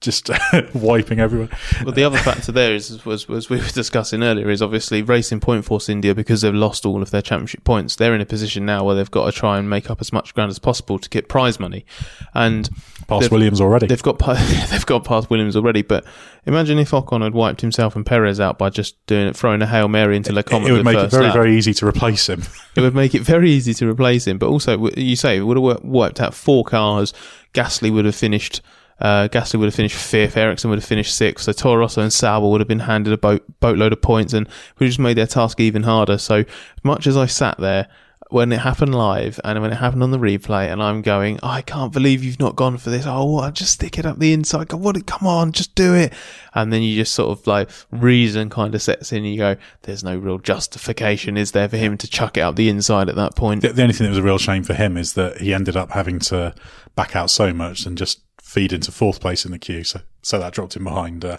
just 0.02 0.30
wiping 0.74 1.20
everyone? 1.20 1.50
Well, 1.84 1.94
the 1.94 2.04
other 2.04 2.18
factor 2.18 2.52
there 2.52 2.74
is, 2.74 3.04
was, 3.06 3.28
was 3.28 3.50
we 3.50 3.58
were 3.58 3.68
discussing 3.68 4.24
earlier, 4.24 4.50
is 4.50 4.62
obviously 4.62 5.02
Racing 5.02 5.40
Point 5.40 5.66
Force 5.66 5.90
India 5.90 6.14
because 6.14 6.42
they've 6.42 6.54
lost 6.54 6.86
all 6.86 7.02
of 7.02 7.12
their 7.12 7.22
championship 7.22 7.64
points. 7.64 7.96
They're 7.96 8.14
in 8.14 8.22
a 8.22 8.26
position 8.26 8.66
now 8.66 8.84
where 8.84 8.96
they've 8.96 9.10
got 9.10 9.26
to 9.26 9.32
try 9.32 9.58
and 9.58 9.70
make 9.70 9.90
up 9.90 10.02
as 10.02 10.14
much 10.14 10.34
ground 10.34 10.52
as 10.52 10.60
possible 10.60 11.00
to 11.00 11.10
get 11.10 11.28
prize 11.30 11.60
money, 11.60 11.86
and 12.34 12.70
Past 13.08 13.32
Williams 13.32 13.62
already. 13.62 13.88
They've 13.88 14.04
got 14.04 14.20
they've 14.70 14.86
got 14.86 15.06
past 15.06 15.30
Williams 15.30 15.56
already, 15.56 15.82
but 15.82 16.06
imagine 16.46 16.78
if 16.78 16.92
Ocon 16.92 17.24
had 17.24 17.34
wiped 17.34 17.62
himself 17.62 17.96
and 17.96 18.06
Perez 18.06 18.40
out 18.40 18.58
by 18.58 18.70
just 18.70 19.04
doing 19.08 19.28
it, 19.28 19.36
throwing 19.36 19.62
a 19.62 19.68
hail 19.68 19.88
mary 19.88 20.18
into 20.18 20.34
Les 20.34 20.44
Combes. 20.44 20.68
It 20.68 20.72
at 20.72 20.76
would 20.76 20.86
make 20.86 20.98
it 20.98 21.12
very, 21.12 21.26
lap. 21.26 21.34
very 21.34 21.56
easy 21.56 21.74
to 21.76 21.88
replace 21.88 22.28
him. 22.28 22.44
It 22.76 22.82
would 22.82 22.94
make 22.94 23.16
it 23.16 23.24
very 23.24 23.50
easy 23.50 23.74
to 23.74 23.90
replace 23.90 24.28
him. 24.28 24.38
But 24.38 24.50
also, 24.50 24.92
you 24.92 25.16
say 25.16 25.38
it 25.38 25.42
would 25.42 25.58
have 25.58 25.64
wi- 25.64 25.80
wiped 25.82 26.22
out 26.22 26.36
four 26.36 26.64
cars. 26.64 27.12
Gasly 27.56 27.92
would 27.92 28.06
have 28.06 28.16
finished 28.16 28.62
Uh, 29.00 29.28
Gasly 29.28 29.60
would 29.60 29.66
have 29.66 29.76
finished 29.76 29.96
fifth. 29.96 30.38
Ericsson 30.38 30.70
would 30.70 30.80
have 30.80 30.86
finished 30.86 31.16
sixth. 31.16 31.46
So 31.46 31.52
Toro 31.52 31.82
Rosso 31.82 32.02
and 32.02 32.12
Sauber 32.12 32.48
would 32.50 32.62
have 32.62 32.68
been 32.68 32.80
handed 32.80 33.14
a 33.14 33.18
boat 33.18 33.44
boatload 33.60 33.94
of 33.94 34.02
points, 34.02 34.34
and 34.34 34.48
we 34.80 34.88
just 34.88 35.00
made 35.00 35.18
their 35.18 35.28
task 35.28 35.60
even 35.60 35.84
harder. 35.84 36.18
So 36.18 36.46
much 36.84 37.08
as 37.08 37.16
I 37.16 37.26
sat 37.28 37.58
there 37.60 37.88
when 38.30 38.52
it 38.52 38.60
happened 38.60 38.94
live 38.94 39.40
and 39.44 39.62
when 39.62 39.72
it 39.72 39.78
happened 39.78 40.04
on 40.04 40.12
the 40.12 40.18
replay, 40.18 40.72
and 40.72 40.82
I'm 40.84 41.02
going, 41.02 41.40
I 41.42 41.62
can't 41.62 41.94
believe 41.94 42.24
you've 42.24 42.40
not 42.40 42.56
gone 42.56 42.78
for 42.78 42.90
this. 42.90 43.06
Oh, 43.06 43.26
what? 43.26 43.54
just 43.54 43.74
stick 43.74 43.98
it 43.98 44.06
up 44.06 44.20
the 44.20 44.34
inside. 44.34 44.68
Go, 44.68 44.78
what? 44.78 45.06
Come 45.06 45.28
on, 45.28 45.52
just 45.52 45.76
do 45.76 45.94
it. 45.94 46.14
And 46.54 46.74
then 46.74 46.82
you 46.82 46.96
just 46.96 47.14
sort 47.14 47.38
of 47.38 47.48
like 47.48 47.70
reason 47.92 48.50
kind 48.50 48.76
of 48.76 48.82
sets 48.82 49.14
in. 49.14 49.24
You 49.24 49.38
go, 49.38 49.56
there's 49.84 50.04
no 50.04 50.18
real 50.18 50.40
justification, 50.40 51.38
is 51.38 51.52
there, 51.52 51.70
for 51.70 51.78
him 51.78 51.98
to 51.98 52.08
chuck 52.08 52.38
it 52.38 52.42
up 52.42 52.56
the 52.56 52.70
inside 52.70 53.10
at 53.10 53.16
that 53.16 53.36
point? 53.36 53.62
The, 53.62 53.74
the 53.74 53.82
only 53.84 53.94
thing 53.94 54.06
that 54.06 54.12
was 54.12 54.18
a 54.18 54.24
real 54.24 54.38
shame 54.38 54.64
for 54.64 54.74
him 54.74 54.98
is 54.98 55.14
that 55.14 55.40
he 55.40 55.54
ended 55.54 55.78
up 55.78 55.92
having 55.92 56.20
to 56.20 56.54
back 56.96 57.16
out 57.16 57.30
so 57.30 57.54
much 57.54 57.86
and 57.86 57.98
just 57.98 58.22
feed 58.42 58.74
into 58.74 58.92
fourth 58.92 59.20
place 59.20 59.46
in 59.46 59.52
the 59.52 59.60
queue. 59.60 59.84
So, 59.84 60.02
so 60.22 60.40
that 60.40 60.54
dropped 60.54 60.76
him 60.76 60.84
behind, 60.84 61.24
uh, 61.24 61.38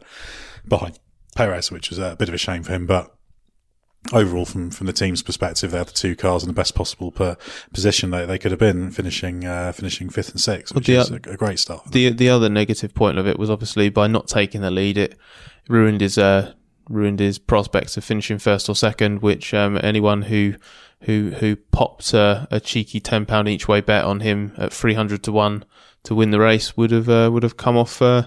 behind 0.66 0.98
Perez, 1.36 1.70
which 1.70 1.90
was 1.90 1.98
a 1.98 2.16
bit 2.16 2.28
of 2.28 2.34
a 2.34 2.38
shame 2.38 2.62
for 2.62 2.72
him. 2.72 2.86
But 2.86 3.14
overall, 4.12 4.44
from 4.44 4.70
from 4.70 4.86
the 4.86 4.92
team's 4.92 5.22
perspective, 5.22 5.70
they 5.70 5.78
had 5.78 5.88
the 5.88 5.92
two 5.92 6.16
cars 6.16 6.42
in 6.42 6.48
the 6.48 6.54
best 6.54 6.74
possible 6.74 7.10
per 7.10 7.36
position 7.72 8.10
they, 8.10 8.24
they 8.24 8.38
could 8.38 8.50
have 8.50 8.60
been, 8.60 8.90
finishing 8.90 9.44
uh, 9.44 9.72
finishing 9.72 10.08
fifth 10.08 10.30
and 10.30 10.40
sixth, 10.40 10.74
which 10.74 10.86
the, 10.86 10.94
is 10.94 11.10
a, 11.10 11.14
a 11.14 11.36
great 11.36 11.58
start. 11.58 11.90
The 11.90 12.10
the 12.10 12.28
other 12.28 12.48
negative 12.48 12.94
point 12.94 13.18
of 13.18 13.26
it 13.26 13.38
was 13.38 13.50
obviously 13.50 13.88
by 13.88 14.06
not 14.06 14.28
taking 14.28 14.60
the 14.60 14.70
lead, 14.70 14.98
it 14.98 15.18
ruined 15.68 16.00
his 16.00 16.18
uh, 16.18 16.54
ruined 16.88 17.20
his 17.20 17.38
prospects 17.38 17.96
of 17.96 18.04
finishing 18.04 18.38
first 18.38 18.68
or 18.68 18.74
second. 18.74 19.22
Which 19.22 19.52
um, 19.54 19.78
anyone 19.82 20.22
who 20.22 20.54
who 21.02 21.32
who 21.38 21.56
popped 21.56 22.12
a, 22.14 22.48
a 22.50 22.60
cheeky 22.60 23.00
ten 23.00 23.26
pound 23.26 23.48
each 23.48 23.68
way 23.68 23.80
bet 23.80 24.04
on 24.04 24.20
him 24.20 24.52
at 24.56 24.72
three 24.72 24.94
hundred 24.94 25.22
to 25.24 25.32
one 25.32 25.64
to 26.04 26.14
win 26.14 26.30
the 26.30 26.40
race 26.40 26.76
would 26.76 26.90
have 26.90 27.08
uh, 27.08 27.30
would 27.32 27.42
have 27.42 27.56
come 27.56 27.76
off 27.76 28.00
uh, 28.00 28.24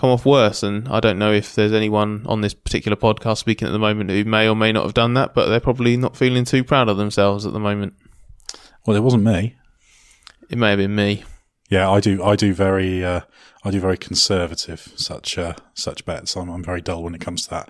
come 0.00 0.10
off 0.10 0.24
worse. 0.24 0.62
And 0.62 0.88
I 0.88 0.98
don't 0.98 1.18
know 1.18 1.32
if 1.32 1.54
there's 1.54 1.72
anyone 1.72 2.22
on 2.26 2.40
this 2.40 2.54
particular 2.54 2.96
podcast 2.96 3.38
speaking 3.38 3.68
at 3.68 3.72
the 3.72 3.78
moment 3.78 4.10
who 4.10 4.24
may 4.24 4.48
or 4.48 4.56
may 4.56 4.72
not 4.72 4.84
have 4.84 4.94
done 4.94 5.14
that, 5.14 5.34
but 5.34 5.48
they're 5.48 5.60
probably 5.60 5.96
not 5.96 6.16
feeling 6.16 6.44
too 6.44 6.64
proud 6.64 6.88
of 6.88 6.96
themselves 6.96 7.44
at 7.44 7.52
the 7.52 7.60
moment. 7.60 7.94
Well, 8.86 8.96
it 8.96 9.02
wasn't 9.02 9.24
me. 9.24 9.56
It 10.48 10.56
may 10.56 10.70
have 10.70 10.78
been 10.78 10.94
me. 10.94 11.24
Yeah, 11.68 11.88
I 11.88 12.00
do. 12.00 12.24
I 12.24 12.34
do 12.34 12.52
very. 12.52 13.04
Uh, 13.04 13.20
I 13.62 13.70
do 13.70 13.78
very 13.78 13.98
conservative 13.98 14.92
such 14.96 15.38
uh, 15.38 15.54
such 15.74 16.04
bets. 16.04 16.34
I'm, 16.36 16.48
I'm 16.48 16.64
very 16.64 16.80
dull 16.80 17.04
when 17.04 17.14
it 17.14 17.20
comes 17.20 17.44
to 17.44 17.50
that. 17.50 17.68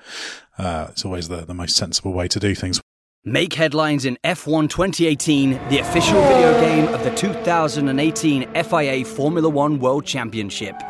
Uh, 0.57 0.87
it's 0.91 1.05
always 1.05 1.29
the, 1.29 1.45
the 1.45 1.53
most 1.53 1.77
sensible 1.77 2.13
way 2.13 2.29
to 2.29 2.39
do 2.39 2.55
things. 2.55 2.81
Make 3.25 3.53
headlines 3.53 4.07
in 4.07 4.17
F1 4.25 4.71
2018, 4.71 5.69
the 5.69 5.79
official 5.81 6.23
video 6.23 6.59
game 6.61 6.89
of 6.95 7.05
the 7.05 7.15
2018 7.15 8.51
FIA 8.65 9.05
Formula 9.05 9.49
One 9.51 9.79
World 9.79 10.07
Championship. 10.07 10.81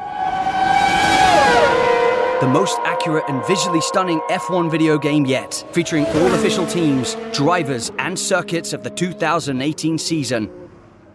The 2.40 2.48
most 2.48 2.78
accurate 2.84 3.24
and 3.28 3.44
visually 3.46 3.82
stunning 3.82 4.20
F1 4.30 4.70
video 4.70 4.96
game 4.96 5.26
yet, 5.26 5.62
featuring 5.72 6.06
all 6.06 6.32
official 6.34 6.66
teams, 6.66 7.14
drivers, 7.32 7.92
and 7.98 8.18
circuits 8.18 8.72
of 8.72 8.82
the 8.82 8.88
2018 8.88 9.98
season. 9.98 10.48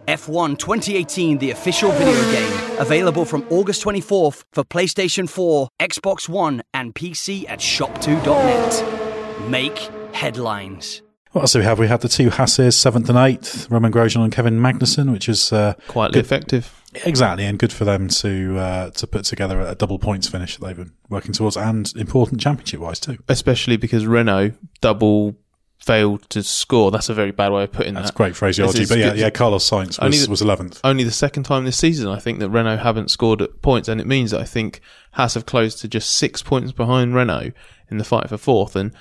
F1 0.06 0.56
2018, 0.56 1.38
the 1.38 1.50
official 1.50 1.90
video 1.90 2.22
game, 2.30 2.78
available 2.78 3.24
from 3.24 3.44
August 3.50 3.82
24th 3.82 4.44
for 4.52 4.62
PlayStation 4.62 5.28
4, 5.28 5.68
Xbox 5.80 6.28
One, 6.28 6.62
and 6.72 6.94
PC 6.94 7.44
at 7.48 7.58
shop2.net. 7.58 9.50
Make 9.50 9.78
headlines. 10.14 11.02
What 11.32 11.40
else 11.42 11.52
do 11.54 11.58
we 11.58 11.64
have? 11.64 11.80
We 11.80 11.88
had 11.88 12.02
the 12.02 12.08
two 12.08 12.30
Hasses, 12.30 12.76
seventh 12.76 13.08
and 13.08 13.18
eighth, 13.18 13.68
Romain 13.68 13.90
Grosjean 13.90 14.22
and 14.22 14.32
Kevin 14.32 14.60
Magnussen, 14.60 15.10
which 15.12 15.28
is 15.28 15.52
uh, 15.52 15.74
Quietly 15.88 16.14
good- 16.20 16.24
effective. 16.24 16.72
Exactly, 17.04 17.44
and 17.44 17.58
good 17.58 17.72
for 17.72 17.84
them 17.84 18.08
to 18.08 18.58
uh, 18.58 18.90
to 18.90 19.06
put 19.06 19.24
together 19.24 19.60
a 19.60 19.74
double 19.74 19.98
points 19.98 20.28
finish 20.28 20.56
that 20.56 20.64
they've 20.66 20.76
been 20.76 20.92
working 21.08 21.32
towards, 21.32 21.56
and 21.56 21.92
important 21.96 22.40
championship 22.40 22.80
wise 22.80 23.00
too. 23.00 23.18
Especially 23.28 23.76
because 23.76 24.06
Renault 24.06 24.52
double 24.80 25.36
failed 25.78 26.28
to 26.30 26.42
score. 26.42 26.90
That's 26.90 27.08
a 27.08 27.14
very 27.14 27.30
bad 27.30 27.52
way 27.52 27.64
of 27.64 27.72
putting 27.72 27.94
That's 27.94 28.06
that. 28.06 28.08
That's 28.12 28.16
great 28.16 28.36
phraseology, 28.36 28.86
but 28.86 28.98
yeah, 28.98 29.12
yeah, 29.14 29.30
Carlos 29.30 29.68
Sainz 29.68 30.02
was 30.02 30.24
the- 30.24 30.30
was 30.30 30.42
eleventh. 30.42 30.80
only 30.82 31.04
the 31.04 31.10
second 31.10 31.44
time 31.44 31.64
this 31.64 31.76
season, 31.76 32.08
I 32.08 32.18
think, 32.18 32.38
that 32.40 32.50
Renault 32.50 32.78
haven't 32.78 33.10
scored 33.10 33.42
at 33.42 33.62
points, 33.62 33.88
and 33.88 34.00
it 34.00 34.06
means 34.06 34.30
that 34.30 34.40
I 34.40 34.44
think 34.44 34.80
Haas 35.12 35.34
have 35.34 35.46
closed 35.46 35.78
to 35.80 35.88
just 35.88 36.10
six 36.10 36.42
points 36.42 36.72
behind 36.72 37.14
Renault 37.14 37.52
in 37.90 37.98
the 37.98 38.04
fight 38.04 38.28
for 38.28 38.36
fourth. 38.38 38.74
And 38.74 38.92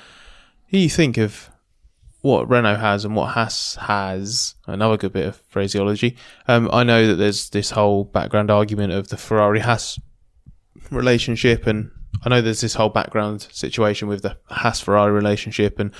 you 0.69 0.89
think 0.89 1.17
of 1.17 1.49
what 2.25 2.49
Renault 2.49 2.77
has 2.77 3.05
and 3.05 3.15
what 3.15 3.33
Haas 3.33 3.75
has, 3.75 4.55
another 4.65 4.97
good 4.97 5.13
bit 5.13 5.27
of 5.27 5.35
phraseology. 5.47 6.17
Um, 6.47 6.67
I 6.73 6.83
know 6.83 7.05
that 7.05 7.17
there's 7.17 7.51
this 7.51 7.69
whole 7.69 8.03
background 8.03 8.49
argument 8.49 8.93
of 8.93 9.09
the 9.09 9.15
Ferrari 9.15 9.59
Haas 9.59 9.99
relationship, 10.89 11.67
and 11.67 11.91
I 12.23 12.29
know 12.29 12.41
there's 12.41 12.61
this 12.61 12.73
whole 12.73 12.89
background 12.89 13.47
situation 13.51 14.07
with 14.07 14.23
the 14.23 14.37
Haas 14.45 14.79
Ferrari 14.79 15.11
relationship, 15.11 15.77
and 15.79 15.91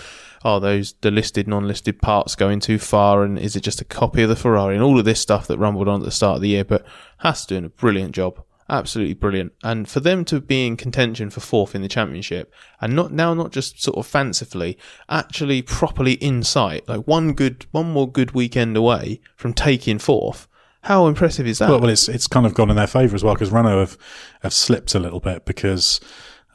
are 0.44 0.60
those 0.60 0.96
the 1.02 1.12
listed, 1.12 1.48
non-listed 1.48 2.02
parts 2.02 2.34
going 2.36 2.60
too 2.60 2.80
far, 2.80 3.24
and 3.24 3.38
is 3.38 3.56
it 3.56 3.62
just 3.62 3.82
a 3.82 3.86
copy 3.86 4.24
of 4.24 4.30
the 4.30 4.36
Ferrari, 4.36 4.74
and 4.74 4.84
all 4.84 4.98
of 4.98 5.06
this 5.06 5.22
stuff 5.22 5.46
that 5.46 5.60
rumbled 5.60 5.88
on 5.88 6.02
at 6.02 6.06
the 6.06 6.12
start 6.12 6.38
of 6.38 6.42
the 6.42 6.50
year? 6.50 6.66
But 6.66 6.84
Haas 7.20 7.46
doing 7.46 7.66
a 7.66 7.70
brilliant 7.70 8.16
job, 8.16 8.44
absolutely 8.70 9.14
brilliant, 9.14 9.54
and 9.64 9.88
for 9.88 10.00
them 10.00 10.26
to 10.26 10.42
be 10.42 10.66
in 10.66 10.78
contention 10.78 11.30
for 11.30 11.40
fourth 11.40 11.76
in 11.76 11.82
the 11.82 11.88
championship, 11.88 12.54
and 12.82 12.96
not 12.96 13.12
now 13.12 13.34
not 13.34 13.52
just 13.52 13.82
sort 13.82 13.98
of 13.98 14.08
fancifully, 14.08 14.78
actually 15.10 15.62
properly 15.62 16.14
in 16.14 16.44
sight, 16.44 16.88
like 16.88 17.08
one 17.08 17.34
good, 17.34 17.66
one 17.72 17.92
more 17.92 18.10
good 18.10 18.32
weekend 18.32 18.76
away 18.76 19.20
from 19.36 19.54
taking 19.54 20.00
fourth. 20.00 20.48
How 20.82 21.08
impressive 21.08 21.48
is 21.48 21.60
that? 21.60 21.70
Well, 21.70 21.82
well, 21.82 21.90
it's 21.90 22.08
it's 22.08 22.28
kind 22.28 22.46
of 22.46 22.54
gone 22.54 22.70
in 22.70 22.76
their 22.76 22.88
favour 22.88 23.16
as 23.16 23.24
well 23.24 23.34
because 23.34 23.52
Renault 23.52 23.80
have 23.80 23.98
have 24.44 24.54
slipped 24.54 24.94
a 24.94 25.00
little 25.00 25.20
bit 25.20 25.46
because 25.46 26.00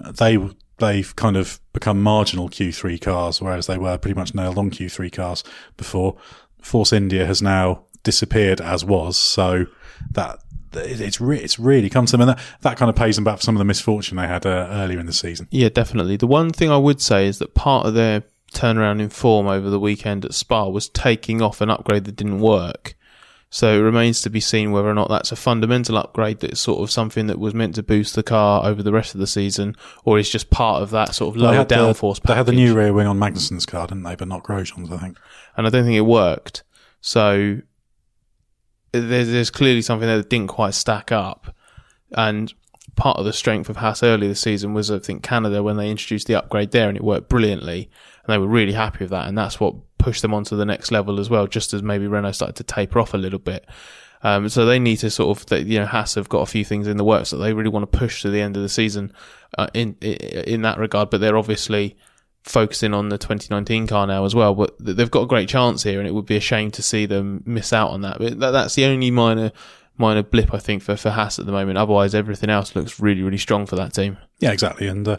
they 0.00 0.38
they've 0.78 1.14
kind 1.16 1.36
of 1.36 1.60
become 1.72 2.02
marginal 2.02 2.48
Q3 2.48 3.00
cars, 3.00 3.40
whereas 3.40 3.66
they 3.66 3.78
were 3.78 3.98
pretty 3.98 4.18
much 4.18 4.34
nailed 4.34 4.58
on 4.58 4.70
Q3 4.70 5.12
cars 5.12 5.44
before. 5.76 6.16
Force 6.62 6.92
India 6.92 7.26
has 7.26 7.40
now 7.40 7.84
disappeared 8.02 8.60
as 8.60 8.84
was, 8.84 9.16
so 9.16 9.66
that 10.12 10.38
it's 10.72 11.20
re- 11.20 11.38
it's 11.38 11.58
really 11.58 11.88
come 11.90 12.06
to 12.06 12.12
them, 12.12 12.20
and 12.22 12.30
that, 12.30 12.38
that 12.62 12.76
kind 12.76 12.88
of 12.88 12.96
pays 12.96 13.16
them 13.16 13.24
back 13.24 13.38
for 13.38 13.42
some 13.42 13.56
of 13.56 13.58
the 13.58 13.64
misfortune 13.64 14.16
they 14.16 14.26
had 14.26 14.46
uh, 14.46 14.68
earlier 14.70 14.98
in 14.98 15.06
the 15.06 15.12
season. 15.12 15.48
Yeah, 15.50 15.68
definitely. 15.68 16.16
The 16.16 16.26
one 16.26 16.50
thing 16.50 16.70
I 16.70 16.76
would 16.76 17.00
say 17.00 17.26
is 17.26 17.38
that 17.38 17.54
part 17.54 17.86
of 17.86 17.94
their 17.94 18.22
turnaround 18.52 19.00
in 19.00 19.08
form 19.10 19.46
over 19.46 19.70
the 19.70 19.78
weekend 19.80 20.24
at 20.24 20.34
Spa 20.34 20.68
was 20.68 20.88
taking 20.88 21.40
off 21.40 21.60
an 21.60 21.70
upgrade 21.70 22.04
that 22.04 22.16
didn't 22.16 22.40
work. 22.40 22.94
So 23.52 23.74
it 23.78 23.82
remains 23.82 24.20
to 24.22 24.30
be 24.30 24.38
seen 24.38 24.70
whether 24.70 24.88
or 24.88 24.94
not 24.94 25.08
that's 25.08 25.32
a 25.32 25.36
fundamental 25.36 25.96
upgrade 25.96 26.38
that's 26.38 26.60
sort 26.60 26.80
of 26.82 26.90
something 26.90 27.26
that 27.26 27.40
was 27.40 27.52
meant 27.52 27.74
to 27.74 27.82
boost 27.82 28.14
the 28.14 28.22
car 28.22 28.64
over 28.64 28.80
the 28.80 28.92
rest 28.92 29.12
of 29.14 29.20
the 29.20 29.26
season, 29.26 29.74
or 30.04 30.20
is 30.20 30.30
just 30.30 30.50
part 30.50 30.82
of 30.82 30.90
that 30.90 31.16
sort 31.16 31.34
of 31.34 31.40
lower 31.42 31.54
had 31.54 31.68
the- 31.68 31.74
downforce 31.74 32.22
They 32.22 32.34
had 32.34 32.46
the 32.46 32.52
new 32.52 32.76
rear 32.76 32.92
wing 32.92 33.08
on 33.08 33.18
Magnussen's 33.18 33.66
car, 33.66 33.88
didn't 33.88 34.04
they? 34.04 34.14
But 34.14 34.28
not 34.28 34.44
Grosjean's, 34.44 34.92
I 34.92 34.98
think. 34.98 35.18
and 35.56 35.66
I 35.66 35.70
don't 35.70 35.82
think 35.84 35.96
it 35.96 36.02
worked. 36.02 36.62
So 37.00 37.58
there's, 38.92 39.28
there's 39.28 39.50
clearly 39.50 39.82
something 39.82 40.06
there 40.06 40.18
that 40.18 40.30
didn't 40.30 40.48
quite 40.48 40.74
stack 40.74 41.12
up. 41.12 41.54
And 42.12 42.52
part 42.96 43.18
of 43.18 43.24
the 43.24 43.32
strength 43.32 43.68
of 43.68 43.76
Haas 43.76 44.02
early 44.02 44.28
this 44.28 44.40
season 44.40 44.74
was, 44.74 44.90
I 44.90 44.98
think, 44.98 45.22
Canada 45.22 45.62
when 45.62 45.76
they 45.76 45.90
introduced 45.90 46.26
the 46.26 46.34
upgrade 46.34 46.72
there 46.72 46.88
and 46.88 46.96
it 46.96 47.04
worked 47.04 47.28
brilliantly. 47.28 47.90
And 48.24 48.32
they 48.32 48.38
were 48.38 48.46
really 48.46 48.72
happy 48.72 49.04
with 49.04 49.10
that. 49.10 49.28
And 49.28 49.38
that's 49.38 49.60
what 49.60 49.74
pushed 49.98 50.22
them 50.22 50.34
onto 50.34 50.56
the 50.56 50.64
next 50.64 50.90
level 50.90 51.20
as 51.20 51.30
well, 51.30 51.46
just 51.46 51.72
as 51.72 51.82
maybe 51.82 52.06
Renault 52.06 52.32
started 52.32 52.56
to 52.56 52.64
taper 52.64 52.98
off 52.98 53.14
a 53.14 53.18
little 53.18 53.38
bit. 53.38 53.66
Um, 54.22 54.48
so 54.48 54.66
they 54.66 54.78
need 54.78 54.96
to 54.98 55.10
sort 55.10 55.50
of, 55.50 55.66
you 55.66 55.78
know, 55.78 55.86
Haas 55.86 56.14
have 56.16 56.28
got 56.28 56.40
a 56.40 56.46
few 56.46 56.64
things 56.64 56.86
in 56.86 56.96
the 56.98 57.04
works 57.04 57.30
that 57.30 57.38
they 57.38 57.54
really 57.54 57.70
want 57.70 57.90
to 57.90 57.98
push 57.98 58.22
to 58.22 58.30
the 58.30 58.40
end 58.40 58.56
of 58.56 58.62
the 58.62 58.68
season 58.68 59.12
uh, 59.56 59.68
in 59.72 59.94
in 59.94 60.62
that 60.62 60.78
regard. 60.78 61.08
But 61.08 61.20
they're 61.22 61.38
obviously 61.38 61.96
focusing 62.44 62.94
on 62.94 63.08
the 63.10 63.18
2019 63.18 63.86
car 63.86 64.06
now 64.06 64.24
as 64.24 64.34
well. 64.34 64.54
But 64.54 64.74
they've 64.78 65.10
got 65.10 65.22
a 65.22 65.26
great 65.26 65.48
chance 65.48 65.82
here, 65.82 65.98
and 65.98 66.08
it 66.08 66.12
would 66.12 66.26
be 66.26 66.36
a 66.36 66.40
shame 66.40 66.70
to 66.72 66.82
see 66.82 67.06
them 67.06 67.42
miss 67.46 67.72
out 67.72 67.90
on 67.90 68.00
that. 68.02 68.18
But 68.18 68.40
that, 68.40 68.50
that's 68.50 68.74
the 68.74 68.84
only 68.86 69.10
minor 69.10 69.52
minor 69.98 70.22
blip 70.22 70.54
I 70.54 70.58
think 70.58 70.82
for 70.82 70.96
for 70.96 71.10
Haas 71.10 71.38
at 71.38 71.46
the 71.46 71.52
moment. 71.52 71.78
Otherwise, 71.78 72.14
everything 72.14 72.50
else 72.50 72.74
looks 72.74 73.00
really 73.00 73.22
really 73.22 73.38
strong 73.38 73.66
for 73.66 73.76
that 73.76 73.92
team. 73.94 74.16
Yeah, 74.38 74.52
exactly. 74.52 74.86
And 74.88 75.06
uh, 75.06 75.18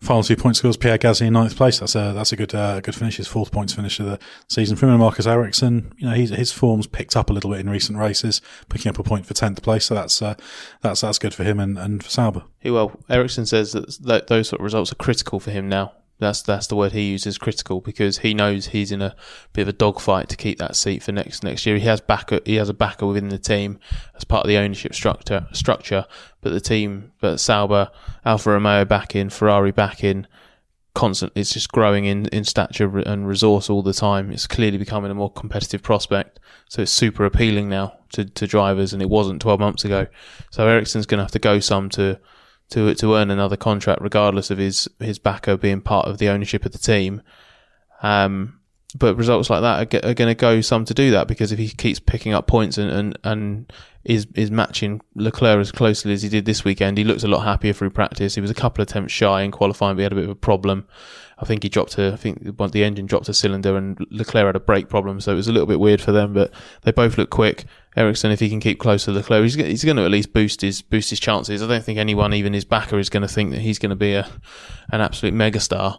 final 0.00 0.22
two 0.22 0.36
point 0.36 0.54
scores: 0.56 0.76
Pierre 0.76 0.98
Gasly 0.98 1.26
in 1.26 1.32
ninth 1.32 1.56
place. 1.56 1.80
That's 1.80 1.96
a 1.96 2.12
that's 2.14 2.30
a 2.32 2.36
good 2.36 2.54
uh, 2.54 2.80
good 2.80 2.94
finish. 2.94 3.16
His 3.16 3.26
fourth 3.26 3.50
points 3.50 3.72
finish 3.74 3.98
of 3.98 4.06
the 4.06 4.18
season. 4.48 4.76
For 4.76 4.86
him 4.86 4.92
and 4.92 5.00
Marcus 5.00 5.26
Ericsson, 5.26 5.92
you 5.98 6.08
know, 6.08 6.14
he's, 6.14 6.30
his 6.30 6.52
form's 6.52 6.86
picked 6.86 7.16
up 7.16 7.30
a 7.30 7.32
little 7.32 7.50
bit 7.50 7.58
in 7.60 7.68
recent 7.68 7.98
races, 7.98 8.40
picking 8.68 8.90
up 8.90 8.98
a 8.98 9.02
point 9.02 9.26
for 9.26 9.34
tenth 9.34 9.60
place. 9.62 9.86
So 9.86 9.94
that's 9.96 10.22
uh, 10.22 10.34
that's 10.82 11.00
that's 11.00 11.18
good 11.18 11.34
for 11.34 11.42
him 11.42 11.58
and, 11.58 11.76
and 11.76 12.04
for 12.04 12.10
Sauber. 12.10 12.44
He- 12.60 12.70
Well, 12.70 12.92
Ericsson 13.10 13.46
says 13.46 13.72
that, 13.72 13.98
that 14.02 14.26
those 14.28 14.48
sort 14.48 14.60
of 14.60 14.64
results 14.64 14.92
are 14.92 14.96
critical 14.96 15.40
for 15.40 15.50
him 15.50 15.68
now. 15.68 15.92
That's 16.22 16.42
that's 16.42 16.66
the 16.66 16.76
word 16.76 16.92
he 16.92 17.10
uses, 17.10 17.36
critical, 17.36 17.80
because 17.80 18.18
he 18.18 18.32
knows 18.32 18.68
he's 18.68 18.92
in 18.92 19.02
a 19.02 19.14
bit 19.52 19.62
of 19.62 19.68
a 19.68 19.72
dogfight 19.72 20.28
to 20.28 20.36
keep 20.36 20.58
that 20.58 20.76
seat 20.76 21.02
for 21.02 21.12
next 21.12 21.42
next 21.42 21.66
year. 21.66 21.76
He 21.76 21.86
has 21.86 22.00
backer, 22.00 22.40
he 22.44 22.54
has 22.54 22.68
a 22.68 22.74
backer 22.74 23.06
within 23.06 23.28
the 23.28 23.38
team 23.38 23.78
as 24.14 24.24
part 24.24 24.44
of 24.44 24.48
the 24.48 24.56
ownership 24.56 24.94
structure 24.94 25.46
structure, 25.52 26.06
but 26.40 26.52
the 26.52 26.60
team, 26.60 27.12
but 27.20 27.38
Sauber, 27.38 27.90
Alfa 28.24 28.50
Romeo 28.50 28.84
back 28.84 29.16
in, 29.16 29.30
Ferrari 29.30 29.72
back 29.72 30.04
in, 30.04 30.26
constant. 30.94 31.32
It's 31.34 31.52
just 31.52 31.72
growing 31.72 32.04
in 32.04 32.26
in 32.26 32.44
stature 32.44 32.98
and 32.98 33.26
resource 33.26 33.68
all 33.68 33.82
the 33.82 33.92
time. 33.92 34.30
It's 34.30 34.46
clearly 34.46 34.78
becoming 34.78 35.10
a 35.10 35.14
more 35.14 35.32
competitive 35.32 35.82
prospect. 35.82 36.38
So 36.68 36.82
it's 36.82 36.92
super 36.92 37.24
appealing 37.24 37.68
now 37.68 37.98
to, 38.12 38.24
to 38.24 38.46
drivers, 38.46 38.92
and 38.92 39.02
it 39.02 39.10
wasn't 39.10 39.42
12 39.42 39.60
months 39.60 39.84
ago. 39.84 40.06
So 40.50 40.66
Ericsson's 40.66 41.06
going 41.06 41.18
to 41.18 41.24
have 41.24 41.32
to 41.32 41.38
go 41.38 41.60
some 41.60 41.88
to 41.90 42.20
to 42.72 42.94
to 42.94 43.14
earn 43.14 43.30
another 43.30 43.56
contract, 43.56 44.02
regardless 44.02 44.50
of 44.50 44.58
his 44.58 44.88
his 44.98 45.18
backer 45.18 45.56
being 45.56 45.80
part 45.80 46.06
of 46.06 46.18
the 46.18 46.28
ownership 46.28 46.64
of 46.64 46.72
the 46.72 46.78
team. 46.78 47.22
Um, 48.02 48.58
but 48.94 49.16
results 49.16 49.48
like 49.48 49.62
that 49.62 49.94
are, 49.94 50.10
are 50.10 50.14
going 50.14 50.28
to 50.28 50.34
go 50.34 50.60
some 50.60 50.84
to 50.84 50.94
do 50.94 51.10
that 51.12 51.26
because 51.26 51.50
if 51.52 51.58
he 51.58 51.68
keeps 51.68 51.98
picking 51.98 52.34
up 52.34 52.46
points 52.46 52.76
and, 52.76 52.90
and, 52.90 53.18
and 53.24 53.72
is 54.04 54.26
is 54.34 54.50
matching 54.50 55.00
Leclerc 55.14 55.60
as 55.60 55.72
closely 55.72 56.12
as 56.12 56.22
he 56.22 56.28
did 56.28 56.44
this 56.44 56.64
weekend, 56.64 56.98
he 56.98 57.04
looked 57.04 57.22
a 57.22 57.28
lot 57.28 57.44
happier 57.44 57.72
through 57.72 57.90
practice. 57.90 58.34
He 58.34 58.40
was 58.40 58.50
a 58.50 58.54
couple 58.54 58.82
of 58.82 58.88
attempts 58.88 59.12
shy 59.12 59.42
in 59.42 59.50
qualifying, 59.50 59.96
but 59.96 60.00
he 60.00 60.02
had 60.04 60.12
a 60.12 60.16
bit 60.16 60.24
of 60.24 60.30
a 60.30 60.34
problem. 60.34 60.86
I 61.38 61.44
think 61.44 61.62
he 61.62 61.68
dropped 61.68 61.98
a, 61.98 62.12
I 62.12 62.16
think 62.16 62.56
the 62.56 62.84
engine 62.84 63.06
dropped 63.06 63.28
a 63.28 63.34
cylinder 63.34 63.76
and 63.76 63.98
Leclerc 64.10 64.46
had 64.46 64.56
a 64.56 64.60
brake 64.60 64.88
problem, 64.88 65.20
so 65.20 65.32
it 65.32 65.36
was 65.36 65.48
a 65.48 65.52
little 65.52 65.66
bit 65.66 65.80
weird 65.80 66.00
for 66.00 66.12
them. 66.12 66.34
But 66.34 66.52
they 66.82 66.92
both 66.92 67.16
look 67.16 67.30
quick. 67.30 67.64
Ericsson, 67.96 68.30
if 68.30 68.40
he 68.40 68.48
can 68.48 68.60
keep 68.60 68.78
close 68.78 69.04
to 69.04 69.12
Leclerc, 69.12 69.42
he's, 69.42 69.54
he's 69.54 69.84
going 69.84 69.96
to 69.96 70.04
at 70.04 70.10
least 70.10 70.32
boost 70.32 70.60
his 70.60 70.82
boost 70.82 71.10
his 71.10 71.20
chances. 71.20 71.62
I 71.62 71.66
don't 71.66 71.84
think 71.84 71.98
anyone, 71.98 72.34
even 72.34 72.52
his 72.52 72.64
backer, 72.64 72.98
is 72.98 73.08
going 73.08 73.22
to 73.22 73.28
think 73.28 73.50
that 73.52 73.60
he's 73.60 73.78
going 73.78 73.90
to 73.90 73.96
be 73.96 74.14
a 74.14 74.28
an 74.92 75.00
absolute 75.00 75.34
megastar, 75.34 75.98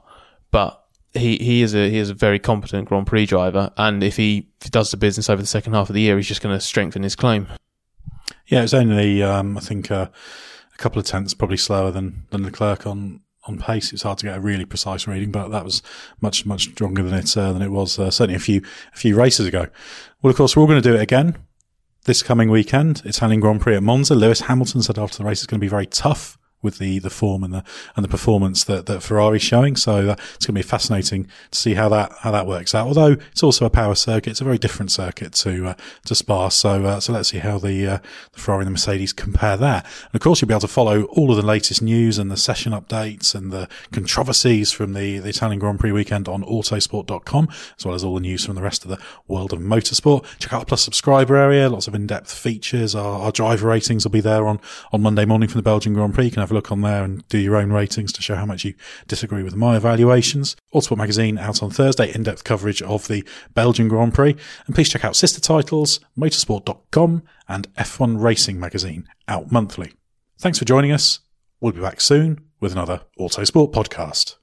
but 0.52 0.83
he, 1.14 1.38
he 1.38 1.62
is 1.62 1.76
a 1.76 1.90
he 1.90 1.98
is 1.98 2.10
a 2.10 2.14
very 2.14 2.40
competent 2.40 2.88
Grand 2.88 3.08
Prix 3.08 3.26
driver, 3.26 3.72
and 3.78 4.04
if 4.04 4.18
he, 4.18 4.48
does 4.72 4.92
the 4.92 4.98
business 4.98 5.30
over 5.30 5.42
the 5.42 5.48
second 5.48 5.74
half 5.74 5.90
of 5.90 5.94
the 5.94 6.02
year, 6.02 6.18
he's 6.18 6.28
just 6.28 6.42
going 6.42 6.56
to 6.56 6.62
strengthen 6.62 7.04
his 7.04 7.16
claim. 7.16 7.48
Yeah, 8.48 8.64
it's 8.64 8.74
only 8.74 9.22
um, 9.22 9.58
I 9.58 9.62
think 9.62 9.92
uh, 9.92 10.08
a 10.74 10.78
couple 10.78 11.00
of 11.00 11.06
tenths 11.06 11.34
probably 11.34 11.58
slower 11.58 11.92
than 11.92 12.26
than 12.32 12.44
Leclerc 12.44 12.88
on 12.88 13.22
on 13.46 13.60
pace. 13.60 13.94
It's 13.94 14.04
hard 14.04 14.18
to 14.20 14.26
get 14.26 14.38
a 14.38 14.42
really 14.42 14.66
precise 14.66 15.08
reading, 15.08 15.32
but 15.32 15.50
that 15.50 15.64
was 15.64 15.84
much 16.22 16.46
much 16.46 16.70
stronger 16.72 17.04
than 17.04 17.14
it 17.14 17.38
uh, 17.38 17.54
than 17.54 17.62
it 17.62 17.72
was 17.72 18.00
uh, 18.00 18.10
certainly 18.10 18.36
a 18.36 18.40
few 18.40 18.62
a 18.94 18.98
few 18.98 19.16
races 19.16 19.46
ago. 19.46 19.68
Well, 20.22 20.32
of 20.32 20.38
course, 20.38 20.56
we're 20.56 20.62
all 20.62 20.68
going 20.68 20.82
to 20.82 20.90
do 20.90 20.96
it 20.96 21.02
again 21.02 21.38
this 22.06 22.24
coming 22.24 22.50
weekend. 22.50 23.02
Italian 23.06 23.40
Grand 23.40 23.62
Prix 23.62 23.76
at 23.76 23.84
Monza. 23.84 24.16
Lewis 24.16 24.42
Hamilton 24.42 24.82
said 24.82 24.98
after 24.98 25.18
the 25.18 25.24
race 25.24 25.40
it's 25.40 25.48
going 25.48 25.60
to 25.60 25.64
be 25.64 25.70
very 25.70 25.86
tough 25.86 26.38
with 26.64 26.80
the, 26.80 27.00
the 27.00 27.10
form 27.10 27.44
and 27.44 27.54
the 27.54 27.64
and 27.96 28.04
the 28.04 28.10
performance 28.10 28.64
that, 28.64 28.86
that 28.88 29.04
Ferrari's 29.04 29.44
showing. 29.44 29.76
So 29.76 30.16
it's 30.34 30.46
going 30.46 30.56
to 30.56 30.60
be 30.60 30.62
fascinating 30.64 31.28
to 31.52 31.58
see 31.58 31.74
how 31.76 31.90
that 31.90 32.12
how 32.22 32.32
that 32.32 32.48
works 32.48 32.74
out. 32.74 32.88
Although 32.88 33.18
it's 33.32 33.44
also 33.44 33.66
a 33.66 33.70
power 33.70 33.96
circuit, 33.96 34.32
it's 34.32 34.42
a 34.42 34.46
very 34.46 34.58
different 34.58 34.92
circuit 34.92 35.34
to 35.34 35.68
uh, 35.68 35.74
to 36.06 36.16
Spa. 36.16 36.50
So 36.50 36.86
uh, 36.86 37.00
so 37.00 37.14
let's 37.14 37.30
see 37.30 37.40
how 37.40 37.60
the 37.60 37.88
uh, 37.88 37.98
the 38.32 38.40
Ferrari 38.40 38.62
and 38.62 38.68
the 38.68 38.72
Mercedes 38.72 39.14
compare 39.14 39.58
there. 39.58 39.84
And 39.84 40.16
of 40.16 40.22
course, 40.22 40.42
you'll 40.42 40.48
be 40.48 40.54
able 40.54 40.62
to 40.62 40.68
follow 40.68 41.04
all 41.04 41.30
of 41.30 41.38
the 41.38 41.46
latest 41.46 41.82
news 41.82 42.18
and 42.18 42.32
the 42.32 42.38
session 42.38 42.72
updates 42.72 43.36
and 43.36 43.52
the 43.52 43.68
controversies 43.92 44.72
from 44.72 44.94
the, 44.94 45.20
the 45.20 45.30
Italian 45.30 45.60
Grand 45.60 45.80
Prix 45.80 45.92
weekend 45.92 46.28
on 46.28 46.44
Autosport.com, 46.44 47.50
as 47.78 47.86
well 47.86 47.96
as 47.96 48.04
all 48.04 48.16
the 48.16 48.22
news 48.22 48.46
from 48.46 48.56
the 48.56 48.62
rest 48.62 48.86
of 48.86 48.90
the 48.90 49.00
world 49.28 49.54
of 49.54 49.60
motorsport. 49.60 50.26
Check 50.40 50.54
out 50.54 50.62
the 50.62 50.66
Plus 50.66 50.82
subscriber 50.82 51.36
area, 51.36 51.70
lots 51.70 51.88
of 51.88 51.96
in 51.96 52.08
depth 52.08 52.34
features. 52.34 52.96
Our, 52.96 53.20
our 53.20 53.32
driver 53.32 53.68
ratings 53.68 54.06
will 54.06 54.12
be 54.12 54.22
there 54.22 54.48
on 54.48 54.60
on 54.92 55.02
Monday 55.02 55.26
morning 55.26 55.50
from 55.50 55.60
the 55.60 55.64
Belgian 55.64 55.94
Grand 55.94 56.14
Prix. 56.14 56.26
You 56.26 56.32
can 56.32 56.42
have 56.42 56.52
a 56.54 56.56
look 56.56 56.72
on 56.72 56.82
there 56.82 57.04
and 57.04 57.28
do 57.28 57.38
your 57.38 57.56
own 57.56 57.72
ratings 57.72 58.14
to 58.14 58.22
show 58.22 58.36
how 58.36 58.46
much 58.46 58.64
you 58.64 58.76
disagree 59.08 59.44
with 59.44 59.56
my 59.56 59.76
evaluations. 59.76 60.56
Autosport 60.74 60.98
magazine 60.98 61.38
out 61.38 61.62
on 61.62 61.72
Thursday, 61.72 62.14
in-depth 62.14 62.44
coverage 62.44 62.82
of 62.82 63.08
the 63.08 63.28
Belgian 63.54 63.88
Grand 63.88 64.14
Prix. 64.14 64.36
And 64.66 64.76
please 64.76 64.90
check 64.90 65.04
out 65.04 65.16
sister 65.16 65.42
titles, 65.42 66.00
motorsport.com 66.18 67.24
and 67.48 67.74
F1 67.76 68.22
Racing 68.22 68.60
magazine 68.60 69.08
out 69.28 69.52
monthly. 69.52 69.94
Thanks 70.38 70.60
for 70.60 70.66
joining 70.66 70.92
us. 70.92 71.20
We'll 71.60 71.74
be 71.74 71.82
back 71.82 72.02
soon 72.02 72.46
with 72.60 72.72
another 72.72 73.02
Autosport 73.20 73.74
podcast. 73.74 74.43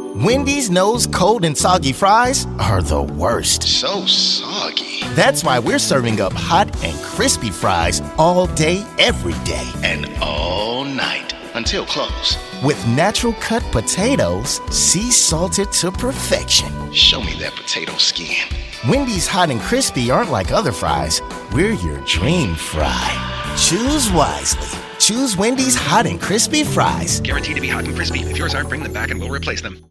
Wendy's 0.15 0.69
knows 0.69 1.07
cold 1.07 1.45
and 1.45 1.57
soggy 1.57 1.93
fries 1.93 2.45
are 2.59 2.81
the 2.81 3.01
worst. 3.01 3.63
So 3.63 4.05
soggy. 4.05 4.99
That's 5.15 5.41
why 5.41 5.57
we're 5.57 5.79
serving 5.79 6.19
up 6.19 6.33
hot 6.33 6.67
and 6.83 6.99
crispy 7.01 7.49
fries 7.49 8.01
all 8.17 8.47
day, 8.47 8.85
every 8.99 9.33
day. 9.45 9.71
And 9.83 10.05
all 10.21 10.83
night 10.83 11.33
until 11.55 11.85
close. 11.85 12.37
With 12.61 12.85
natural 12.87 13.33
cut 13.39 13.63
potatoes, 13.71 14.59
sea 14.69 15.11
salted 15.11 15.71
to 15.73 15.91
perfection. 15.91 16.91
Show 16.91 17.21
me 17.21 17.33
that 17.39 17.53
potato 17.53 17.93
skin. 17.93 18.49
Wendy's 18.89 19.27
hot 19.27 19.49
and 19.49 19.61
crispy 19.61 20.11
aren't 20.11 20.29
like 20.29 20.51
other 20.51 20.73
fries. 20.73 21.21
We're 21.53 21.71
your 21.71 21.99
dream 22.05 22.55
fry. 22.55 23.55
Choose 23.57 24.11
wisely. 24.11 24.79
Choose 24.99 25.37
Wendy's 25.37 25.75
hot 25.75 26.05
and 26.05 26.19
crispy 26.19 26.65
fries. 26.65 27.21
Guaranteed 27.21 27.55
to 27.55 27.61
be 27.61 27.69
hot 27.69 27.85
and 27.85 27.95
crispy. 27.95 28.19
If 28.19 28.37
yours 28.37 28.53
aren't, 28.53 28.67
bring 28.67 28.83
them 28.83 28.91
back 28.91 29.09
and 29.09 29.19
we'll 29.19 29.29
replace 29.29 29.61
them. 29.61 29.90